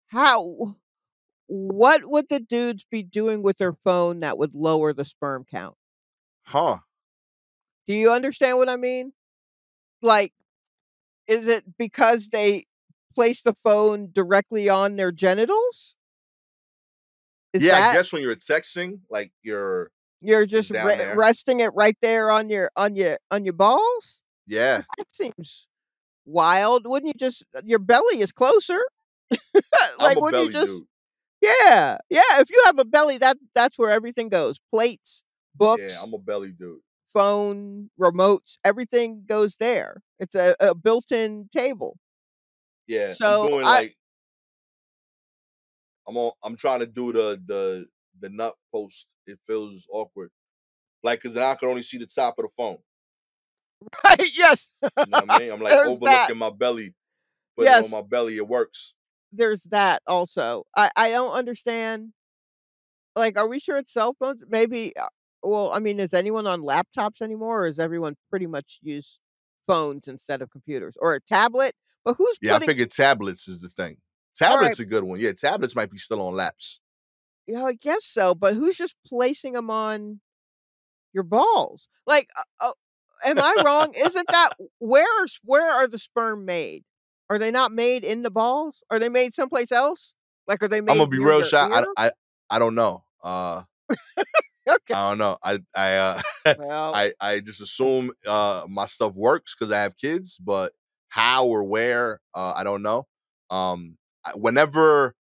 how? 0.07 0.77
What 1.47 2.09
would 2.09 2.27
the 2.29 2.39
dudes 2.39 2.85
be 2.89 3.03
doing 3.03 3.41
with 3.41 3.57
their 3.57 3.73
phone 3.73 4.19
that 4.19 4.37
would 4.37 4.53
lower 4.53 4.93
the 4.93 5.05
sperm 5.05 5.45
count? 5.49 5.75
Huh. 6.43 6.79
Do 7.87 7.93
you 7.93 8.11
understand 8.11 8.57
what 8.57 8.69
I 8.69 8.75
mean? 8.75 9.13
Like, 10.01 10.33
is 11.27 11.47
it 11.47 11.77
because 11.77 12.29
they 12.29 12.65
place 13.15 13.41
the 13.41 13.55
phone 13.63 14.09
directly 14.11 14.69
on 14.69 14.95
their 14.95 15.11
genitals? 15.11 15.95
Is 17.53 17.63
yeah, 17.63 17.71
that 17.71 17.91
I 17.91 17.93
guess 17.93 18.11
when 18.11 18.21
you're 18.21 18.35
texting, 18.35 18.99
like 19.09 19.31
you're, 19.41 19.89
you're 20.21 20.45
just 20.45 20.69
re- 20.69 21.13
resting 21.15 21.61
it 21.61 21.71
right 21.73 21.97
there 22.01 22.29
on 22.29 22.49
your 22.49 22.69
on 22.75 22.95
your 22.95 23.17
on 23.31 23.45
your 23.45 23.53
balls? 23.53 24.21
yeah, 24.47 24.83
That 24.97 25.13
seems 25.13 25.67
wild. 26.25 26.85
Wouldn't 26.85 27.07
you 27.07 27.17
just 27.17 27.45
uh, 27.55 27.61
your 27.65 27.79
belly 27.79 28.21
is 28.21 28.31
closer? 28.31 28.79
Like 29.99 30.19
wouldn't 30.21 30.45
you 30.45 30.51
just 30.53 30.71
dude. 30.71 30.83
Yeah. 31.41 31.97
Yeah, 32.09 32.21
if 32.41 32.49
you 32.49 32.61
have 32.65 32.79
a 32.79 32.85
belly 32.85 33.17
that 33.19 33.37
that's 33.53 33.77
where 33.77 33.91
everything 33.91 34.29
goes. 34.29 34.59
Plates, 34.73 35.23
books, 35.55 35.81
Yeah, 35.81 35.97
I'm 36.03 36.13
a 36.13 36.17
belly 36.17 36.51
dude. 36.51 36.79
phone, 37.13 37.89
remotes, 37.99 38.57
everything 38.63 39.23
goes 39.27 39.57
there. 39.57 40.01
It's 40.19 40.35
a, 40.35 40.55
a 40.59 40.73
built-in 40.75 41.49
table. 41.51 41.97
Yeah, 42.87 43.13
So, 43.13 43.43
I'm 43.43 43.47
doing 43.49 43.65
I- 43.65 43.69
like 43.81 43.97
I'm 46.07 46.17
on. 46.17 46.31
I'm 46.43 46.55
trying 46.55 46.79
to 46.79 46.85
do 46.87 47.11
the 47.11 47.41
the 47.45 47.87
the 48.19 48.29
nut 48.29 48.55
post. 48.73 49.07
It 49.25 49.39
feels 49.45 49.85
awkward, 49.91 50.31
like 51.03 51.21
because 51.21 51.33
then 51.35 51.43
I 51.43 51.55
can 51.55 51.67
only 51.69 51.83
see 51.83 51.97
the 51.97 52.05
top 52.07 52.39
of 52.39 52.43
the 52.43 52.49
phone. 52.55 52.77
Right? 54.03 54.31
Yes. 54.35 54.69
You 54.83 54.89
know 55.07 55.19
what 55.19 55.31
I 55.31 55.39
mean? 55.39 55.51
I'm 55.51 55.61
like 55.61 55.73
There's 55.73 55.87
overlooking 55.87 56.05
that. 56.05 56.35
my 56.37 56.49
belly, 56.49 56.95
but 57.57 57.63
Yes. 57.65 57.85
on 57.85 57.91
my 57.91 58.07
belly 58.07 58.37
it 58.37 58.47
works. 58.47 58.93
There's 59.31 59.63
that 59.65 60.01
also. 60.07 60.65
I 60.75 60.91
I 60.95 61.09
don't 61.11 61.31
understand. 61.33 62.13
Like, 63.15 63.37
are 63.37 63.47
we 63.47 63.59
sure 63.59 63.77
it's 63.77 63.93
cell 63.93 64.15
phones? 64.19 64.43
Maybe. 64.47 64.95
uh, 64.97 65.07
Well, 65.43 65.71
I 65.73 65.79
mean, 65.79 65.99
is 65.99 66.13
anyone 66.13 66.47
on 66.47 66.61
laptops 66.63 67.21
anymore, 67.21 67.63
or 67.63 67.67
is 67.67 67.79
everyone 67.79 68.15
pretty 68.29 68.47
much 68.47 68.79
use 68.81 69.19
phones 69.67 70.07
instead 70.07 70.41
of 70.41 70.51
computers 70.51 70.95
or 70.99 71.13
a 71.13 71.21
tablet? 71.21 71.75
But 72.03 72.15
who's 72.17 72.37
Yeah, 72.41 72.51
I 72.51 72.55
putting? 72.55 72.69
figured 72.69 72.91
tablets 72.91 73.47
is 73.47 73.61
the 73.61 73.69
thing. 73.69 73.97
All 74.45 74.57
right. 74.59 74.77
Tablets 74.77 74.79
a 74.79 74.85
good 74.85 75.03
one. 75.03 75.19
Yeah, 75.19 75.33
tablets 75.33 75.75
might 75.75 75.91
be 75.91 75.97
still 75.97 76.21
on 76.21 76.35
laps. 76.35 76.79
Yeah, 77.47 77.63
I 77.63 77.73
guess 77.73 78.05
so. 78.05 78.35
But 78.35 78.55
who's 78.55 78.77
just 78.77 78.95
placing 79.05 79.53
them 79.53 79.69
on 79.69 80.19
your 81.13 81.23
balls? 81.23 81.89
Like, 82.05 82.29
uh, 82.37 82.43
uh, 82.69 82.71
am 83.25 83.39
I 83.41 83.57
wrong? 83.65 83.93
Isn't 83.95 84.29
that 84.31 84.51
where? 84.79 85.25
Where 85.43 85.69
are 85.71 85.87
the 85.87 85.97
sperm 85.97 86.45
made? 86.45 86.83
Are 87.29 87.37
they 87.37 87.51
not 87.51 87.71
made 87.71 88.03
in 88.03 88.21
the 88.23 88.31
balls? 88.31 88.83
Are 88.89 88.99
they 88.99 89.09
made 89.09 89.33
someplace 89.33 89.71
else? 89.71 90.13
Like, 90.47 90.63
are 90.63 90.67
they 90.67 90.81
made? 90.81 90.91
I'm 90.93 90.97
gonna 90.99 91.09
be 91.09 91.19
real 91.19 91.43
shot. 91.43 91.87
I? 91.97 92.07
I 92.07 92.11
I 92.49 92.59
don't 92.59 92.75
know. 92.75 93.03
Uh, 93.23 93.63
Okay. 94.69 94.93
I 94.93 95.09
don't 95.09 95.17
know. 95.17 95.37
I 95.41 95.59
I 95.75 95.93
uh, 95.95 96.21
Well, 96.57 96.93
I 96.93 97.13
I 97.21 97.39
just 97.39 97.61
assume 97.61 98.11
uh 98.25 98.65
my 98.67 98.85
stuff 98.85 99.13
works 99.15 99.55
because 99.57 99.71
I 99.71 99.81
have 99.81 99.95
kids, 99.95 100.37
but 100.37 100.73
how 101.09 101.45
or 101.45 101.63
where 101.63 102.19
uh, 102.35 102.53
I 102.55 102.63
don't 102.63 102.81
know. 102.83 103.07
Um, 103.49 103.97
whenever 104.35 105.15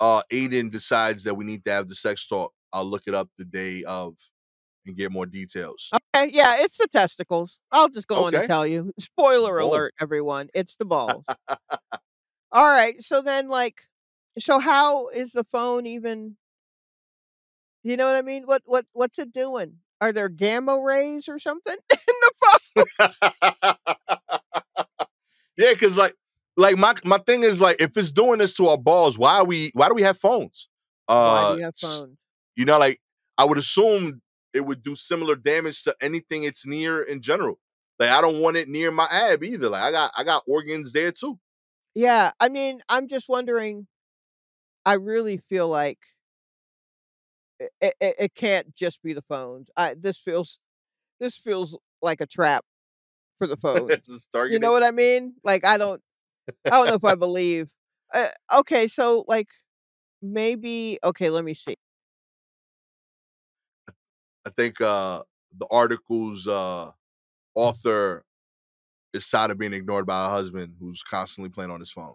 uh 0.00 0.22
Aiden 0.30 0.70
decides 0.70 1.24
that 1.24 1.34
we 1.34 1.44
need 1.44 1.64
to 1.64 1.70
have 1.72 1.88
the 1.88 1.94
sex 1.94 2.26
talk, 2.26 2.52
I'll 2.72 2.84
look 2.84 3.04
it 3.06 3.14
up 3.14 3.30
the 3.38 3.46
day 3.46 3.82
of 3.84 4.14
and 4.86 4.96
get 4.96 5.10
more 5.12 5.26
details. 5.26 5.90
okay, 6.14 6.30
yeah, 6.32 6.56
it's 6.60 6.78
the 6.78 6.88
testicles. 6.88 7.58
I'll 7.70 7.88
just 7.88 8.08
go 8.08 8.24
on 8.24 8.34
and 8.34 8.46
tell 8.46 8.66
you. 8.66 8.92
Spoiler 8.98 9.58
Boom. 9.60 9.68
alert, 9.70 9.94
everyone. 10.00 10.48
It's 10.54 10.76
the 10.76 10.84
balls. 10.84 11.24
All 12.52 12.66
right. 12.68 13.00
So 13.02 13.22
then, 13.22 13.48
like, 13.48 13.82
so 14.38 14.58
how 14.58 15.08
is 15.08 15.32
the 15.32 15.44
phone 15.44 15.86
even? 15.86 16.36
You 17.84 17.96
know 17.96 18.06
what 18.06 18.16
I 18.16 18.22
mean? 18.22 18.44
What 18.44 18.62
what 18.64 18.86
what's 18.92 19.18
it 19.18 19.32
doing? 19.32 19.78
Are 20.00 20.12
there 20.12 20.28
gamma 20.28 20.78
rays 20.80 21.28
or 21.28 21.38
something 21.38 21.76
in 21.90 21.98
the 22.06 22.32
phone? 22.42 23.74
yeah, 25.56 25.72
because 25.72 25.96
like 25.96 26.14
like 26.56 26.76
my 26.76 26.94
my 27.04 27.18
thing 27.18 27.42
is 27.44 27.60
like 27.60 27.76
if 27.80 27.96
it's 27.96 28.10
doing 28.10 28.38
this 28.38 28.54
to 28.54 28.68
our 28.68 28.78
balls, 28.78 29.18
why 29.18 29.36
are 29.38 29.44
we 29.44 29.70
why 29.74 29.88
do 29.88 29.94
we 29.94 30.02
have 30.02 30.18
phones? 30.18 30.68
Uh, 31.08 31.42
Why 31.42 31.52
do 31.52 31.58
you 31.58 31.64
have 31.64 31.74
phones? 31.76 32.16
you 32.56 32.64
know, 32.64 32.78
like 32.78 33.00
I 33.38 33.44
would 33.44 33.58
assume 33.58 34.21
it 34.54 34.66
would 34.66 34.82
do 34.82 34.94
similar 34.94 35.36
damage 35.36 35.82
to 35.84 35.96
anything 36.00 36.44
it's 36.44 36.66
near 36.66 37.02
in 37.02 37.20
general. 37.20 37.58
Like 37.98 38.10
I 38.10 38.20
don't 38.20 38.40
want 38.40 38.56
it 38.56 38.68
near 38.68 38.90
my 38.90 39.06
ab 39.10 39.44
either. 39.44 39.68
Like 39.68 39.82
I 39.82 39.92
got 39.92 40.12
I 40.16 40.24
got 40.24 40.42
organs 40.46 40.92
there 40.92 41.12
too. 41.12 41.38
Yeah, 41.94 42.32
I 42.40 42.48
mean, 42.48 42.80
I'm 42.88 43.08
just 43.08 43.28
wondering. 43.28 43.86
I 44.84 44.94
really 44.94 45.36
feel 45.36 45.68
like 45.68 46.00
it, 47.80 47.94
it, 48.00 48.16
it 48.18 48.34
can't 48.34 48.74
just 48.74 49.02
be 49.02 49.12
the 49.12 49.22
phones. 49.22 49.70
I 49.76 49.94
this 49.94 50.18
feels 50.18 50.58
this 51.20 51.36
feels 51.36 51.78
like 52.00 52.20
a 52.20 52.26
trap 52.26 52.64
for 53.38 53.46
the 53.46 53.56
phones. 53.62 54.28
You 54.50 54.58
know 54.58 54.72
what 54.72 54.82
I 54.82 54.90
mean? 54.90 55.34
Like 55.44 55.64
I 55.64 55.78
don't 55.78 56.02
I 56.66 56.70
don't 56.70 56.86
know 56.86 56.94
if 56.94 57.04
I 57.04 57.14
believe. 57.16 57.70
Uh, 58.12 58.28
okay, 58.52 58.88
so 58.88 59.24
like 59.28 59.48
maybe 60.20 60.98
okay, 61.04 61.30
let 61.30 61.44
me 61.44 61.54
see. 61.54 61.76
I 64.46 64.50
think 64.50 64.80
uh 64.80 65.22
the 65.56 65.66
article's 65.70 66.46
uh 66.46 66.90
author 67.54 68.24
is 69.12 69.28
tired 69.28 69.50
of 69.50 69.58
being 69.58 69.72
ignored 69.72 70.06
by 70.06 70.24
her 70.24 70.30
husband 70.30 70.76
who's 70.80 71.02
constantly 71.02 71.50
playing 71.50 71.70
on 71.70 71.80
his 71.80 71.90
phone. 71.90 72.14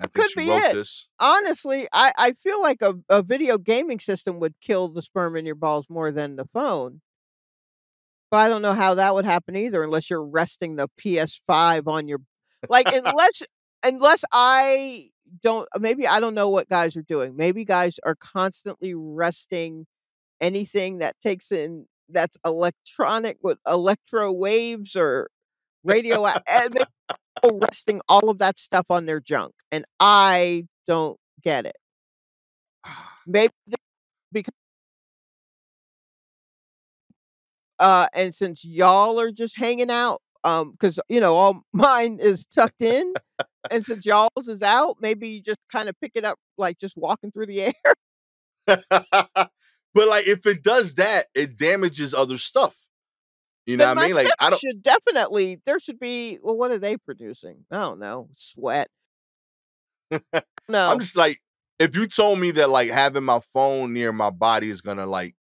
I 0.00 0.06
Could 0.08 0.30
be 0.36 0.44
it. 0.44 0.72
this. 0.72 1.08
Honestly, 1.20 1.86
I 1.92 2.12
I 2.18 2.32
feel 2.32 2.60
like 2.60 2.82
a, 2.82 2.94
a 3.08 3.22
video 3.22 3.58
gaming 3.58 4.00
system 4.00 4.40
would 4.40 4.54
kill 4.60 4.88
the 4.88 5.02
sperm 5.02 5.36
in 5.36 5.46
your 5.46 5.54
balls 5.54 5.86
more 5.88 6.10
than 6.10 6.36
the 6.36 6.44
phone. 6.46 7.00
But 8.30 8.38
I 8.38 8.48
don't 8.48 8.62
know 8.62 8.74
how 8.74 8.94
that 8.94 9.14
would 9.14 9.24
happen 9.24 9.54
either 9.56 9.84
unless 9.84 10.10
you're 10.10 10.24
resting 10.24 10.76
the 10.76 10.88
PS5 10.98 11.86
on 11.86 12.08
your 12.08 12.20
like 12.68 12.92
unless 12.92 13.42
unless 13.82 14.24
I 14.32 15.10
don't 15.42 15.68
maybe 15.78 16.06
I 16.06 16.20
don't 16.20 16.34
know 16.34 16.48
what 16.48 16.68
guys 16.68 16.96
are 16.96 17.02
doing. 17.02 17.36
Maybe 17.36 17.64
guys 17.64 17.98
are 18.04 18.16
constantly 18.16 18.94
resting 18.94 19.86
anything 20.44 20.98
that 20.98 21.16
takes 21.20 21.50
in 21.50 21.86
that's 22.10 22.36
electronic 22.44 23.38
with 23.42 23.58
electro 23.66 24.30
waves 24.30 24.94
or 24.94 25.28
radio 25.84 26.26
maybe 26.48 26.84
resting 27.52 28.00
all 28.08 28.28
of 28.30 28.38
that 28.38 28.58
stuff 28.58 28.86
on 28.90 29.06
their 29.06 29.20
junk 29.20 29.52
and 29.72 29.84
I 30.00 30.66
don't 30.86 31.18
get 31.42 31.66
it. 31.66 31.76
Maybe 33.26 33.52
because 34.32 34.52
uh 37.78 38.06
and 38.14 38.34
since 38.34 38.64
y'all 38.64 39.18
are 39.20 39.32
just 39.32 39.56
hanging 39.56 39.90
out 39.90 40.20
um 40.44 40.72
because 40.72 41.00
you 41.08 41.20
know 41.20 41.34
all 41.34 41.62
mine 41.72 42.18
is 42.20 42.46
tucked 42.46 42.82
in 42.82 43.12
and 43.70 43.84
since 43.84 44.06
y'all's 44.06 44.48
is 44.48 44.62
out 44.62 44.96
maybe 45.00 45.28
you 45.28 45.42
just 45.42 45.60
kind 45.72 45.88
of 45.88 45.94
pick 46.00 46.12
it 46.14 46.24
up 46.24 46.38
like 46.58 46.78
just 46.78 46.96
walking 46.96 47.32
through 47.32 47.46
the 47.46 47.62
air 47.62 47.72
but 49.94 50.08
like 50.08 50.26
if 50.26 50.46
it 50.46 50.62
does 50.62 50.94
that, 50.94 51.26
it 51.34 51.56
damages 51.56 52.12
other 52.14 52.36
stuff. 52.38 52.76
You 53.66 53.76
know 53.78 53.86
Then 53.86 53.96
what 53.96 54.04
I 54.04 54.06
mean? 54.08 54.16
Like 54.16 54.28
I 54.40 54.50
don't 54.50 54.58
should 54.60 54.82
definitely 54.82 55.60
there 55.64 55.80
should 55.80 55.98
be 55.98 56.38
well 56.42 56.56
what 56.56 56.70
are 56.70 56.78
they 56.78 56.96
producing 56.98 57.64
i 57.70 57.76
don't 57.76 57.98
know 57.98 58.28
sweat 58.36 58.88
no 60.68 60.88
I'm 60.90 61.00
just 61.00 61.16
like, 61.16 61.40
if 61.78 61.96
you 61.96 62.06
told 62.06 62.38
me 62.38 62.50
that 62.52 62.68
like 62.70 62.90
having 62.90 63.24
my 63.24 63.40
phone 63.52 63.92
near 63.94 64.12
my 64.12 64.30
body 64.30 64.68
is 64.68 64.80
gonna 64.80 65.06
like 65.06 65.34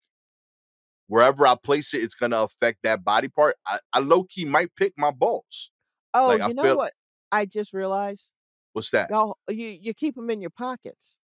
wherever 1.09 1.47
I 1.47 1.57
place 1.63 1.93
it, 1.95 2.03
it's 2.03 2.15
gonna 2.15 2.43
affect 2.43 2.79
that 2.85 3.05
body 3.05 3.29
part, 3.29 3.57
I, 3.67 3.81
I 3.93 3.99
low 3.99 4.25
key 4.25 4.45
might 4.45 4.75
pick 4.77 4.95
my 4.97 5.11
balls. 5.11 5.71
oh 6.15 6.29
like, 6.29 6.47
you 6.47 6.55
know 6.55 6.63
feel- 6.63 6.77
what 6.77 6.93
i 7.33 7.45
just 7.45 7.73
realized 7.73 8.31
What's 8.73 8.91
that? 8.91 9.11
you 9.49 9.67
you 9.69 9.93
keep 9.95 10.15
them 10.15 10.31
in 10.31 10.41
your 10.41 10.51
pockets 10.51 11.19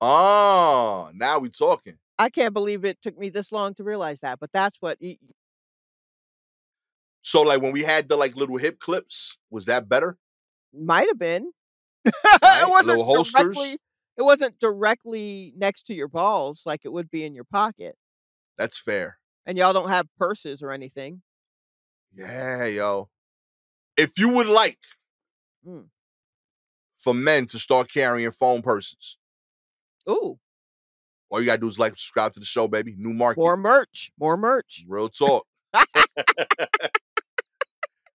Oh, 0.00 1.10
now 1.14 1.38
we 1.38 1.50
talking. 1.50 1.98
I 2.20 2.28
can't 2.30 2.52
believe 2.54 2.84
it 2.84 3.00
took 3.02 3.16
me 3.18 3.30
this 3.30 3.50
long 3.50 3.74
to 3.74 3.82
realize 3.84 4.20
that, 4.20 4.38
but 4.40 4.50
that's 4.52 4.78
what 4.80 4.98
y- 5.00 5.18
So 7.22 7.42
like 7.42 7.60
when 7.62 7.72
we 7.72 7.82
had 7.82 8.08
the 8.08 8.16
like 8.16 8.36
little 8.36 8.56
hip 8.56 8.78
clips, 8.80 9.38
was 9.50 9.64
that 9.66 9.88
better? 9.88 10.18
might 10.72 11.08
have 11.08 11.18
been. 11.18 11.52
Right, 12.42 12.62
it 12.62 12.68
wasn't 12.68 12.88
little 12.98 13.04
holsters. 13.04 13.32
directly. 13.56 13.78
It 14.16 14.22
wasn't 14.22 14.58
directly 14.60 15.52
next 15.56 15.84
to 15.88 15.94
your 15.94 16.08
balls 16.08 16.62
like 16.66 16.82
it 16.84 16.92
would 16.92 17.10
be 17.10 17.24
in 17.24 17.34
your 17.34 17.44
pocket. 17.44 17.96
That's 18.58 18.78
fair. 18.78 19.18
And 19.46 19.56
y'all 19.58 19.72
don't 19.72 19.88
have 19.90 20.06
purses 20.18 20.62
or 20.62 20.70
anything. 20.72 21.22
Yeah, 22.14 22.64
yo. 22.66 23.08
If 23.96 24.18
you 24.18 24.28
would 24.30 24.46
like 24.46 24.78
Mm. 25.66 25.88
for 26.98 27.12
men 27.14 27.46
to 27.48 27.58
start 27.58 27.90
carrying 27.92 28.30
phone 28.32 28.62
purses, 28.62 29.18
Ooh, 30.08 30.38
all 31.30 31.40
you 31.40 31.46
gotta 31.46 31.60
do 31.60 31.68
is 31.68 31.78
like 31.78 31.92
subscribe 31.92 32.32
to 32.34 32.40
the 32.40 32.46
show, 32.46 32.68
baby. 32.68 32.94
New 32.98 33.14
market. 33.14 33.40
more 33.40 33.56
merch, 33.56 34.12
more 34.18 34.36
merch. 34.36 34.84
Real 34.88 35.08
talk. 35.08 35.46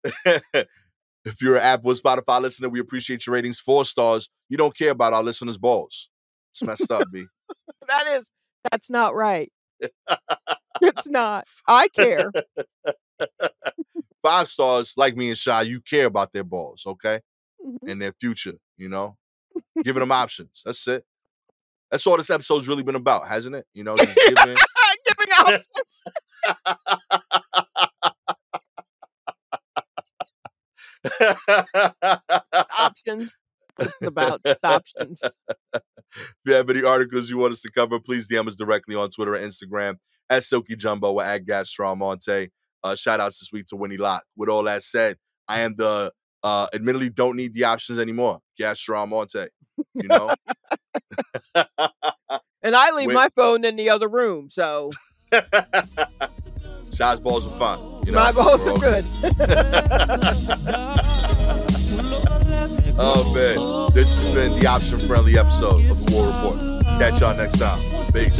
if 0.25 1.41
you're 1.41 1.55
an 1.55 1.61
Apple 1.61 1.91
or 1.91 1.95
Spotify 1.95 2.41
listener, 2.41 2.69
we 2.69 2.79
appreciate 2.79 3.25
your 3.25 3.35
ratings. 3.35 3.59
Four 3.59 3.85
stars. 3.85 4.29
You 4.49 4.57
don't 4.57 4.75
care 4.75 4.91
about 4.91 5.13
our 5.13 5.23
listeners' 5.23 5.57
balls. 5.57 6.09
It's 6.51 6.63
messed 6.63 6.91
up, 6.91 7.07
B. 7.11 7.25
That 7.87 8.07
is, 8.19 8.31
that's 8.71 8.89
not 8.89 9.13
right. 9.13 9.51
it's 10.81 11.07
not. 11.07 11.45
I 11.67 11.89
care. 11.89 12.31
Five 14.23 14.47
stars, 14.47 14.93
like 14.95 15.17
me 15.17 15.29
and 15.29 15.37
Shy, 15.37 15.63
you 15.63 15.81
care 15.81 16.05
about 16.05 16.31
their 16.31 16.45
balls, 16.45 16.83
okay? 16.87 17.19
Mhm. 17.63 17.91
And 17.91 18.01
their 18.01 18.13
future, 18.13 18.53
you 18.77 18.87
know? 18.87 19.17
Giving 19.83 19.99
them 19.99 20.13
options. 20.13 20.61
That's 20.65 20.87
it. 20.87 21.03
That's 21.93 22.07
all 22.07 22.17
this 22.17 22.31
episode's 22.31 22.67
really 22.67 22.81
been 22.81 22.95
about, 22.95 23.27
hasn't 23.27 23.55
it? 23.55 23.67
You 23.75 23.83
know, 23.83 23.95
giving. 23.97 24.15
Giving 25.05 25.33
options. 25.37 26.01
options. 32.79 33.31
It's 33.77 33.93
about 34.01 34.41
options. 34.63 35.21
If 35.75 35.81
you 36.47 36.53
have 36.55 36.67
any 36.67 36.83
articles 36.83 37.29
you 37.29 37.37
want 37.37 37.53
us 37.53 37.61
to 37.61 37.71
cover, 37.71 37.99
please 37.99 38.27
DM 38.27 38.47
us 38.47 38.55
directly 38.55 38.95
on 38.95 39.11
Twitter 39.11 39.35
and 39.35 39.51
Instagram 39.51 39.97
at 40.31 40.43
Silky 40.43 40.75
Jumbo 40.75 41.11
or 41.11 41.23
at 41.23 41.45
Gastor 41.45 41.85
Almonte. 41.85 42.49
Uh, 42.83 42.95
shout 42.95 43.19
outs 43.19 43.39
this 43.39 43.51
week 43.53 43.67
to 43.67 43.75
Winnie 43.75 43.97
Locke. 43.97 44.23
With 44.35 44.49
all 44.49 44.63
that 44.63 44.81
said, 44.81 45.17
I 45.47 45.59
am 45.59 45.75
the 45.77 46.11
uh, 46.43 46.67
admittedly 46.73 47.09
don't 47.09 47.35
need 47.35 47.53
the 47.53 47.63
options 47.63 47.99
anymore. 47.99 48.39
Gastor 48.57 48.95
Almonte. 48.95 49.47
You 49.95 50.07
know? 50.07 50.29
And 52.63 52.75
I 52.77 52.91
leave 52.91 53.09
Wait. 53.09 53.15
my 53.15 53.27
phone 53.35 53.65
in 53.65 53.75
the 53.75 53.89
other 53.89 54.07
room, 54.07 54.49
so 54.49 54.89
Shy's 56.93 57.19
balls 57.19 57.45
are 57.45 57.59
fun. 57.59 57.79
You 58.05 58.13
know? 58.13 58.19
my 58.19 58.31
balls 58.31 58.65
We're 58.65 58.75
good. 58.75 59.03
Oh 62.95 63.23
man, 63.33 63.57
this 63.95 64.15
has 64.15 64.31
been 64.35 64.59
the 64.59 64.67
option 64.67 64.99
friendly 64.99 65.35
episode 65.35 65.81
of 65.89 65.97
the 66.05 66.11
War 66.13 66.27
Report. 66.27 66.83
Catch 66.99 67.21
y'all 67.21 67.35
next 67.35 67.57
time. 67.57 67.79
Peace. 68.13 68.37